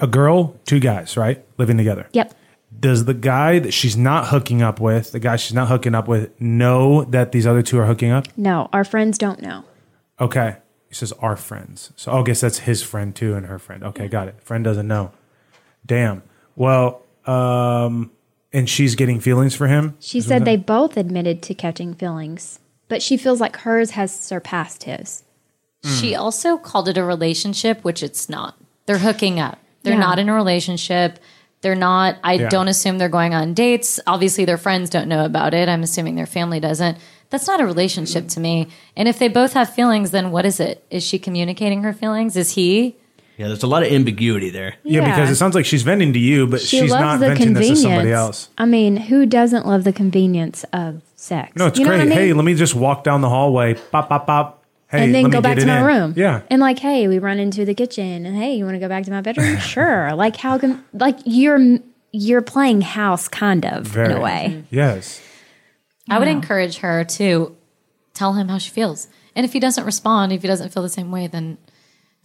a 0.00 0.06
girl 0.06 0.54
two 0.64 0.78
guys 0.80 1.16
right 1.16 1.44
living 1.58 1.76
together 1.76 2.06
Yep. 2.12 2.34
does 2.78 3.04
the 3.06 3.14
guy 3.14 3.58
that 3.58 3.72
she's 3.72 3.96
not 3.96 4.28
hooking 4.28 4.60
up 4.62 4.78
with, 4.80 5.12
the 5.12 5.18
guy 5.18 5.36
she's 5.36 5.54
not 5.54 5.68
hooking 5.68 5.94
up 5.94 6.06
with, 6.06 6.38
know 6.40 7.04
that 7.04 7.32
these 7.32 7.46
other 7.46 7.62
two 7.62 7.78
are 7.80 7.86
hooking 7.86 8.10
up? 8.10 8.26
No, 8.36 8.68
our 8.74 8.84
friends 8.84 9.16
don't 9.16 9.40
know. 9.40 9.64
Okay. 10.20 10.56
He 10.88 10.94
says 10.94 11.12
our 11.12 11.34
friends. 11.36 11.92
So 11.96 12.12
I 12.12 12.22
guess 12.22 12.40
that's 12.42 12.58
his 12.60 12.82
friend 12.82 13.14
too 13.16 13.34
and 13.34 13.46
her 13.46 13.58
friend. 13.58 13.82
Okay, 13.82 14.06
got 14.08 14.28
it. 14.28 14.34
Friend 14.42 14.62
doesn't 14.62 14.86
know. 14.86 15.12
Damn. 15.86 16.22
Well, 16.56 17.02
um, 17.24 18.10
and 18.52 18.68
she's 18.68 18.94
getting 18.96 19.18
feelings 19.20 19.54
for 19.54 19.66
him. 19.66 19.96
She 20.00 20.20
said 20.20 20.44
they 20.44 20.56
both 20.56 20.96
admitted 20.98 21.42
to 21.44 21.54
catching 21.54 21.94
feelings, 21.94 22.60
but 22.88 23.00
she 23.02 23.16
feels 23.16 23.40
like 23.40 23.56
hers 23.56 23.92
has 23.92 24.12
surpassed 24.14 24.84
his. 24.84 25.24
She 25.84 26.12
mm. 26.12 26.18
also 26.18 26.56
called 26.58 26.88
it 26.88 26.98
a 26.98 27.04
relationship, 27.04 27.84
which 27.84 28.02
it's 28.02 28.28
not. 28.28 28.56
They're 28.86 28.98
hooking 28.98 29.38
up. 29.38 29.58
They're 29.82 29.94
Yeah. 29.94 30.00
not 30.00 30.18
in 30.18 30.28
a 30.28 30.34
relationship. 30.34 31.18
They're 31.60 31.74
not, 31.74 32.16
I 32.22 32.34
Yeah. 32.34 32.48
don't 32.48 32.68
assume 32.68 32.98
they're 32.98 33.08
going 33.08 33.34
on 33.34 33.54
dates. 33.54 34.00
Obviously, 34.06 34.44
their 34.44 34.58
friends 34.58 34.90
don't 34.90 35.08
know 35.08 35.24
about 35.24 35.54
it. 35.54 35.68
I'm 35.68 35.82
assuming 35.82 36.14
their 36.14 36.26
family 36.26 36.60
doesn't. 36.60 36.98
That's 37.30 37.46
not 37.46 37.60
a 37.60 37.66
relationship 37.66 38.28
to 38.28 38.40
me. 38.40 38.68
And 38.96 39.06
if 39.08 39.18
they 39.18 39.28
both 39.28 39.52
have 39.52 39.68
feelings, 39.72 40.10
then 40.10 40.30
what 40.30 40.46
is 40.46 40.60
it? 40.60 40.84
Is 40.90 41.04
she 41.04 41.18
communicating 41.18 41.82
her 41.82 41.92
feelings? 41.92 42.36
Is 42.36 42.52
he? 42.52 42.96
Yeah, 43.36 43.46
there's 43.48 43.62
a 43.62 43.68
lot 43.68 43.84
of 43.84 43.92
ambiguity 43.92 44.50
there. 44.50 44.74
Yeah, 44.82 45.04
because 45.04 45.30
it 45.30 45.36
sounds 45.36 45.54
like 45.54 45.64
she's 45.64 45.82
venting 45.82 46.12
to 46.14 46.18
you, 46.18 46.46
but 46.48 46.60
she 46.60 46.80
she's 46.80 46.90
loves 46.90 47.00
not 47.02 47.20
the 47.20 47.26
venting 47.28 47.52
this 47.52 47.68
to 47.68 47.74
convenience. 47.74 47.82
somebody 47.82 48.12
else. 48.12 48.48
I 48.58 48.64
mean, 48.64 48.96
who 48.96 49.26
doesn't 49.26 49.64
love 49.66 49.84
the 49.84 49.92
convenience 49.92 50.64
of 50.72 51.02
sex? 51.14 51.52
No, 51.54 51.66
it's 51.66 51.78
You 51.78 51.84
know 51.84 51.90
great. 51.90 51.98
what 51.98 52.06
I 52.06 52.08
mean? 52.08 52.18
Hey, 52.18 52.32
let 52.32 52.44
me 52.44 52.54
just 52.54 52.74
walk 52.74 53.04
down 53.04 53.20
the 53.20 53.28
hallway, 53.28 53.74
pop, 53.74 54.08
pop, 54.08 54.26
pop. 54.26 54.57
Hey, 54.90 55.04
and 55.04 55.14
then 55.14 55.24
let 55.24 55.32
go 55.32 55.38
me 55.38 55.42
back 55.42 55.58
to 55.58 55.66
my 55.66 55.80
in. 55.80 55.84
room. 55.84 56.14
Yeah. 56.16 56.42
And 56.50 56.60
like, 56.60 56.78
hey, 56.78 57.08
we 57.08 57.18
run 57.18 57.38
into 57.38 57.64
the 57.64 57.74
kitchen, 57.74 58.24
and 58.24 58.34
hey, 58.36 58.54
you 58.54 58.64
want 58.64 58.74
to 58.76 58.80
go 58.80 58.88
back 58.88 59.04
to 59.04 59.10
my 59.10 59.20
bedroom? 59.20 59.58
sure. 59.60 60.14
Like, 60.14 60.36
how 60.36 60.56
can 60.58 60.82
like 60.94 61.18
you're 61.26 61.78
you're 62.12 62.42
playing 62.42 62.80
house, 62.80 63.28
kind 63.28 63.66
of 63.66 63.86
Very. 63.86 64.12
in 64.12 64.16
a 64.16 64.20
way. 64.20 64.64
Yes. 64.70 65.20
I 66.08 66.18
would 66.18 66.28
encourage 66.28 66.78
her 66.78 67.04
to 67.04 67.54
tell 68.14 68.32
him 68.32 68.48
how 68.48 68.56
she 68.56 68.70
feels. 68.70 69.08
And 69.36 69.44
if 69.44 69.52
he 69.52 69.60
doesn't 69.60 69.84
respond, 69.84 70.32
if 70.32 70.40
he 70.40 70.48
doesn't 70.48 70.72
feel 70.72 70.82
the 70.82 70.88
same 70.88 71.10
way, 71.10 71.26
then 71.26 71.58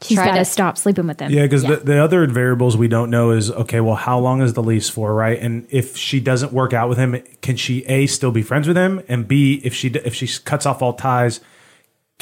She's 0.01 0.17
Try 0.17 0.25
got 0.25 0.33
to 0.33 0.39
to- 0.39 0.45
stop 0.45 0.77
sleeping 0.77 1.07
with 1.07 1.19
him. 1.21 1.31
Yeah, 1.31 1.43
because 1.43 1.63
Yeah. 1.63 1.75
the, 1.75 1.77
the 1.77 1.97
other 2.03 2.25
variables 2.27 2.75
we 2.75 2.89
don't 2.89 3.09
know 3.09 3.31
is 3.31 3.49
okay. 3.51 3.79
Well, 3.79 3.95
how 3.95 4.19
long 4.19 4.41
is 4.41 4.51
the 4.53 4.63
lease 4.63 4.89
for, 4.89 5.13
right? 5.13 5.39
And 5.39 5.65
if 5.69 5.95
she 5.95 6.19
doesn't 6.19 6.51
work 6.51 6.73
out 6.73 6.89
with 6.89 6.97
him, 6.97 7.21
can 7.41 7.55
she 7.55 7.85
a 7.85 8.07
still 8.07 8.31
be 8.31 8.41
friends 8.41 8.67
with 8.67 8.75
him? 8.75 9.01
And 9.07 9.27
b 9.27 9.61
if 9.63 9.73
she 9.73 9.87
if 9.89 10.13
she 10.13 10.27
cuts 10.43 10.65
off 10.65 10.81
all 10.81 10.93
ties, 10.93 11.39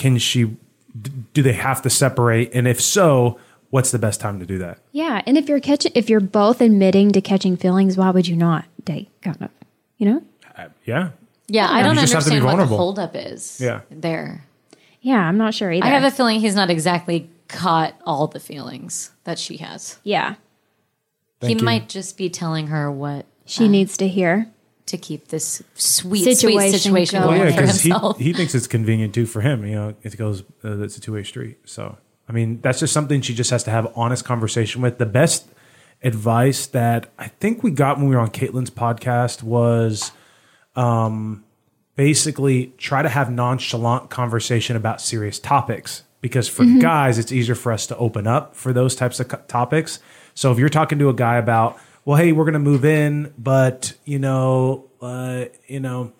can 0.02 0.18
she? 0.18 0.58
Do 1.34 1.42
they 1.42 1.54
have 1.54 1.82
to 1.84 1.90
separate? 1.90 2.52
And 2.54 2.68
if 2.68 2.82
so, 2.82 3.40
what's 3.70 3.92
the 3.92 4.00
best 4.00 4.20
time 4.20 4.40
to 4.40 4.46
do 4.46 4.58
that? 4.58 4.80
Yeah, 4.92 5.22
and 5.26 5.38
if 5.38 5.48
you're 5.48 5.60
catching, 5.62 5.92
if 5.96 6.10
you're 6.10 6.20
both 6.20 6.60
admitting 6.60 7.12
to 7.14 7.22
catching 7.22 7.56
feelings, 7.56 7.96
why 7.98 8.10
would 8.10 8.28
you 8.28 8.36
not 8.36 8.66
date? 8.84 9.10
Kind 9.22 9.38
of, 9.42 9.50
you 9.98 10.08
know? 10.10 10.24
Uh, 10.58 10.66
yeah, 10.86 11.12
yeah, 11.48 11.68
I 11.70 11.82
don't 11.84 11.96
You 11.96 12.02
just 12.02 12.14
have 12.14 12.24
to 12.26 12.30
be 12.32 12.36
understand 12.38 12.46
what 12.46 12.64
the 12.64 12.66
vulnerable. 12.66 12.78
holdup 12.78 13.16
is. 13.16 13.62
Yeah. 13.62 13.82
there. 13.90 14.44
Yeah, 15.02 15.20
I'm 15.20 15.38
not 15.38 15.54
sure 15.54 15.72
either. 15.72 15.86
I 15.86 15.90
have 15.90 16.04
a 16.04 16.12
feeling 16.12 16.40
he's 16.42 16.56
not 16.56 16.70
exactly 16.70 17.30
caught 17.48 17.96
all 18.06 18.28
the 18.28 18.40
feelings 18.40 19.12
that 19.24 19.40
she 19.40 19.58
has. 19.58 19.98
yeah, 20.04 20.36
Thank 21.40 21.54
he 21.54 21.60
you. 21.60 21.66
might 21.66 21.90
just 21.90 22.18
be 22.18 22.30
telling 22.30 22.68
her 22.68 22.92
what 22.92 23.26
she 23.46 23.68
needs 23.68 23.98
to 23.98 24.08
hear. 24.08 24.48
To 24.92 24.98
keep 24.98 25.30
this 25.30 25.62
sweet, 25.74 26.24
Situation 26.24 26.60
sweet 26.60 26.72
situation 26.72 27.22
going. 27.22 27.40
Well, 27.40 27.50
yeah, 27.50 27.62
because 27.62 27.82
he, 27.82 27.94
he 28.24 28.34
thinks 28.34 28.54
it's 28.56 28.68
convenient 28.68 29.14
too 29.14 29.26
for 29.26 29.42
him. 29.42 29.66
You 29.66 29.76
know, 29.76 29.96
it 30.04 30.16
goes 30.18 30.44
uh, 30.64 30.80
it's 30.82 30.98
a 30.98 31.02
two 31.02 31.14
way 31.14 31.24
street. 31.24 31.58
So 31.66 31.98
I 32.30 32.32
mean, 32.32 32.62
that's 32.62 32.80
just 32.80 32.94
something 32.94 33.22
she 33.22 33.34
just 33.34 33.50
has 33.50 33.64
to 33.64 33.72
have 33.72 33.92
honest 33.96 34.24
conversation 34.24 34.82
with. 34.82 34.98
The 34.98 35.06
best 35.06 35.50
advice 36.04 36.68
that 36.68 37.12
I 37.18 37.28
think 37.28 37.64
we 37.64 37.72
got 37.72 37.98
when 37.98 38.08
we 38.08 38.16
were 38.16 38.22
on 38.22 38.30
Caitlin's 38.30 38.70
podcast 38.70 39.44
was 39.44 40.12
um, 40.76 41.44
basically 41.96 42.74
try 42.78 43.02
to 43.02 43.10
have 43.10 43.32
nonchalant 43.32 44.10
conversation 44.10 44.76
about 44.76 45.02
serious 45.02 45.40
topics. 45.40 46.04
Because 46.22 46.48
for 46.48 46.64
guys, 46.80 47.18
it's 47.18 47.32
easier 47.32 47.56
for 47.56 47.72
us 47.72 47.88
to 47.88 47.98
open 47.98 48.28
up 48.28 48.56
for 48.56 48.74
those 48.74 48.96
types 48.96 49.20
of 49.20 49.28
co- 49.28 49.42
topics. 49.48 50.00
So 50.36 50.52
if 50.52 50.60
you're 50.60 50.70
talking 50.70 51.00
to 51.00 51.10
a 51.10 51.14
guy 51.16 51.38
about, 51.38 51.80
well, 52.06 52.18
hey, 52.18 52.32
we're 52.32 52.46
going 52.46 52.54
to 52.54 52.60
move 52.60 52.86
in, 52.86 53.34
but 53.38 53.94
you 54.06 54.20
know, 54.20 54.90
uh, 55.02 55.46
you 55.68 55.80
know, 55.80 56.14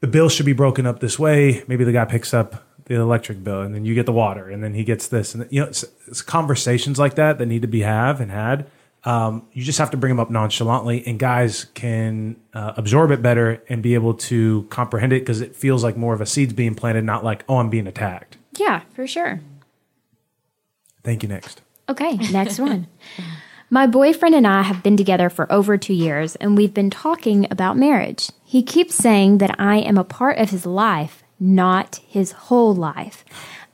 the 0.00 0.06
bill 0.06 0.28
should 0.28 0.46
be 0.46 0.52
broken 0.52 0.86
up 0.86 1.00
this 1.00 1.18
way. 1.18 1.62
Maybe 1.68 1.84
the 1.84 1.92
guy 1.92 2.04
picks 2.04 2.34
up 2.34 2.64
the 2.86 2.96
electric 2.96 3.44
bill, 3.44 3.62
and 3.62 3.74
then 3.74 3.84
you 3.84 3.94
get 3.94 4.06
the 4.06 4.12
water, 4.12 4.50
and 4.50 4.62
then 4.62 4.74
he 4.74 4.84
gets 4.84 5.08
this, 5.08 5.34
and 5.34 5.46
you 5.50 5.60
know, 5.60 5.68
it's, 5.68 5.84
it's 6.08 6.22
conversations 6.22 6.98
like 6.98 7.14
that 7.14 7.38
that 7.38 7.46
need 7.46 7.62
to 7.62 7.68
be 7.68 7.80
have 7.80 8.20
and 8.20 8.30
had. 8.30 8.68
Um, 9.04 9.48
you 9.52 9.64
just 9.64 9.80
have 9.80 9.90
to 9.90 9.96
bring 9.96 10.10
them 10.10 10.20
up 10.20 10.30
nonchalantly, 10.30 11.04
and 11.06 11.18
guys 11.18 11.66
can 11.74 12.36
uh, 12.54 12.74
absorb 12.76 13.10
it 13.10 13.20
better 13.20 13.62
and 13.68 13.82
be 13.82 13.94
able 13.94 14.14
to 14.14 14.64
comprehend 14.70 15.12
it 15.12 15.20
because 15.20 15.40
it 15.40 15.56
feels 15.56 15.82
like 15.82 15.96
more 15.96 16.14
of 16.14 16.20
a 16.20 16.26
seeds 16.26 16.52
being 16.52 16.74
planted, 16.74 17.04
not 17.04 17.24
like, 17.24 17.44
oh, 17.48 17.56
I'm 17.56 17.68
being 17.68 17.86
attacked. 17.86 18.36
Yeah, 18.56 18.82
for 18.94 19.06
sure. 19.06 19.40
Thank 21.02 21.24
you. 21.24 21.28
Next. 21.28 21.62
Okay, 21.88 22.16
next 22.30 22.58
one. 22.58 22.86
My 23.72 23.86
boyfriend 23.86 24.34
and 24.34 24.46
I 24.46 24.60
have 24.64 24.82
been 24.82 24.98
together 24.98 25.30
for 25.30 25.50
over 25.50 25.78
two 25.78 25.94
years, 25.94 26.36
and 26.36 26.58
we've 26.58 26.74
been 26.74 26.90
talking 26.90 27.50
about 27.50 27.74
marriage. 27.74 28.28
He 28.44 28.62
keeps 28.62 28.94
saying 28.94 29.38
that 29.38 29.58
I 29.58 29.78
am 29.78 29.96
a 29.96 30.04
part 30.04 30.36
of 30.36 30.50
his 30.50 30.66
life, 30.66 31.22
not 31.40 31.98
his 32.06 32.32
whole 32.32 32.74
life. 32.74 33.24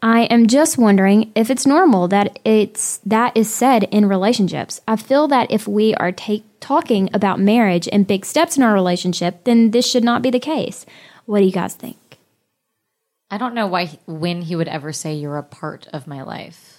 I 0.01 0.27
am 0.27 0.47
just 0.47 0.79
wondering 0.79 1.33
if 1.35 1.51
it's 1.51 1.67
normal 1.67 2.07
that 2.07 2.39
it's 2.45 2.99
that 2.99 3.37
is 3.37 3.53
said 3.53 3.89
in 3.91 4.07
relationships. 4.07 4.81
I 4.87 4.95
feel 4.95 5.27
that 5.27 5.51
if 5.51 5.67
we 5.67 5.97
are 5.97 6.13
take, 6.13 6.45
talking 6.61 7.11
about 7.13 7.41
marriage 7.41 7.89
and 7.91 8.07
big 8.07 8.25
steps 8.25 8.57
in 8.57 8.63
our 8.63 8.75
relationship, 8.75 9.43
then 9.43 9.73
this 9.73 9.91
should 9.91 10.05
not 10.05 10.23
be 10.23 10.31
the 10.31 10.39
case. 10.39 10.87
What 11.27 11.41
do 11.41 11.45
you 11.45 11.51
guys 11.51 11.75
think? 11.75 12.21
I 13.33 13.37
don't 13.37 13.53
know 13.53 13.67
why 13.67 13.99
when 14.07 14.43
he 14.43 14.55
would 14.55 14.69
ever 14.69 14.93
say 14.93 15.15
you're 15.15 15.39
a 15.39 15.43
part 15.43 15.89
of 15.93 16.07
my 16.07 16.23
life. 16.23 16.78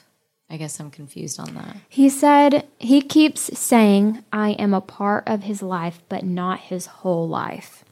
I 0.50 0.58
guess 0.58 0.80
I'm 0.80 0.89
confused 0.89 1.39
on 1.39 1.54
that. 1.54 1.76
He 1.88 2.10
said 2.10 2.68
he 2.80 3.02
keeps 3.02 3.58
saying 3.58 4.24
I 4.34 4.52
am 4.52 4.74
a 4.74 4.82
part 4.82 5.24
of 5.28 5.43
his 5.43 5.62
life, 5.62 6.02
but 6.10 6.24
not 6.24 6.60
his 6.60 6.88
whole 6.88 7.28
life. 7.28 7.86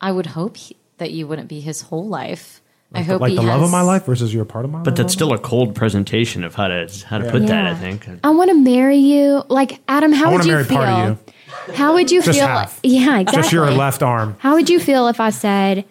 I 0.00 0.10
would 0.12 0.26
hope 0.26 0.56
he, 0.56 0.76
that 0.98 1.10
you 1.10 1.26
wouldn't 1.26 1.48
be 1.48 1.60
his 1.60 1.82
whole 1.82 2.08
life. 2.08 2.62
I 2.94 3.02
hope 3.02 3.20
like 3.20 3.30
he 3.30 3.36
the 3.36 3.42
has, 3.42 3.48
love 3.50 3.62
of 3.62 3.70
my 3.70 3.82
life 3.82 4.04
versus 4.06 4.32
you're 4.32 4.44
a 4.44 4.46
part 4.46 4.64
of 4.64 4.70
my 4.70 4.78
life. 4.78 4.84
But 4.84 4.96
that's 4.96 5.12
still 5.12 5.32
a 5.32 5.38
cold 5.38 5.74
presentation 5.74 6.44
of 6.44 6.54
how 6.54 6.68
to 6.68 6.88
how 7.06 7.18
to 7.18 7.30
put 7.30 7.46
that. 7.48 7.66
I 7.66 7.74
think. 7.74 8.08
I 8.24 8.30
want 8.30 8.50
to 8.50 8.56
marry 8.56 8.98
you. 8.98 9.42
Like 9.48 9.80
Adam, 9.88 10.12
how 10.12 10.28
I 10.30 10.32
would 10.32 10.46
wanna 10.46 10.58
you 10.58 10.64
feel? 10.64 10.76
part 10.76 10.88
of 11.10 11.74
How 11.74 11.94
would 11.94 12.10
you 12.10 12.22
Just 12.22 12.38
feel? 12.38 12.46
half. 12.46 12.80
Yeah, 12.84 13.18
exactly. 13.18 13.42
Just 13.42 13.52
your 13.52 13.70
left 13.70 14.02
arm. 14.02 14.36
How 14.38 14.54
would 14.54 14.70
you 14.70 14.78
feel 14.80 15.08
if 15.08 15.20
I 15.20 15.30
said, 15.30 15.84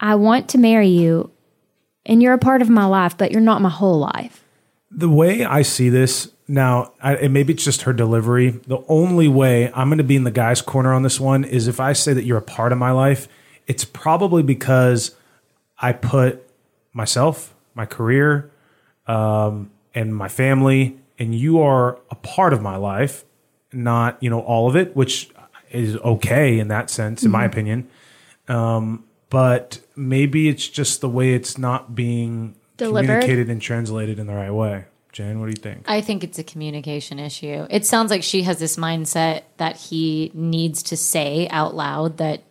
"I 0.00 0.14
want 0.16 0.48
to 0.50 0.58
marry 0.58 0.88
you, 0.88 1.30
and 2.06 2.22
you're 2.22 2.32
a 2.32 2.38
part 2.38 2.62
of 2.62 2.70
my 2.70 2.86
life, 2.86 3.16
but 3.16 3.30
you're 3.30 3.40
not 3.42 3.60
my 3.60 3.68
whole 3.68 3.98
life"? 3.98 4.42
The 4.90 5.08
way 5.08 5.44
I 5.44 5.62
see 5.62 5.88
this 5.88 6.30
now, 6.48 6.92
I, 7.00 7.14
and 7.16 7.32
maybe 7.32 7.52
it's 7.52 7.64
just 7.64 7.82
her 7.82 7.92
delivery. 7.92 8.50
The 8.50 8.82
only 8.88 9.28
way 9.28 9.70
I'm 9.72 9.88
going 9.88 9.98
to 9.98 10.04
be 10.04 10.16
in 10.16 10.24
the 10.24 10.32
guy's 10.32 10.60
corner 10.60 10.92
on 10.92 11.04
this 11.04 11.20
one 11.20 11.44
is 11.44 11.68
if 11.68 11.78
I 11.78 11.92
say 11.92 12.12
that 12.12 12.24
you're 12.24 12.38
a 12.38 12.42
part 12.42 12.72
of 12.72 12.78
my 12.78 12.90
life. 12.90 13.28
It's 13.66 13.84
probably 13.84 14.42
because 14.42 15.14
I 15.78 15.92
put 15.92 16.44
myself, 16.92 17.54
my 17.74 17.86
career, 17.86 18.50
um, 19.06 19.70
and 19.94 20.14
my 20.14 20.28
family, 20.28 20.98
and 21.20 21.34
you 21.34 21.60
are 21.60 22.00
a 22.10 22.16
part 22.16 22.52
of 22.52 22.62
my 22.62 22.76
life, 22.76 23.24
not 23.72 24.20
you 24.20 24.28
know 24.28 24.40
all 24.40 24.68
of 24.68 24.74
it, 24.74 24.96
which 24.96 25.30
is 25.70 25.96
okay 25.98 26.58
in 26.58 26.68
that 26.68 26.90
sense, 26.90 27.22
in 27.22 27.30
my 27.30 27.44
opinion. 27.44 27.88
Um, 28.48 29.04
but 29.28 29.78
maybe 29.94 30.48
it's 30.48 30.68
just 30.68 31.00
the 31.00 31.08
way 31.08 31.34
it's 31.34 31.56
not 31.56 31.94
being 31.94 32.56
Delivered? 32.80 33.06
communicated 33.06 33.48
and 33.50 33.62
translated 33.62 34.18
in 34.18 34.26
the 34.26 34.34
right 34.34 34.50
way. 34.50 34.84
Jen, 35.12 35.40
what 35.40 35.46
do 35.46 35.50
you 35.50 35.62
think? 35.62 35.84
I 35.88 36.00
think 36.02 36.22
it's 36.22 36.38
a 36.38 36.44
communication 36.44 37.18
issue. 37.18 37.66
It 37.70 37.84
sounds 37.86 38.10
like 38.10 38.22
she 38.22 38.42
has 38.42 38.58
this 38.58 38.76
mindset 38.76 39.42
that 39.56 39.76
he 39.76 40.30
needs 40.34 40.82
to 40.84 40.96
say 40.96 41.48
out 41.50 41.74
loud 41.74 42.18
that 42.18 42.42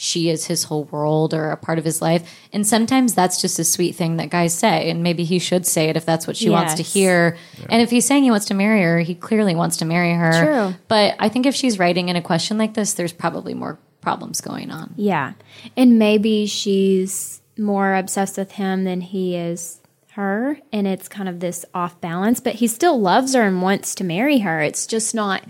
she 0.00 0.28
is 0.30 0.46
his 0.46 0.64
whole 0.64 0.84
world 0.84 1.32
or 1.34 1.50
a 1.50 1.56
part 1.56 1.78
of 1.78 1.84
his 1.84 2.00
life. 2.02 2.28
And 2.52 2.64
sometimes 2.66 3.14
that's 3.14 3.40
just 3.40 3.58
a 3.58 3.64
sweet 3.64 3.94
thing 3.96 4.16
that 4.18 4.30
guys 4.30 4.52
say. 4.54 4.90
And 4.90 5.02
maybe 5.02 5.24
he 5.24 5.38
should 5.40 5.66
say 5.66 5.88
it 5.88 5.96
if 5.96 6.04
that's 6.06 6.24
what 6.26 6.36
she 6.36 6.50
wants 6.50 6.74
to 6.74 6.82
Yes. 6.82 6.92
hear. 6.92 7.36
And 7.68 7.82
if 7.82 7.90
he's 7.90 8.06
saying 8.06 8.22
he 8.24 8.30
wants 8.30 8.46
to 8.46 8.54
marry 8.54 8.82
her, 8.82 9.00
he 9.00 9.14
clearly 9.16 9.54
wants 9.56 9.76
to 9.78 9.84
marry 9.84 10.12
her. 10.12 10.32
True. 10.72 10.74
But 10.86 11.16
I 11.18 11.28
think 11.28 11.46
if 11.46 11.54
she's 11.56 11.78
writing 11.80 12.08
in 12.08 12.16
a 12.16 12.22
question 12.22 12.58
like 12.58 12.74
this, 12.74 12.92
there's 12.94 13.12
probably 13.12 13.54
more 13.54 13.78
problems 14.00 14.40
going 14.40 14.70
on. 14.70 14.94
Yeah, 14.96 15.32
and 15.76 15.98
maybe 15.98 16.46
she's 16.46 17.40
more 17.58 17.94
obsessed 17.96 18.38
with 18.38 18.52
him 18.52 18.84
than 18.84 19.00
he 19.00 19.34
is 19.34 19.77
her, 20.18 20.58
and 20.72 20.86
it's 20.86 21.08
kind 21.08 21.28
of 21.28 21.38
this 21.38 21.64
off 21.72 22.00
balance. 22.00 22.40
But 22.40 22.56
he 22.56 22.66
still 22.66 23.00
loves 23.00 23.34
her 23.34 23.42
and 23.42 23.62
wants 23.62 23.94
to 23.96 24.04
marry 24.04 24.38
her. 24.38 24.60
It's 24.60 24.86
just 24.86 25.14
not. 25.14 25.44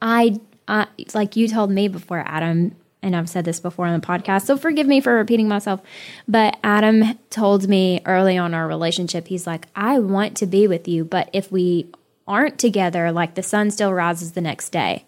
I, 0.00 0.40
I 0.66 0.86
like 1.12 1.36
you 1.36 1.46
told 1.46 1.70
me 1.70 1.88
before, 1.88 2.24
Adam, 2.26 2.74
and 3.02 3.14
I've 3.14 3.28
said 3.28 3.44
this 3.44 3.60
before 3.60 3.86
on 3.86 4.00
the 4.00 4.06
podcast, 4.06 4.46
so 4.46 4.56
forgive 4.56 4.86
me 4.86 5.02
for 5.02 5.14
repeating 5.14 5.46
myself. 5.46 5.82
But 6.26 6.56
Adam 6.64 7.18
told 7.28 7.68
me 7.68 8.00
early 8.06 8.38
on 8.38 8.54
our 8.54 8.66
relationship, 8.66 9.28
he's 9.28 9.46
like, 9.46 9.66
I 9.76 9.98
want 9.98 10.38
to 10.38 10.46
be 10.46 10.66
with 10.66 10.88
you, 10.88 11.04
but 11.04 11.28
if 11.34 11.52
we 11.52 11.90
aren't 12.26 12.58
together, 12.58 13.12
like 13.12 13.34
the 13.34 13.42
sun 13.42 13.70
still 13.70 13.92
rises 13.92 14.32
the 14.32 14.40
next 14.40 14.70
day. 14.70 15.04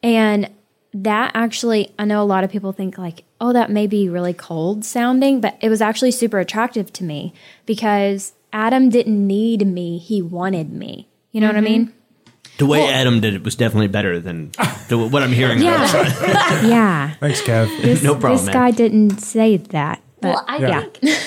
And 0.00 0.48
that 0.92 1.32
actually, 1.34 1.92
I 1.98 2.04
know 2.04 2.22
a 2.22 2.24
lot 2.24 2.44
of 2.44 2.52
people 2.52 2.70
think 2.70 2.98
like, 2.98 3.24
oh, 3.40 3.52
that 3.52 3.68
may 3.68 3.88
be 3.88 4.08
really 4.08 4.32
cold 4.32 4.84
sounding, 4.84 5.40
but 5.40 5.58
it 5.60 5.68
was 5.68 5.82
actually 5.82 6.12
super 6.12 6.38
attractive 6.38 6.92
to 6.92 7.04
me 7.04 7.34
because 7.66 8.32
Adam 8.54 8.88
didn't 8.88 9.26
need 9.26 9.66
me, 9.66 9.98
he 9.98 10.22
wanted 10.22 10.72
me. 10.72 11.08
You 11.32 11.40
know 11.40 11.48
what 11.48 11.56
I 11.56 11.58
mm-hmm. 11.58 11.64
mean? 11.64 11.92
The 12.58 12.66
way 12.66 12.86
Adam 12.86 13.20
did 13.20 13.34
it 13.34 13.42
was 13.42 13.56
definitely 13.56 13.88
better 13.88 14.20
than 14.20 14.50
the, 14.88 14.96
what 14.96 15.24
I'm 15.24 15.32
hearing. 15.32 15.60
Yeah. 15.60 16.62
yeah. 16.64 17.14
Thanks, 17.14 17.42
Kev. 17.42 17.66
This, 17.82 18.04
No 18.04 18.12
problem, 18.12 18.36
This 18.36 18.46
man. 18.46 18.52
guy 18.52 18.70
didn't 18.70 19.18
say 19.18 19.56
that. 19.56 20.00
But 20.20 20.34
Well, 20.34 20.44
I 20.46 20.58
yeah. 20.58 20.82
think 20.82 21.18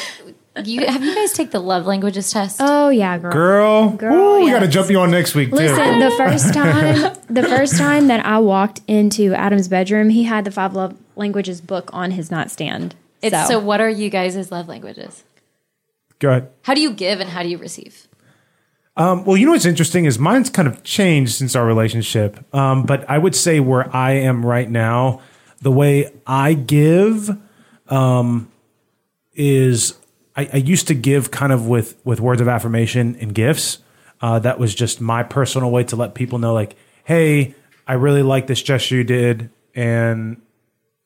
you 0.65 0.88
have 0.88 1.03
you 1.03 1.13
guys 1.13 1.34
take 1.34 1.51
the 1.51 1.59
love 1.59 1.86
languages 1.86 2.32
test? 2.32 2.61
Oh 2.61 2.88
yeah, 2.88 3.17
girl. 3.17 3.32
Girl, 3.32 3.89
Girl, 3.89 4.15
Ooh, 4.15 4.45
we 4.45 4.49
got 4.49 4.61
to 4.61 4.67
jump 4.67 4.89
you 4.89 4.99
on 4.99 5.11
next 5.11 5.36
week 5.36 5.49
too. 5.49 5.57
Listen, 5.57 5.99
the 5.99 6.11
first 6.11 6.53
time, 6.53 7.15
the 7.30 7.43
first 7.43 7.78
time 7.78 8.07
that 8.07 8.25
I 8.25 8.39
walked 8.39 8.80
into 8.88 9.34
Adam's 9.34 9.67
bedroom, 9.67 10.09
he 10.09 10.23
had 10.23 10.45
the 10.45 10.51
five 10.51 10.73
love 10.73 10.97
languages 11.17 11.59
book 11.59 11.89
on 11.91 12.11
his 12.11 12.32
nightstand. 12.32 12.95
It's, 13.21 13.36
so. 13.36 13.47
so 13.47 13.59
what 13.59 13.82
are 13.82 13.89
you 13.89 14.09
guys' 14.09 14.49
love 14.49 14.69
languages? 14.69 15.23
Go 16.20 16.30
ahead. 16.30 16.49
How 16.63 16.74
do 16.74 16.82
you 16.82 16.91
give 16.93 17.20
and 17.20 17.30
how 17.30 17.43
do 17.43 17.49
you 17.49 17.57
receive? 17.57 18.07
Um, 18.95 19.26
well, 19.26 19.38
you 19.38 19.45
know 19.45 19.51
what's 19.51 19.65
interesting 19.65 20.05
is 20.05 20.18
mine's 20.18 20.49
kind 20.49 20.68
of 20.68 20.84
changed 20.84 21.34
since 21.34 21.55
our 21.55 21.65
relationship. 21.65 22.43
Um, 22.53 22.84
but 22.84 23.07
I 23.07 23.20
would 23.20 23.36
say 23.36 23.59
where 23.59 23.95
I 23.95 24.13
am 24.13 24.43
right 24.43 24.70
now, 24.70 25.22
the 25.61 25.72
way 25.72 26.11
I 26.26 26.55
give 26.55 27.38
um, 27.89 28.51
is 29.34 29.97
I, 30.36 30.49
I 30.53 30.57
used 30.57 30.88
to 30.88 30.95
give 30.95 31.30
kind 31.30 31.53
of 31.53 31.68
with 31.68 31.95
with 32.03 32.20
words 32.20 32.41
of 32.41 32.47
affirmation 32.47 33.15
and 33.20 33.34
gifts. 33.34 33.80
Uh, 34.20 34.39
that 34.39 34.57
was 34.57 34.74
just 34.74 34.99
my 34.99 35.22
personal 35.22 35.70
way 35.70 35.84
to 35.84 35.95
let 35.95 36.15
people 36.15 36.39
know, 36.39 36.53
like, 36.53 36.76
hey, 37.03 37.53
I 37.88 37.93
really 37.93 38.24
like 38.24 38.47
this 38.47 38.61
gesture 38.63 38.95
you 38.95 39.03
did, 39.03 39.51
and 39.76 40.41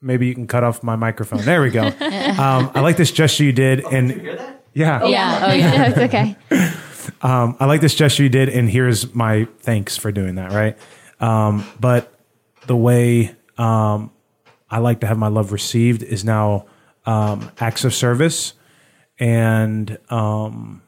maybe 0.01 0.27
you 0.27 0.33
can 0.33 0.47
cut 0.47 0.63
off 0.63 0.81
my 0.81 0.95
microphone. 0.95 1.41
There 1.41 1.61
we 1.61 1.71
go. 1.71 1.83
um, 1.87 2.71
I 2.73 2.79
like 2.79 2.95
this 2.95 3.11
gesture 3.11 3.43
you 3.43 3.51
did, 3.51 3.85
and 3.85 4.11
yeah, 4.73 5.05
Yeah. 5.05 5.45
Oh 5.47 5.53
yeah. 5.53 5.89
it's 5.89 5.97
okay. 6.13 6.35
um, 7.21 7.57
I 7.59 7.65
like 7.65 7.81
this 7.81 7.95
gesture 7.95 8.23
you 8.23 8.29
did, 8.29 8.49
and 8.49 8.69
here's 8.69 9.13
my 9.13 9.47
thanks 9.59 9.97
for 9.97 10.11
doing 10.11 10.35
that, 10.35 10.51
right? 10.51 10.77
Um, 11.19 11.65
but 11.79 12.13
the 12.67 12.75
way 12.75 13.35
um, 13.57 14.11
I 14.69 14.79
like 14.79 15.01
to 15.01 15.07
have 15.07 15.17
my 15.17 15.27
love 15.27 15.51
received 15.51 16.03
is 16.03 16.23
now 16.23 16.65
um, 17.05 17.51
acts 17.59 17.83
of 17.85 17.93
service, 17.93 18.53
and 19.19 19.97
um, 20.09 20.81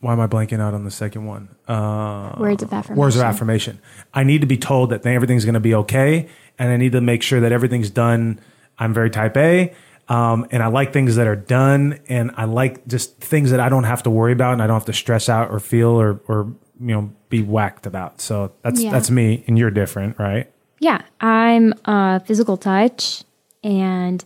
why 0.00 0.12
am 0.12 0.20
I 0.20 0.26
blanking 0.26 0.60
out 0.60 0.74
on 0.74 0.84
the 0.84 0.90
second 0.90 1.26
one? 1.26 1.48
Uh, 1.66 2.34
Words 2.38 2.62
of 2.62 2.72
affirmation. 2.72 3.00
words 3.00 3.16
of 3.16 3.22
affirmation. 3.22 3.80
I 4.14 4.24
need 4.24 4.40
to 4.42 4.46
be 4.46 4.56
told 4.56 4.90
that 4.90 5.04
everything's 5.06 5.44
going 5.44 5.54
to 5.54 5.60
be 5.60 5.74
okay, 5.74 6.28
and 6.58 6.70
I 6.70 6.76
need 6.76 6.92
to 6.92 7.00
make 7.00 7.22
sure 7.22 7.40
that 7.40 7.52
everything's 7.52 7.90
done. 7.90 8.40
I'm 8.78 8.92
very 8.92 9.10
type 9.10 9.36
A, 9.36 9.72
um, 10.08 10.46
and 10.50 10.62
I 10.62 10.68
like 10.68 10.92
things 10.92 11.16
that 11.16 11.26
are 11.26 11.36
done, 11.36 11.98
and 12.08 12.30
I 12.36 12.44
like 12.44 12.86
just 12.86 13.18
things 13.18 13.50
that 13.50 13.60
I 13.60 13.68
don't 13.68 13.84
have 13.84 14.02
to 14.04 14.10
worry 14.10 14.32
about, 14.32 14.52
and 14.52 14.62
I 14.62 14.66
don't 14.66 14.74
have 14.76 14.84
to 14.86 14.92
stress 14.92 15.28
out 15.28 15.50
or 15.50 15.58
feel 15.60 15.90
or 16.00 16.20
or 16.28 16.52
you 16.80 16.94
know 16.94 17.10
be 17.28 17.42
whacked 17.42 17.86
about. 17.86 18.20
So 18.20 18.52
that's 18.62 18.82
Yeah. 18.82 18.90
that's 18.90 19.10
me, 19.10 19.42
and 19.46 19.58
you're 19.58 19.70
different, 19.70 20.18
right? 20.18 20.50
Yeah, 20.78 21.00
I'm 21.20 21.74
uh, 21.86 22.18
physical 22.20 22.56
touch, 22.56 23.24
and 23.64 24.24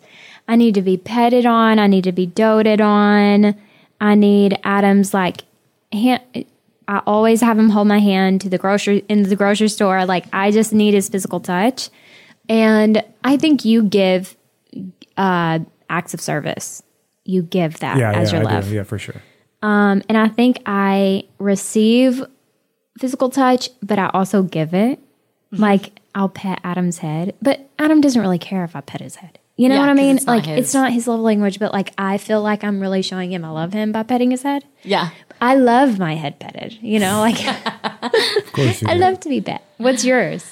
I 0.49 0.57
need 0.57 0.75
to 0.75 0.83
be 0.83 0.97
petted 0.97 1.47
on. 1.47 1.79
I 1.79 1.87
need 1.87 2.05
to 2.05 2.13
be 2.13 2.27
doted 2.27 2.81
on. 2.81 3.55
I 4.01 4.15
need 4.17 4.59
Adam's 4.65 5.15
like 5.15 5.43
hand. 5.93 6.23
I 6.89 7.01
always 7.07 7.41
have 7.41 7.57
him 7.57 7.69
hold 7.71 7.87
my 7.87 8.01
hand 8.01 8.41
to 8.41 8.49
the 8.49 8.59
grocery 8.59 9.05
in 9.09 9.23
the 9.23 9.37
grocery 9.37 9.69
store. 9.69 10.05
Like 10.05 10.25
I 10.33 10.51
just 10.51 10.73
need 10.75 10.93
his 10.93 11.09
physical 11.09 11.39
touch, 11.41 11.89
and 12.49 13.03
I 13.25 13.37
think 13.37 13.65
you 13.65 13.83
give 13.85 14.37
uh, 15.21 15.59
acts 15.89 16.15
of 16.15 16.21
service. 16.21 16.83
You 17.25 17.43
give 17.43 17.79
that 17.81 17.99
Yeah, 17.99 18.13
as 18.13 18.33
yeah, 18.33 18.41
your 18.41 18.49
I 18.49 18.55
love. 18.55 18.65
do. 18.69 18.75
Yeah, 18.75 18.83
for 18.85 18.99
sure. 18.99 19.23
Um, 19.63 20.03
and 20.09 20.17
I 20.17 20.29
think 20.29 20.61
I 20.67 21.25
receive 21.39 22.23
physical 22.99 23.29
touch, 23.31 23.69
but 23.83 23.99
I 23.99 24.09
also 24.15 24.43
give 24.43 24.73
it. 24.75 24.99
Mm-hmm. 25.53 25.63
Like 25.63 26.01
I'll 26.15 26.29
pet 26.29 26.61
Adam's 26.65 26.99
head, 26.99 27.35
but 27.43 27.69
Adam 27.79 28.01
doesn't 28.01 28.21
really 28.21 28.39
care 28.39 28.65
if 28.65 28.75
I 28.75 28.81
pet 28.81 29.01
his 29.01 29.17
head. 29.17 29.39
You 29.57 29.69
know 29.69 29.75
Yeah, 29.75 29.81
what 29.83 29.91
I 29.91 29.95
mean? 29.95 30.17
it's 30.17 30.27
like 30.27 30.47
his. 30.47 30.59
it's 30.59 30.75
not 30.75 30.93
his 30.93 31.07
love 31.07 31.21
language, 31.21 31.59
but 31.59 31.73
like 31.73 31.93
I 31.99 32.17
feel 32.19 32.41
like 32.41 32.65
I'm 32.65 32.81
really 32.81 33.03
showing 33.03 33.31
him 33.33 33.45
I 33.45 33.51
love 33.51 33.73
him 33.75 33.93
by 33.93 34.03
petting 34.05 34.31
his 34.31 34.43
head. 34.43 34.65
Yeah. 34.83 35.11
I 35.41 35.55
love 35.57 35.99
my 35.99 36.15
head 36.15 36.39
petted. 36.41 36.79
You 36.81 36.99
know, 37.01 37.21
like 37.21 37.37
Of 38.03 38.53
course, 38.53 38.81
you 38.81 38.89
I 38.91 38.95
do. 38.95 39.01
love 39.01 39.21
to 39.21 39.29
be 39.29 39.41
pet. 39.43 39.63
What's 39.77 40.05
yours? 40.05 40.51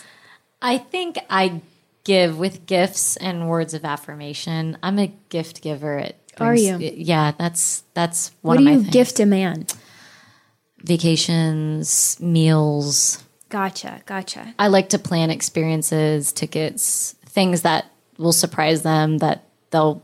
I 0.61 0.77
think 0.79 1.19
I 1.31 1.63
give 2.09 2.39
with 2.39 2.65
gifts 2.67 3.17
and 3.19 3.49
words 3.49 3.75
of 3.75 3.85
affirmation. 3.85 4.79
I'm 4.83 4.99
a 4.99 5.09
gift 5.29 5.61
giver. 5.63 5.99
It 5.99 6.17
Are 6.41 6.55
brings- 6.55 6.63
you? 6.63 6.79
Yeah, 6.97 7.33
that's 7.39 7.85
that's 7.95 8.33
one 8.43 8.57
What 8.57 8.57
of 8.57 8.61
do 8.61 8.65
my 8.65 8.71
you 8.73 8.81
things. 8.83 8.93
gift 8.93 9.21
a 9.21 9.27
man? 9.27 9.67
Vacations, 10.83 12.17
meals, 12.21 13.23
Gotcha. 13.51 14.03
Gotcha. 14.05 14.55
I 14.59 14.67
like 14.69 14.91
to 14.91 14.99
plan 14.99 15.31
experiences, 15.31 16.33
tickets, 16.33 17.15
things 17.25 17.63
that 17.63 17.87
will 18.19 18.33
surprise 18.33 18.83
them 18.83 19.19
that 19.19 19.45
they'll, 19.71 20.03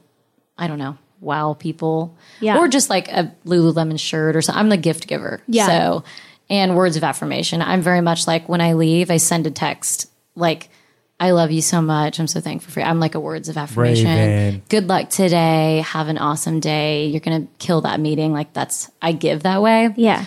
I 0.57 0.67
don't 0.67 0.79
know, 0.79 0.97
wow 1.21 1.53
people. 1.53 2.17
Yeah. 2.41 2.57
Or 2.57 2.69
just 2.69 2.89
like 2.89 3.09
a 3.09 3.35
Lululemon 3.45 4.01
shirt 4.01 4.35
or 4.35 4.41
something. 4.41 4.59
I'm 4.61 4.71
the 4.71 4.79
gift 4.79 5.07
giver. 5.07 5.43
Yeah. 5.47 5.67
So, 5.67 6.05
and 6.49 6.75
words 6.75 6.97
of 6.97 7.05
affirmation. 7.05 7.61
I'm 7.61 7.83
very 7.83 8.01
much 8.01 8.27
like 8.27 8.49
when 8.49 8.63
I 8.63 8.73
leave, 8.73 9.11
I 9.11 9.19
send 9.19 9.47
a 9.47 9.51
text 9.51 10.11
like, 10.35 10.71
I 11.21 11.31
love 11.31 11.51
you 11.53 11.63
so 11.63 11.81
much. 11.81 12.19
I'm 12.19 12.27
so 12.27 12.41
thankful 12.41 12.73
for 12.73 12.81
you. 12.81 12.87
I'm 12.87 12.99
like 13.01 13.15
a 13.15 13.21
words 13.21 13.49
of 13.49 13.57
affirmation. 13.57 14.07
Raven. 14.07 14.63
Good 14.69 14.89
luck 14.89 15.11
today. 15.11 15.83
Have 15.87 16.09
an 16.09 16.19
awesome 16.19 16.61
day. 16.61 17.07
You're 17.07 17.21
going 17.21 17.47
to 17.47 17.53
kill 17.59 17.83
that 17.83 18.01
meeting. 18.01 18.33
Like 18.33 18.53
that's, 18.53 18.91
I 19.01 19.13
give 19.13 19.45
that 19.45 19.63
way. 19.63 19.95
Yeah. 19.97 20.25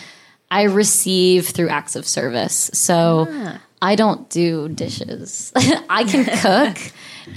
I 0.49 0.63
receive 0.63 1.47
through 1.47 1.69
acts 1.69 1.95
of 1.97 2.07
service. 2.07 2.71
So 2.73 3.27
Ah. 3.29 3.61
I 3.81 3.95
don't 3.95 4.27
do 4.29 4.69
dishes. 4.69 5.51
I 5.89 6.03
can 6.05 6.23
cook 6.25 6.77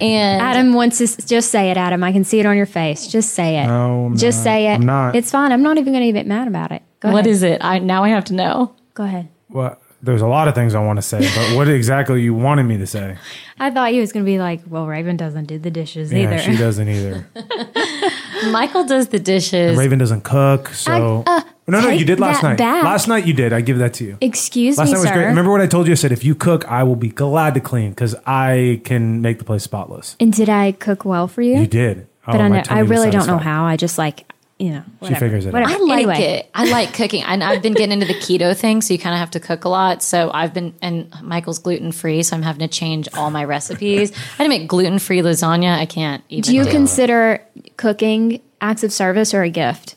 and 0.01 0.41
Adam 0.41 0.73
wants 0.73 0.99
to 0.99 1.27
just 1.27 1.51
say 1.51 1.71
it, 1.73 1.77
Adam. 1.77 2.05
I 2.05 2.13
can 2.13 2.23
see 2.25 2.39
it 2.41 2.47
on 2.47 2.57
your 2.57 2.67
face. 2.67 3.09
Just 3.09 3.35
say 3.35 3.59
it. 3.59 3.67
No, 3.67 4.07
I'm 4.07 4.17
just 4.17 4.39
not. 4.39 4.45
say 4.45 4.67
it. 4.69 4.75
I'm 4.77 4.87
not. 4.87 5.17
It's 5.17 5.31
fine. 5.33 5.51
I'm 5.53 5.63
not 5.63 5.77
even 5.77 5.93
going 5.93 6.07
to 6.07 6.13
get 6.13 6.27
mad 6.27 6.47
about 6.49 6.71
it. 6.73 6.83
Go 7.01 7.11
what 7.11 7.21
ahead. 7.27 7.27
is 7.27 7.43
it? 7.43 7.63
I 7.65 7.81
now 7.81 8.05
I 8.05 8.11
have 8.11 8.25
to 8.27 8.35
know. 8.35 8.75
Go 8.95 9.03
ahead. 9.05 9.29
Well, 9.49 9.77
there's 10.03 10.23
a 10.23 10.27
lot 10.27 10.49
of 10.49 10.55
things 10.55 10.75
I 10.75 10.83
want 10.85 10.97
to 10.99 11.03
say, 11.03 11.21
but 11.21 11.57
what 11.57 11.69
exactly 11.69 12.23
you 12.23 12.33
wanted 12.35 12.65
me 12.65 12.79
to 12.79 12.87
say? 12.87 13.17
I 13.59 13.71
thought 13.71 13.93
you 13.93 14.01
was 14.01 14.13
going 14.13 14.25
to 14.25 14.31
be 14.31 14.39
like, 14.39 14.61
well, 14.67 14.87
Raven 14.87 15.17
doesn't 15.17 15.45
do 15.45 15.59
the 15.59 15.71
dishes 15.71 16.11
Yeah, 16.13 16.23
either. 16.33 16.39
she 16.39 16.57
doesn't 16.57 16.89
either. 16.89 17.27
Michael 18.51 18.85
does 18.85 19.09
the 19.09 19.19
dishes. 19.19 19.77
Raven 19.77 19.99
doesn't 19.99 20.23
cook, 20.23 20.69
so 20.69 21.23
I- 21.27 21.39
uh, 21.39 21.43
no, 21.69 21.81
no, 21.83 21.89
you 21.91 22.05
did 22.05 22.19
last 22.19 22.43
night. 22.43 22.59
back. 22.59 22.83
Last 22.83 23.07
night 23.07 23.27
you 23.27 23.33
did. 23.35 23.53
I 23.53 23.61
give 23.61 23.79
that 23.79 23.95
to 23.95 24.05
you. 24.05 24.19
Excuse 24.21 24.77
me. 24.77 24.81
Last 24.83 24.89
me, 24.89 24.93
night 24.95 24.99
was 25.01 25.09
sir. 25.09 25.15
great. 25.15 25.27
Remember 25.27 25.53
what 25.53 25.61
I 25.61 25.67
told 25.69 25.87
you? 25.87 25.93
I 25.93 25.95
said 25.95 26.11
if 26.11 26.25
you 26.25 26.35
cook, 26.35 26.65
I 26.67 26.83
will 26.83 26.97
be 26.97 27.11
glad 27.11 27.55
to 27.55 27.61
clean 27.61 27.91
because 27.91 28.17
I 28.27 28.81
can 28.85 29.21
make 29.21 29.39
the 29.39 29.45
place 29.45 29.63
spotless. 29.63 30.17
and 30.19 30.33
did 30.33 30.49
I 30.49 30.73
cook 30.73 31.05
well 31.05 31.29
for 31.29 31.43
you? 31.43 31.59
You 31.61 31.67
did, 31.69 32.09
But 32.27 32.37
Oh, 32.37 32.41
I, 32.41 32.49
know, 32.49 32.63
I 32.71 32.79
really 32.81 33.11
don't 33.11 33.27
know 33.29 33.39
how. 33.39 33.65
I 33.67 33.77
just 33.77 33.99
like, 33.99 34.33
you 34.61 34.71
know, 34.73 34.83
whatever. 34.99 35.21
figures 35.27 35.47
it 35.47 35.49
out. 35.49 35.63
Whatever. 35.63 35.73
I 35.73 35.85
like 35.87 35.93
Anyway, 35.97 36.21
it. 36.21 36.51
I 36.55 36.71
like 36.71 36.93
cooking, 36.93 37.23
and 37.23 37.43
I've 37.43 37.63
been 37.63 37.73
getting 37.73 37.93
into 37.93 38.07
the 38.07 38.15
keto 38.15 38.55
thing, 38.57 38.83
so 38.83 38.93
you 38.93 38.99
kind 39.01 39.15
of 39.15 39.19
have 39.21 39.31
to 39.31 39.41
cook 39.41 39.65
a 39.65 39.69
lot. 39.71 40.03
So 40.03 40.31
I've 40.33 40.53
been, 40.53 40.75
and 40.83 41.11
Michael's 41.23 41.59
gluten 41.59 41.93
free, 41.93 42.23
so 42.23 42.37
I'm 42.37 42.43
having 42.43 42.61
to 42.61 42.69
change 42.69 43.09
all 43.15 43.31
my 43.31 43.45
recipes. 43.45 44.13
I 44.13 44.15
had 44.37 44.45
to 44.45 44.49
make 44.51 44.69
gluten 44.69 44.99
free 44.99 45.21
lasagna. 45.23 45.79
I 45.79 45.87
can't 45.87 46.23
even. 46.29 46.43
Do 46.43 46.55
you 46.55 46.65
do. 46.65 46.71
consider 46.71 47.43
cooking 47.79 48.43
acts 48.61 48.85
of 48.85 48.93
service 48.93 49.33
or 49.33 49.43
a 49.43 49.49
gift? 49.51 49.97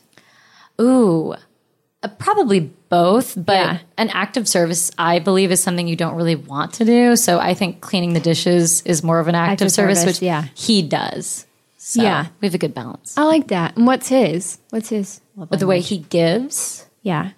Ooh, 0.80 1.34
uh, 2.02 2.08
probably 2.18 2.60
both, 2.88 3.34
but 3.36 3.52
Yeah. 3.54 3.78
an 3.98 4.10
act 4.10 4.36
of 4.36 4.48
service, 4.48 4.90
I 4.98 5.18
believe, 5.18 5.52
is 5.52 5.62
something 5.62 5.86
you 5.86 5.96
don't 5.96 6.14
really 6.16 6.36
want 6.36 6.74
to 6.74 6.84
do. 6.84 7.16
So 7.16 7.38
I 7.38 7.54
think 7.54 7.80
cleaning 7.80 8.12
the 8.14 8.20
dishes 8.20 8.82
is 8.82 9.02
more 9.04 9.18
of 9.20 9.28
an 9.28 9.34
act, 9.34 9.52
Act 9.52 9.60
of 9.62 9.66
of 9.66 9.72
service, 9.72 10.00
service, 10.00 10.20
which 10.20 10.22
yeah. 10.26 10.44
he 10.54 10.82
does. 10.82 11.46
So 11.86 12.02
Yeah. 12.02 12.28
we 12.40 12.46
have 12.48 12.54
a 12.54 12.58
good 12.58 12.72
balance. 12.72 13.12
I 13.18 13.24
like 13.24 13.48
that. 13.48 13.76
And 13.76 13.86
what's 13.86 14.08
his? 14.08 14.58
What's 14.70 14.88
his? 14.88 15.20
love 15.36 15.50
But 15.50 15.60
the 15.60 15.66
way 15.66 15.80
he 15.80 15.98
gives, 15.98 16.86
yeah. 17.02 17.32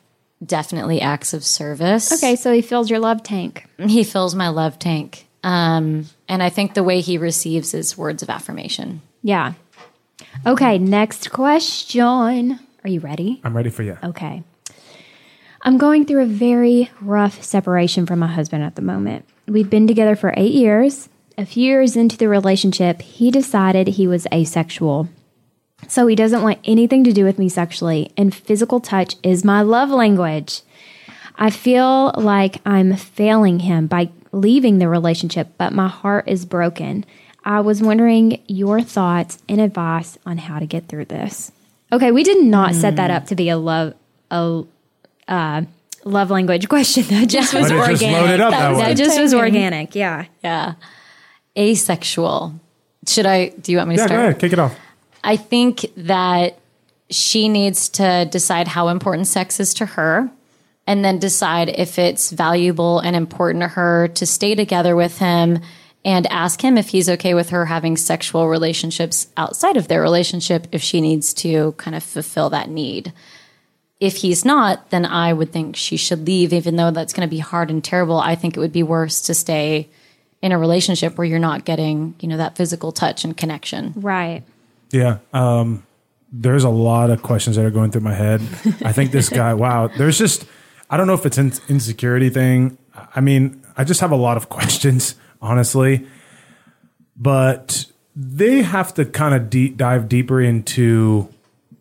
definitely 0.45 1.01
acts 1.01 1.35
of 1.35 1.45
service. 1.45 2.13
Okay, 2.13 2.37
so 2.37 2.53
he 2.53 2.63
fills 2.63 2.89
your 2.89 3.01
love 3.01 3.25
tank. 3.25 3.67
He 3.79 4.05
fills 4.05 4.37
my 4.37 4.49
love 4.49 4.79
tank. 4.79 5.27
Um, 5.43 6.07
and 6.29 6.45
I 6.45 6.49
think 6.51 6.75
the 6.75 6.85
way 6.85 7.01
he 7.01 7.19
receives 7.19 7.75
is 7.75 7.99
words 7.99 8.23
of 8.23 8.31
affirmation. 8.31 9.03
Yeah. 9.21 9.55
Okay, 10.47 10.79
next 10.79 11.33
question. 11.33 12.61
Are 12.85 12.89
you 12.89 13.01
ready? 13.01 13.41
I'm 13.43 13.57
ready 13.57 13.71
for 13.71 13.83
you. 13.83 13.99
Okay. 14.03 14.45
I'm 15.63 15.77
going 15.77 16.07
through 16.07 16.23
a 16.23 16.27
very 16.27 16.89
rough 17.01 17.43
separation 17.43 18.07
from 18.07 18.21
my 18.21 18.29
husband 18.29 18.63
at 18.63 18.77
the 18.77 18.83
moment. 18.83 19.25
We've 19.49 19.69
been 19.69 19.89
together 19.89 20.15
for 20.15 20.33
eight 20.37 20.53
years. 20.53 21.09
A 21.39 21.45
few 21.47 21.65
years 21.65 21.97
into 21.97 22.17
the 22.17 22.29
relationship, 22.29 23.03
he 23.03 23.31
decided 23.31 23.89
he 23.89 24.07
was 24.07 24.27
asexual. 24.33 25.09
So 25.89 26.07
he 26.07 26.17
doesn't 26.17 26.43
want 26.43 26.59
anything 26.65 27.05
to 27.05 27.13
do 27.13 27.25
with 27.25 27.39
me 27.39 27.49
sexually, 27.49 28.11
and 28.17 28.35
physical 28.35 28.81
touch 28.81 29.17
is 29.23 29.45
my 29.45 29.61
love 29.61 29.91
language. 29.91 30.63
I 31.37 31.51
feel 31.51 32.13
like 32.17 32.63
I'm 32.65 32.97
failing 32.97 33.61
him 33.61 33.87
by 33.87 34.09
leaving 34.33 34.79
the 34.79 34.89
relationship, 34.89 35.49
but 35.59 35.75
my 35.75 35.89
heart 35.89 36.27
is 36.27 36.47
broken. 36.47 37.05
I 37.45 37.61
was 37.61 37.83
wondering 37.83 38.43
your 38.49 38.81
thoughts 38.81 39.39
and 39.49 39.61
advice 39.61 40.19
on 40.25 40.39
how 40.39 40.59
to 40.59 40.67
get 40.67 40.89
through 40.89 41.05
this. 41.05 41.53
Okay, 41.93 42.11
we 42.11 42.25
did 42.25 42.43
not 42.45 42.75
set 42.75 42.97
that 42.97 43.11
up 43.11 43.27
to 43.27 43.37
be 43.37 43.49
a 43.51 43.57
love 43.59 43.95
a 44.31 44.65
uh, 45.29 45.63
love 46.05 46.31
language 46.31 46.69
question. 46.71 47.05
That 47.05 47.29
just 47.29 47.55
was 47.55 47.71
But 47.71 47.73
it 47.73 47.79
organic. 47.79 48.01
just 48.01 48.13
loaded 48.13 48.41
up 48.41 48.51
that 48.51 48.73
that 48.75 48.89
way. 48.89 48.95
just 48.95 49.21
was 49.21 49.35
organic. 49.35 49.95
Yeah. 49.95 50.25
Yeah. 50.43 50.75
Asexual. 51.57 52.55
Should 53.09 53.27
I, 53.27 53.49
do 53.49 53.73
you 53.73 53.79
want 53.79 53.89
me 53.91 53.97
to 53.97 54.03
Yeah, 54.03 54.07
start? 54.07 54.19
go 54.19 54.25
ahead, 54.25 54.39
kick 54.41 54.53
it 54.53 54.59
off. 54.59 54.77
I 55.23 55.37
think 55.37 55.87
that 55.97 56.59
she 57.11 57.49
needs 57.49 57.89
to 57.91 58.27
decide 58.31 58.69
how 58.69 58.89
important 58.89 59.27
sex 59.27 59.61
is 59.61 59.75
to 59.75 59.87
her 59.87 60.31
and 60.87 61.05
then 61.05 61.19
decide 61.19 61.69
if 61.69 61.99
it's 61.99 62.31
valuable 62.31 62.99
and 63.01 63.17
important 63.17 63.63
to 63.63 63.69
her 63.69 64.09
to 64.09 64.27
stay 64.27 64.55
together 64.55 64.95
with 64.97 65.19
him 65.19 65.61
and 66.05 66.27
ask 66.29 66.63
him 66.63 66.79
if 66.79 66.89
he's 66.89 67.09
okay 67.09 67.35
with 67.35 67.51
her 67.51 67.67
having 67.67 67.97
sexual 67.97 68.47
relationships 68.49 69.27
outside 69.37 69.77
of 69.77 69.89
their 69.89 70.01
relationship 70.01 70.67
if 70.71 70.83
she 70.83 71.01
needs 71.01 71.35
to 71.35 71.73
kind 71.73 71.97
of 71.97 72.03
fulfill 72.05 72.51
that 72.51 72.69
need. 72.71 73.13
If 73.99 74.17
he's 74.19 74.45
not, 74.45 74.91
then 74.91 75.05
I 75.07 75.33
would 75.33 75.53
think 75.53 75.75
she 75.75 75.97
should 75.97 76.27
leave, 76.27 76.53
even 76.53 76.77
though 76.77 76.91
that's 76.91 77.13
going 77.13 77.27
to 77.29 77.35
be 77.35 77.41
hard 77.41 77.71
and 77.71 77.83
terrible. 77.83 78.19
I 78.19 78.35
think 78.37 78.57
it 78.57 78.61
would 78.61 78.73
be 78.73 78.83
worse 78.85 79.21
to 79.23 79.35
stay 79.35 79.89
in 80.47 80.53
a 80.53 80.59
relationship 80.59 81.19
where 81.19 81.25
you're 81.25 81.41
not 81.41 81.65
getting, 81.65 82.15
you 82.21 82.29
know, 82.29 82.37
that 82.37 82.57
physical 82.57 82.93
touch 82.93 83.25
and 83.25 83.37
connection. 83.37 83.93
Right. 83.97 84.45
Yeah. 84.93 85.19
Um, 85.33 85.85
there's 86.31 86.63
a 86.63 86.71
lot 86.71 87.11
of 87.11 87.21
questions 87.21 87.57
that 87.57 87.65
are 87.65 87.71
going 87.71 87.91
through 87.91 88.03
my 88.03 88.15
head. 88.15 88.41
I 88.85 88.93
think 88.93 89.11
this 89.11 89.29
guy, 89.29 89.55
wow, 89.65 89.89
there's 89.89 90.17
just, 90.17 90.47
I 90.89 90.97
don't 90.97 91.09
know 91.09 91.15
if 91.15 91.27
it's 91.27 91.37
an 91.37 91.53
insecurity 91.69 92.31
thing. 92.31 92.79
I 92.95 93.21
mean, 93.21 93.61
I 93.77 93.83
just 93.83 94.01
have 94.01 94.13
a 94.13 94.17
lot 94.17 94.37
of 94.37 94.49
questions, 94.49 95.17
honestly. 95.43 96.07
But 97.17 97.87
they 98.15 98.63
have 98.63 98.95
to 98.95 99.05
kind 99.05 99.35
of 99.35 99.51
deep 99.51 99.77
dive 99.77 100.09
deeper 100.09 100.41
into, 100.41 101.29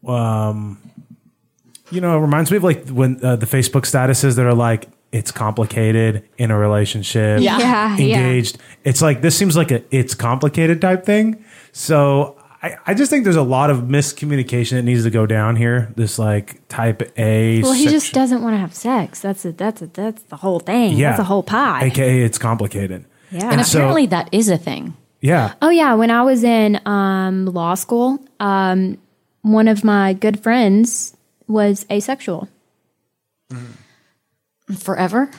um, 0.08 0.82
you 1.92 2.02
know, 2.02 2.18
it 2.18 2.22
reminds 2.22 2.50
me 2.50 2.58
of 2.58 2.64
like 2.64 2.88
when 2.88 3.24
uh, 3.24 3.36
the 3.36 3.46
Facebook 3.46 3.82
statuses 3.82 4.38
that 4.38 4.46
are 4.48 4.56
like, 4.56 4.88
it's 5.16 5.32
complicated 5.32 6.28
in 6.38 6.52
a 6.52 6.58
relationship 6.58 7.40
Yeah. 7.40 7.58
Yeah. 7.58 7.98
Yeah. 7.98 8.18
engaged. 8.18 8.58
It's 8.84 9.02
like 9.02 9.22
this 9.22 9.38
seems 9.38 9.56
like 9.56 9.72
a 9.72 9.82
it's 9.90 10.14
complicated 10.14 10.82
type 10.82 11.06
thing. 11.06 11.44
So 11.72 12.38
I, 12.62 12.76
I 12.88 12.94
just 12.94 13.10
think 13.12 13.24
there's 13.24 13.38
a 13.38 13.42
lot 13.42 13.70
of 13.70 13.84
miscommunication 13.84 14.72
that 14.72 14.84
needs 14.84 15.04
to 15.04 15.10
go 15.10 15.26
down 15.26 15.56
here. 15.56 15.94
This 15.96 16.20
like 16.20 16.68
type 16.68 17.14
A. 17.18 17.62
Well, 17.62 17.72
he 17.72 17.88
just 17.88 18.12
doesn't 18.14 18.42
want 18.44 18.56
to 18.56 18.58
have 18.58 18.74
sex. 18.76 19.22
That's 19.22 19.46
it. 19.46 19.58
that's 19.58 19.82
it. 19.82 19.94
that's 19.94 20.22
the 20.24 20.36
whole 20.36 20.60
thing. 20.60 20.98
yeah, 20.98 21.12
That's 21.12 21.22
a 21.22 21.24
whole 21.24 21.44
pie. 21.44 21.86
AKA 21.86 22.22
it's 22.24 22.38
complicated. 22.38 23.06
Yeah. 23.32 23.52
And 23.52 23.66
so- 23.66 23.80
apparently 23.80 24.08
that 24.08 24.28
is 24.34 24.50
a 24.50 24.58
thing. 24.58 24.96
Yeah. 25.22 25.54
Oh 25.62 25.70
yeah, 25.70 25.94
when 25.96 26.12
I 26.12 26.24
was 26.24 26.44
in 26.44 26.80
um, 26.86 27.46
law 27.46 27.76
school, 27.76 28.20
um, 28.42 28.98
one 29.44 29.70
of 29.70 29.84
my 29.84 30.12
good 30.14 30.42
friends 30.42 31.16
was 31.48 31.86
asexual. 31.90 32.50
Forever? 34.78 35.30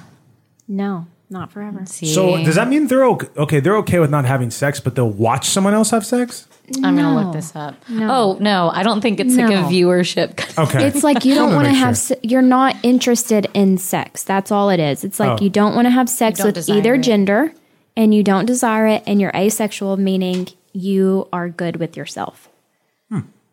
No, 0.68 1.06
not 1.30 1.50
forever. 1.52 1.84
So 1.86 2.36
does 2.44 2.54
that 2.56 2.68
mean 2.68 2.86
they're 2.86 3.04
okay, 3.06 3.28
okay? 3.36 3.60
They're 3.60 3.76
okay 3.78 3.98
with 3.98 4.10
not 4.10 4.24
having 4.24 4.50
sex, 4.50 4.78
but 4.80 4.94
they'll 4.94 5.10
watch 5.10 5.48
someone 5.48 5.74
else 5.74 5.90
have 5.90 6.04
sex. 6.06 6.46
I'm 6.76 6.96
going 6.96 6.96
to 6.96 7.02
No. 7.02 7.14
look 7.22 7.32
this 7.32 7.54
up. 7.54 7.76
Oh, 7.92 8.36
no, 8.40 8.70
I 8.74 8.82
don't 8.82 9.00
think 9.00 9.20
it's 9.20 9.36
like 9.36 9.48
No. 9.50 9.66
a 9.66 9.70
viewership. 9.70 10.58
Okay, 10.58 10.86
It's 10.86 11.04
like 11.04 11.24
you 11.24 11.34
don't 11.36 11.54
Wanna 11.54 11.56
want 11.56 11.66
to 11.68 11.72
make 11.72 11.78
have. 11.78 11.96
sure. 11.96 12.16
Se- 12.16 12.20
you're 12.22 12.42
not 12.42 12.74
interested 12.82 13.46
in 13.54 13.78
sex. 13.78 14.24
That's 14.24 14.50
all 14.50 14.70
it 14.70 14.80
is. 14.80 15.04
It's 15.04 15.20
like 15.20 15.40
Oh. 15.40 15.44
you 15.44 15.50
don't 15.50 15.74
want 15.76 15.86
to 15.86 15.90
have 15.90 16.08
sex 16.08 16.38
don't 16.38 16.46
with 16.48 16.54
desire 16.56 16.78
either 16.78 16.94
it. 16.94 17.02
gender, 17.02 17.52
and 17.96 18.12
you 18.14 18.22
don't 18.24 18.46
desire 18.46 18.86
it, 18.88 19.02
and 19.06 19.20
you're 19.20 19.34
asexual, 19.34 19.96
meaning 19.96 20.48
you 20.72 21.28
are 21.32 21.48
good 21.48 21.76
with 21.76 21.96
yourself. 21.96 22.48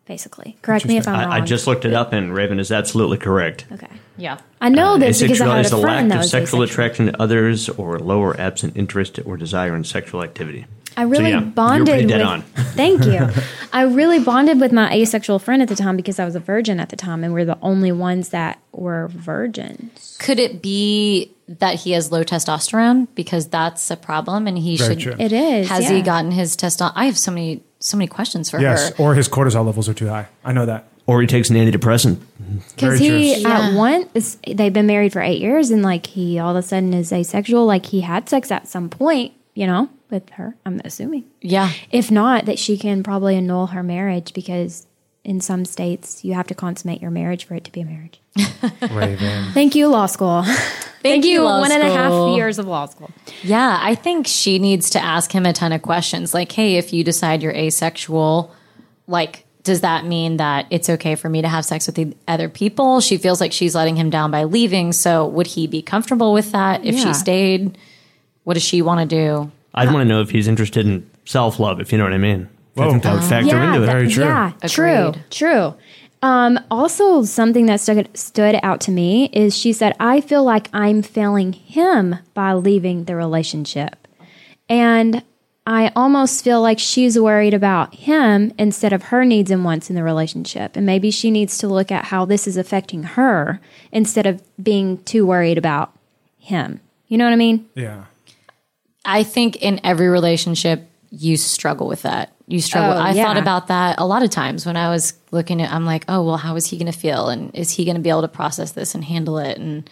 Basically, 0.06 0.56
correct 0.60 0.84
me 0.84 0.98
if 0.98 1.08
I'm 1.08 1.14
wrong. 1.14 1.32
I, 1.32 1.36
I 1.38 1.40
just 1.40 1.66
looked 1.66 1.86
it 1.86 1.94
up, 1.94 2.12
and 2.12 2.34
Raven 2.34 2.60
is 2.60 2.70
absolutely 2.70 3.16
correct. 3.16 3.64
okay. 3.72 3.88
yeah. 4.18 4.38
I 4.60 4.68
know 4.68 4.94
uh, 4.94 4.98
this 4.98 5.22
because 5.22 5.40
I 5.40 5.56
had 5.56 5.64
is 5.64 5.72
a 5.72 5.76
the 5.76 5.82
friend 5.82 6.08
lack 6.08 6.08
that 6.08 6.14
of 6.16 6.20
was 6.24 6.30
sexual 6.30 6.62
asexual. 6.62 6.62
attraction 6.62 7.06
to 7.06 7.22
others 7.22 7.68
or 7.70 7.98
lower 7.98 8.38
absent 8.38 8.76
interest 8.76 9.18
or 9.24 9.38
desire 9.38 9.74
in 9.74 9.82
sexual 9.84 10.22
activity. 10.22 10.66
I 10.96 11.02
really 11.02 11.30
yeah, 11.30 11.40
you're 11.40 11.50
bonded 11.50 11.94
pretty 11.94 12.06
dead 12.06 12.18
with. 12.18 12.26
on. 12.26 12.42
Thank 12.74 13.04
you. 13.04 13.28
I 13.72 13.82
really 13.82 14.20
bonded 14.20 14.60
with 14.60 14.72
my 14.72 14.92
asexual 14.92 15.38
friend 15.38 15.62
at 15.62 15.68
the 15.68 15.74
time 15.74 15.96
because 15.96 16.18
I 16.18 16.24
was 16.24 16.36
a 16.36 16.40
virgin 16.40 16.78
at 16.78 16.90
the 16.90 16.96
time, 16.96 17.24
and 17.24 17.32
we're 17.32 17.44
the 17.44 17.58
only 17.62 17.90
ones 17.90 18.28
that 18.28 18.60
were 18.72 19.08
virgins. 19.08 20.16
Could 20.20 20.38
it 20.38 20.62
be 20.62 21.34
that 21.48 21.80
he 21.80 21.92
has 21.92 22.10
low 22.10 22.24
testosterone 22.24 23.08
because 23.14 23.48
that's 23.48 23.90
a 23.90 23.96
problem 23.96 24.46
and 24.46 24.56
he 24.56 24.76
Very 24.76 24.94
should 24.94 25.00
true. 25.00 25.16
It 25.18 25.32
is. 25.32 25.68
has 25.68 25.84
yeah. 25.84 25.92
he 25.92 26.02
gotten 26.02 26.30
his 26.30 26.56
testosterone 26.56 26.92
I 26.94 27.04
have 27.06 27.18
so 27.18 27.32
many 27.32 27.62
so 27.84 27.98
many 27.98 28.08
questions 28.08 28.48
for 28.50 28.58
yes, 28.60 28.88
her. 28.90 28.94
or 29.04 29.14
his 29.14 29.28
cortisol 29.28 29.66
levels 29.66 29.88
are 29.88 29.94
too 29.94 30.08
high. 30.08 30.26
I 30.42 30.52
know 30.52 30.64
that. 30.66 30.88
or 31.06 31.20
he 31.20 31.26
takes 31.26 31.50
an 31.50 31.56
antidepressant. 31.56 32.18
Because 32.74 32.98
he 32.98 33.42
true. 33.42 33.50
at 33.50 33.74
once 33.74 34.38
they've 34.46 34.72
been 34.72 34.86
married 34.86 35.12
for 35.12 35.20
eight 35.20 35.40
years, 35.40 35.70
and 35.70 35.82
like 35.82 36.06
he 36.06 36.38
all 36.38 36.56
of 36.56 36.64
a 36.64 36.66
sudden 36.66 36.94
is 36.94 37.12
asexual. 37.12 37.66
Like 37.66 37.86
he 37.86 38.00
had 38.00 38.28
sex 38.28 38.50
at 38.50 38.66
some 38.68 38.88
point, 38.88 39.34
you 39.54 39.66
know, 39.66 39.90
with 40.10 40.30
her. 40.30 40.56
I'm 40.64 40.80
assuming. 40.84 41.24
Yeah. 41.42 41.72
If 41.90 42.10
not, 42.10 42.46
that 42.46 42.58
she 42.58 42.78
can 42.78 43.02
probably 43.02 43.36
annul 43.36 43.66
her 43.68 43.82
marriage 43.82 44.32
because 44.32 44.86
in 45.24 45.40
some 45.40 45.64
states 45.64 46.24
you 46.24 46.34
have 46.34 46.46
to 46.46 46.54
consummate 46.54 47.00
your 47.00 47.10
marriage 47.10 47.44
for 47.44 47.54
it 47.54 47.64
to 47.64 47.72
be 47.72 47.80
a 47.80 47.84
marriage. 47.84 48.20
Raven. 48.90 49.50
Thank 49.52 49.74
you, 49.74 49.88
law 49.88 50.06
school. 50.06 50.44
Thank, 51.02 51.24
you, 51.26 51.42
law 51.42 51.60
one 51.60 51.70
and 51.72 51.82
a 51.82 51.92
half 51.92 52.10
school. 52.10 52.34
years 52.36 52.58
of 52.58 52.66
law 52.66 52.86
school. 52.86 53.10
Yeah, 53.42 53.78
I 53.82 53.94
think 53.94 54.26
she 54.26 54.58
needs 54.58 54.88
to 54.90 54.98
ask 55.02 55.30
him 55.32 55.44
a 55.44 55.52
ton 55.52 55.72
of 55.72 55.82
questions. 55.82 56.32
Like, 56.32 56.50
hey, 56.52 56.76
if 56.76 56.92
you 56.94 57.04
decide 57.04 57.42
you're 57.42 57.52
asexual, 57.52 58.50
like, 59.06 59.44
does 59.64 59.82
that 59.82 60.06
mean 60.06 60.38
that 60.38 60.66
it's 60.70 60.88
okay 60.88 61.14
for 61.14 61.28
me 61.28 61.42
to 61.42 61.48
have 61.48 61.64
sex 61.66 61.86
with 61.86 61.96
the 61.96 62.14
other 62.26 62.48
people? 62.48 63.00
She 63.00 63.18
feels 63.18 63.38
like 63.40 63.52
she's 63.52 63.74
letting 63.74 63.96
him 63.96 64.08
down 64.08 64.30
by 64.30 64.44
leaving. 64.44 64.92
So, 64.92 65.26
would 65.26 65.46
he 65.46 65.66
be 65.66 65.82
comfortable 65.82 66.32
with 66.32 66.52
that 66.52 66.84
if 66.86 66.94
Yeah. 66.94 67.04
she 67.04 67.12
stayed? 67.14 67.76
What 68.44 68.54
does 68.54 68.62
she 68.62 68.80
want 68.80 69.00
to 69.08 69.16
do? 69.16 69.50
I'd 69.74 69.92
want 69.92 70.00
to 70.00 70.04
know 70.08 70.20
if 70.22 70.30
he's 70.30 70.48
interested 70.48 70.86
in 70.86 71.08
self 71.26 71.58
love, 71.58 71.80
if 71.80 71.92
you 71.92 71.98
know 71.98 72.04
what 72.04 72.12
I 72.14 72.18
mean. 72.18 72.48
I 72.76 72.90
think 72.90 73.02
that 73.02 73.14
would 73.14 73.24
factor 73.24 73.56
into 73.56 73.82
it. 73.82 73.86
Very 73.86 74.08
true. 74.08 74.24
Yeah, 74.24 74.52
true, 74.66 75.08
Agreed. 75.08 75.24
true. 75.30 75.74
Um, 76.22 76.58
also, 76.70 77.22
something 77.24 77.66
that 77.66 77.80
stood, 77.80 78.08
stood 78.16 78.58
out 78.62 78.80
to 78.82 78.90
me 78.90 79.26
is 79.32 79.54
she 79.56 79.74
said, 79.74 79.94
I 80.00 80.22
feel 80.22 80.42
like 80.42 80.70
I'm 80.72 81.02
failing 81.02 81.52
him 81.52 82.16
by 82.32 82.54
leaving 82.54 83.04
the 83.04 83.14
relationship. 83.14 84.08
And 84.68 85.22
I 85.66 85.92
almost 85.94 86.42
feel 86.42 86.62
like 86.62 86.78
she's 86.78 87.18
worried 87.18 87.52
about 87.52 87.94
him 87.94 88.52
instead 88.58 88.92
of 88.92 89.04
her 89.04 89.24
needs 89.24 89.50
and 89.50 89.64
wants 89.64 89.90
in 89.90 89.96
the 89.96 90.02
relationship. 90.02 90.76
And 90.76 90.86
maybe 90.86 91.10
she 91.10 91.30
needs 91.30 91.58
to 91.58 91.68
look 91.68 91.92
at 91.92 92.06
how 92.06 92.24
this 92.24 92.46
is 92.46 92.56
affecting 92.56 93.02
her 93.02 93.60
instead 93.92 94.24
of 94.26 94.42
being 94.62 95.02
too 95.04 95.26
worried 95.26 95.58
about 95.58 95.94
him. 96.38 96.80
You 97.08 97.18
know 97.18 97.24
what 97.24 97.32
I 97.32 97.36
mean? 97.36 97.68
Yeah. 97.74 98.04
I 99.04 99.22
think 99.22 99.56
in 99.56 99.78
every 99.84 100.08
relationship, 100.08 100.88
you 101.16 101.36
struggle 101.36 101.86
with 101.86 102.02
that. 102.02 102.32
You 102.46 102.60
struggle. 102.60 102.92
Oh, 102.92 103.00
I 103.00 103.12
yeah. 103.12 103.24
thought 103.24 103.38
about 103.38 103.68
that 103.68 103.98
a 103.98 104.06
lot 104.06 104.22
of 104.22 104.30
times 104.30 104.66
when 104.66 104.76
I 104.76 104.90
was 104.90 105.14
looking 105.30 105.62
at. 105.62 105.72
I'm 105.72 105.86
like, 105.86 106.04
oh 106.08 106.22
well, 106.22 106.36
how 106.36 106.56
is 106.56 106.66
he 106.66 106.76
going 106.76 106.90
to 106.90 106.98
feel, 106.98 107.28
and 107.28 107.54
is 107.54 107.70
he 107.70 107.84
going 107.84 107.96
to 107.96 108.02
be 108.02 108.10
able 108.10 108.22
to 108.22 108.28
process 108.28 108.72
this 108.72 108.94
and 108.94 109.04
handle 109.04 109.38
it? 109.38 109.58
And 109.58 109.88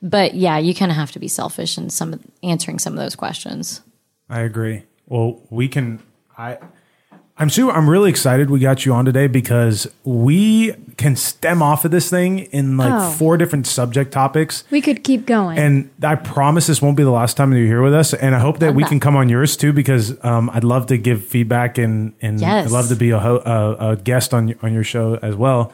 but 0.00 0.34
yeah, 0.34 0.58
you 0.58 0.74
kind 0.74 0.90
of 0.90 0.96
have 0.96 1.12
to 1.12 1.18
be 1.18 1.28
selfish 1.28 1.78
in 1.78 1.90
some 1.90 2.20
answering 2.42 2.78
some 2.78 2.92
of 2.92 2.98
those 2.98 3.14
questions. 3.14 3.82
I 4.28 4.40
agree. 4.40 4.84
Well, 5.06 5.40
we 5.50 5.68
can. 5.68 6.02
I. 6.36 6.58
I'm 7.38 7.48
super. 7.50 7.72
I'm 7.72 7.88
really 7.88 8.10
excited 8.10 8.50
we 8.50 8.60
got 8.60 8.84
you 8.84 8.92
on 8.92 9.04
today 9.04 9.26
because 9.26 9.88
we 10.04 10.72
can 10.98 11.16
stem 11.16 11.62
off 11.62 11.84
of 11.84 11.90
this 11.90 12.10
thing 12.10 12.40
in 12.40 12.76
like 12.76 12.92
Oh. 12.92 13.10
four 13.12 13.36
different 13.38 13.66
subject 13.66 14.12
topics. 14.12 14.64
We 14.70 14.80
could 14.82 15.02
keep 15.02 15.24
going. 15.26 15.58
And 15.58 15.90
I 16.02 16.14
promise 16.14 16.66
this 16.66 16.82
won't 16.82 16.96
be 16.96 17.02
the 17.04 17.10
last 17.10 17.36
time 17.38 17.50
that 17.50 17.56
you're 17.58 17.66
here 17.66 17.82
with 17.82 17.94
us. 17.94 18.12
And 18.12 18.34
I 18.34 18.38
hope 18.38 18.58
that 18.58 18.74
we 18.74 18.82
that. 18.82 18.90
can 18.90 19.00
come 19.00 19.16
on 19.16 19.28
yours 19.30 19.56
too, 19.56 19.72
because 19.72 20.22
um, 20.24 20.50
I'd 20.50 20.62
love 20.62 20.86
to 20.88 20.98
give 20.98 21.24
feedback 21.24 21.78
and 21.78 22.12
and 22.20 22.38
Yes. 22.40 22.66
I'd 22.66 22.70
love 22.72 22.88
to 22.90 22.96
be 22.96 23.10
a, 23.10 23.18
ho- 23.18 23.42
a, 23.44 23.90
a 23.92 23.96
guest 23.96 24.34
on 24.34 24.48
your- 24.48 24.58
on 24.62 24.72
your 24.74 24.84
show 24.84 25.18
as 25.22 25.34
well. 25.34 25.72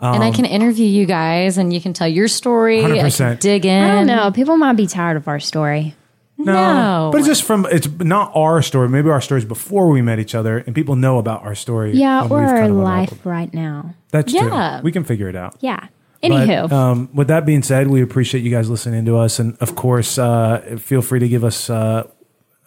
and 0.00 0.22
I 0.22 0.30
can 0.30 0.44
interview 0.44 0.86
you 0.86 1.06
guys, 1.06 1.58
and 1.58 1.72
you 1.72 1.80
can 1.80 1.92
tell 1.94 2.06
your 2.06 2.28
story. 2.28 2.84
I 2.84 3.10
can 3.10 3.36
dig 3.38 3.64
in. 3.66 3.82
I 3.82 3.94
don't 3.94 4.06
know. 4.06 4.30
People 4.30 4.56
might 4.56 4.74
be 4.76 4.86
tired 4.86 5.16
of 5.16 5.26
our 5.26 5.40
story. 5.40 5.94
No. 6.38 7.10
but 7.12 7.18
it's 7.18 7.26
just 7.26 7.42
from 7.42 7.66
it's 7.70 7.88
not 7.98 8.30
our 8.34 8.62
story. 8.62 8.88
Maybe 8.88 9.10
our 9.10 9.20
stories 9.20 9.44
before 9.44 9.88
we 9.88 10.02
met 10.02 10.18
each 10.18 10.34
other, 10.34 10.58
and 10.58 10.74
people 10.74 10.96
know 10.96 11.18
about 11.18 11.42
our 11.42 11.54
story. 11.54 11.92
Yeah, 11.96 12.26
or 12.28 12.42
our 12.44 12.68
life 12.68 13.24
right 13.24 13.52
now. 13.52 13.94
That's 14.10 14.32
Yeah. 14.32 14.78
true. 14.78 14.84
We 14.84 14.92
can 14.92 15.04
figure 15.04 15.28
it 15.28 15.36
out. 15.36 15.56
Yeah. 15.60 15.80
But, 16.22 16.30
Anywho, 16.32 16.72
um, 16.72 17.08
with 17.14 17.28
that 17.28 17.46
being 17.46 17.62
said, 17.62 17.86
we 17.88 18.02
appreciate 18.02 18.42
you 18.42 18.50
guys 18.50 18.68
listening 18.68 19.04
to 19.04 19.16
us, 19.18 19.38
and 19.38 19.56
of 19.60 19.76
course, 19.76 20.18
uh, 20.18 20.76
feel 20.78 21.00
free 21.02 21.20
to 21.20 21.28
give 21.28 21.44
us 21.44 21.70
uh, 21.70 22.04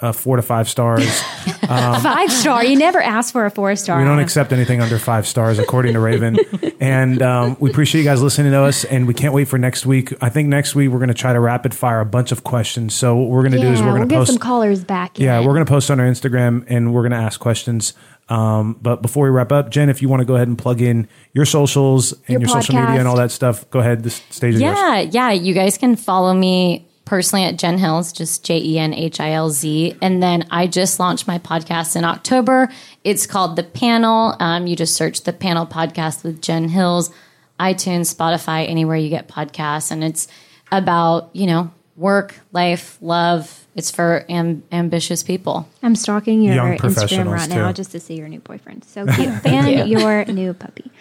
uh, 0.02 0.12
four 0.12 0.36
to 0.36 0.42
five 0.42 0.68
stars. 0.68 1.22
five 1.68 2.32
star. 2.32 2.66
You 2.66 2.78
never 2.78 3.02
ask 3.02 3.32
for 3.32 3.46
a 3.46 3.52
four 3.52 3.76
star. 3.76 4.00
we 4.00 4.06
don't 4.06 4.20
accept 4.20 4.52
anything 4.52 4.82
under 4.82 4.98
five 4.98 5.28
stars, 5.28 5.60
according 5.60 5.94
to 5.94 6.00
Raven. 6.00 6.40
and 6.80 7.22
um, 7.22 7.58
we 7.60 7.70
appreciate 7.70 8.02
you 8.02 8.08
guys 8.08 8.22
listening 8.22 8.52
to 8.52 8.62
us, 8.62 8.84
and 8.84 9.08
we 9.08 9.14
can't 9.14 9.34
wait 9.34 9.48
for 9.48 9.58
next 9.58 9.86
week. 9.86 10.14
I 10.22 10.30
think 10.30 10.50
next 10.50 10.76
week 10.76 10.90
we're 10.90 10.98
going 10.98 11.10
to 11.10 11.14
try 11.14 11.34
to 11.34 11.40
rapid 11.40 11.74
fire 11.76 12.00
a 12.00 12.06
bunch 12.06 12.32
of 12.32 12.44
questions. 12.44 12.96
So 12.96 13.16
what 13.16 13.30
we're 13.30 13.42
going 13.42 13.52
to 13.54 13.58
Yeah, 13.60 13.66
do 13.66 13.74
is 13.74 13.82
we're 13.82 13.90
going 13.90 14.02
to 14.02 14.08
get 14.08 14.18
post 14.18 14.32
some 14.32 14.40
callers 14.40 14.84
back. 14.84 15.20
Yeah, 15.20 15.40
in. 15.40 15.46
we're 15.46 15.54
going 15.54 15.66
to 15.66 15.70
post 15.70 15.92
on 15.92 16.00
our 16.00 16.08
Instagram 16.08 16.66
and 16.68 16.94
we're 16.94 17.02
going 17.04 17.12
to 17.12 17.18
ask 17.18 17.40
questions. 17.40 17.94
Um, 18.30 18.78
but 18.82 19.02
before 19.02 19.26
we 19.26 19.30
wrap 19.30 19.52
up, 19.52 19.70
Jen, 19.70 19.90
if 19.90 20.02
you 20.02 20.08
want 20.08 20.22
to 20.22 20.26
go 20.26 20.36
ahead 20.36 20.48
and 20.48 20.58
plug 20.58 20.82
in 20.82 21.08
your 21.34 21.46
socials 21.46 22.14
and 22.14 22.30
your, 22.30 22.42
Your 22.42 22.50
social 22.50 22.76
media 22.76 23.00
and 23.00 23.08
all 23.08 23.18
that 23.18 23.32
stuff, 23.32 23.70
go 23.72 23.80
ahead. 23.80 24.04
This 24.04 24.22
stage. 24.30 24.56
Yeah, 24.56 25.00
yeah. 25.00 25.32
You 25.32 25.54
guys 25.54 25.78
can 25.78 25.98
follow 25.98 26.34
me 26.34 26.88
personally 27.06 27.46
at 27.46 27.58
Jen 27.58 27.78
Hilz, 27.78 28.16
just 28.16 28.44
J 28.44 28.58
E 28.60 28.80
N 28.80 28.94
H 28.94 29.20
I 29.20 29.32
L 29.32 29.50
Z. 29.50 29.96
And 30.02 30.22
then 30.22 30.48
I 30.52 30.68
just 30.68 31.00
launched 31.00 31.28
my 31.28 31.40
podcast 31.40 31.96
in 31.96 32.04
October. 32.06 32.70
It's 33.04 33.26
called 33.28 33.56
The 33.56 33.64
Panel. 33.64 34.36
Um, 34.40 34.68
you 34.68 34.76
just 34.76 34.96
search 34.96 35.24
The 35.24 35.34
Panel 35.34 35.66
Podcast 35.66 36.24
with 36.24 36.42
Jen 36.42 36.70
Hilz, 36.70 37.12
iTunes, 37.60 38.14
Spotify, 38.14 38.68
anywhere 38.68 38.96
you 38.96 39.10
get 39.10 39.28
podcasts. 39.28 39.92
And 39.92 40.04
it's 40.04 40.28
about, 40.72 41.30
you 41.34 41.48
know, 41.48 41.72
work, 41.96 42.36
life, 42.52 42.98
love. 43.02 43.66
It's 43.76 43.92
for 43.92 44.26
am- 44.28 44.64
ambitious 44.72 45.24
people. 45.24 45.68
I'm 45.82 45.96
stalking 45.96 46.42
your 46.42 46.56
Young 46.56 46.78
Instagram 46.78 46.80
professionals, 46.80 47.28
right 47.28 47.50
now 47.50 47.68
too. 47.68 47.74
just 47.74 47.92
to 47.92 48.00
see 48.00 48.16
your 48.16 48.28
new 48.28 48.40
boyfriend. 48.40 48.84
So 48.84 49.06
cute. 49.06 49.18
and 49.46 49.90
your 49.90 50.26
new 50.26 50.54
puppy. 50.54 50.92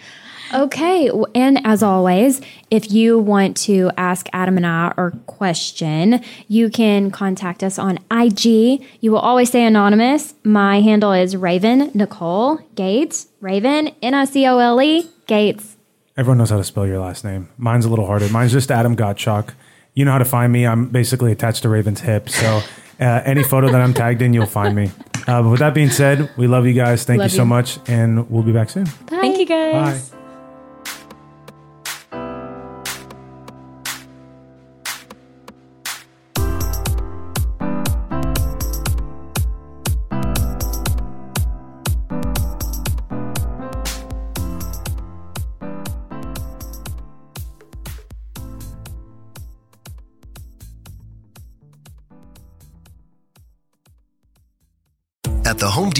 Okay. 0.53 1.11
And 1.35 1.65
as 1.67 1.83
always, 1.83 2.41
if 2.71 2.91
you 2.91 3.19
want 3.19 3.57
to 3.59 3.91
ask 3.97 4.29
Adam 4.33 4.57
and 4.57 4.67
I 4.67 4.93
or 4.97 5.13
question, 5.27 6.23
you 6.49 6.71
can 6.71 7.11
contact 7.11 7.63
us 7.63 7.79
on 7.79 7.99
IG. 8.11 8.45
You 9.01 9.13
will 9.13 9.19
always 9.19 9.49
stay 9.49 9.65
anonymous. 9.65 10.35
My 10.45 10.81
handle 10.81 11.13
is 11.13 11.37
Raven 11.37 11.91
Nicole 11.95 12.59
Gates. 12.75 13.29
Raven, 13.41 13.91
N 14.03 14.15
I 14.15 14.25
C 14.25 14.47
O 14.47 14.59
L 14.59 14.81
E, 14.83 15.09
Gates. 15.27 15.77
Everyone 16.17 16.39
knows 16.39 16.51
how 16.51 16.57
to 16.59 16.65
spell 16.65 16.87
your 16.87 16.99
last 16.99 17.25
name. 17.25 17.49
Mine's 17.57 17.85
a 17.85 17.89
little 17.89 18.07
harder. 18.07 18.29
Mine's 18.29 18.53
just 18.53 18.71
Adam 18.71 18.97
Gottschalk. 18.97 19.55
You 19.95 20.05
know 20.05 20.13
how 20.13 20.19
to 20.19 20.25
find 20.25 20.53
me. 20.53 20.67
I'm 20.67 20.89
basically 20.89 21.33
attached 21.33 21.63
to 21.63 21.69
Raven's 21.69 22.01
hip. 22.01 22.29
So 22.29 22.61
uh, 23.01 23.23
any 23.25 23.43
photo 23.43 23.71
that 23.71 23.81
I'm 23.81 23.95
tagged 23.95 24.21
in, 24.21 24.35
you'll 24.35 24.47
find 24.47 24.77
me. 24.77 24.91
Uh, 25.27 25.43
but 25.43 25.51
with 25.51 25.61
that 25.61 25.75
being 25.75 25.91
said, 25.91 26.31
we 26.37 26.47
love 26.47 26.67
you 26.67 26.75
guys. 26.75 27.05
Thank 27.05 27.21
Love 27.21 27.31
you 27.31 27.37
so 27.37 27.43
you. 27.43 27.47
much. 27.47 27.79
And 27.89 28.29
we'll 28.31 28.43
be 28.43 28.53
back 28.53 28.71
soon. 28.71 28.87
Thank 28.87 29.39
you 29.39 29.47
guys. 29.47 30.11
Bye. 30.11 30.20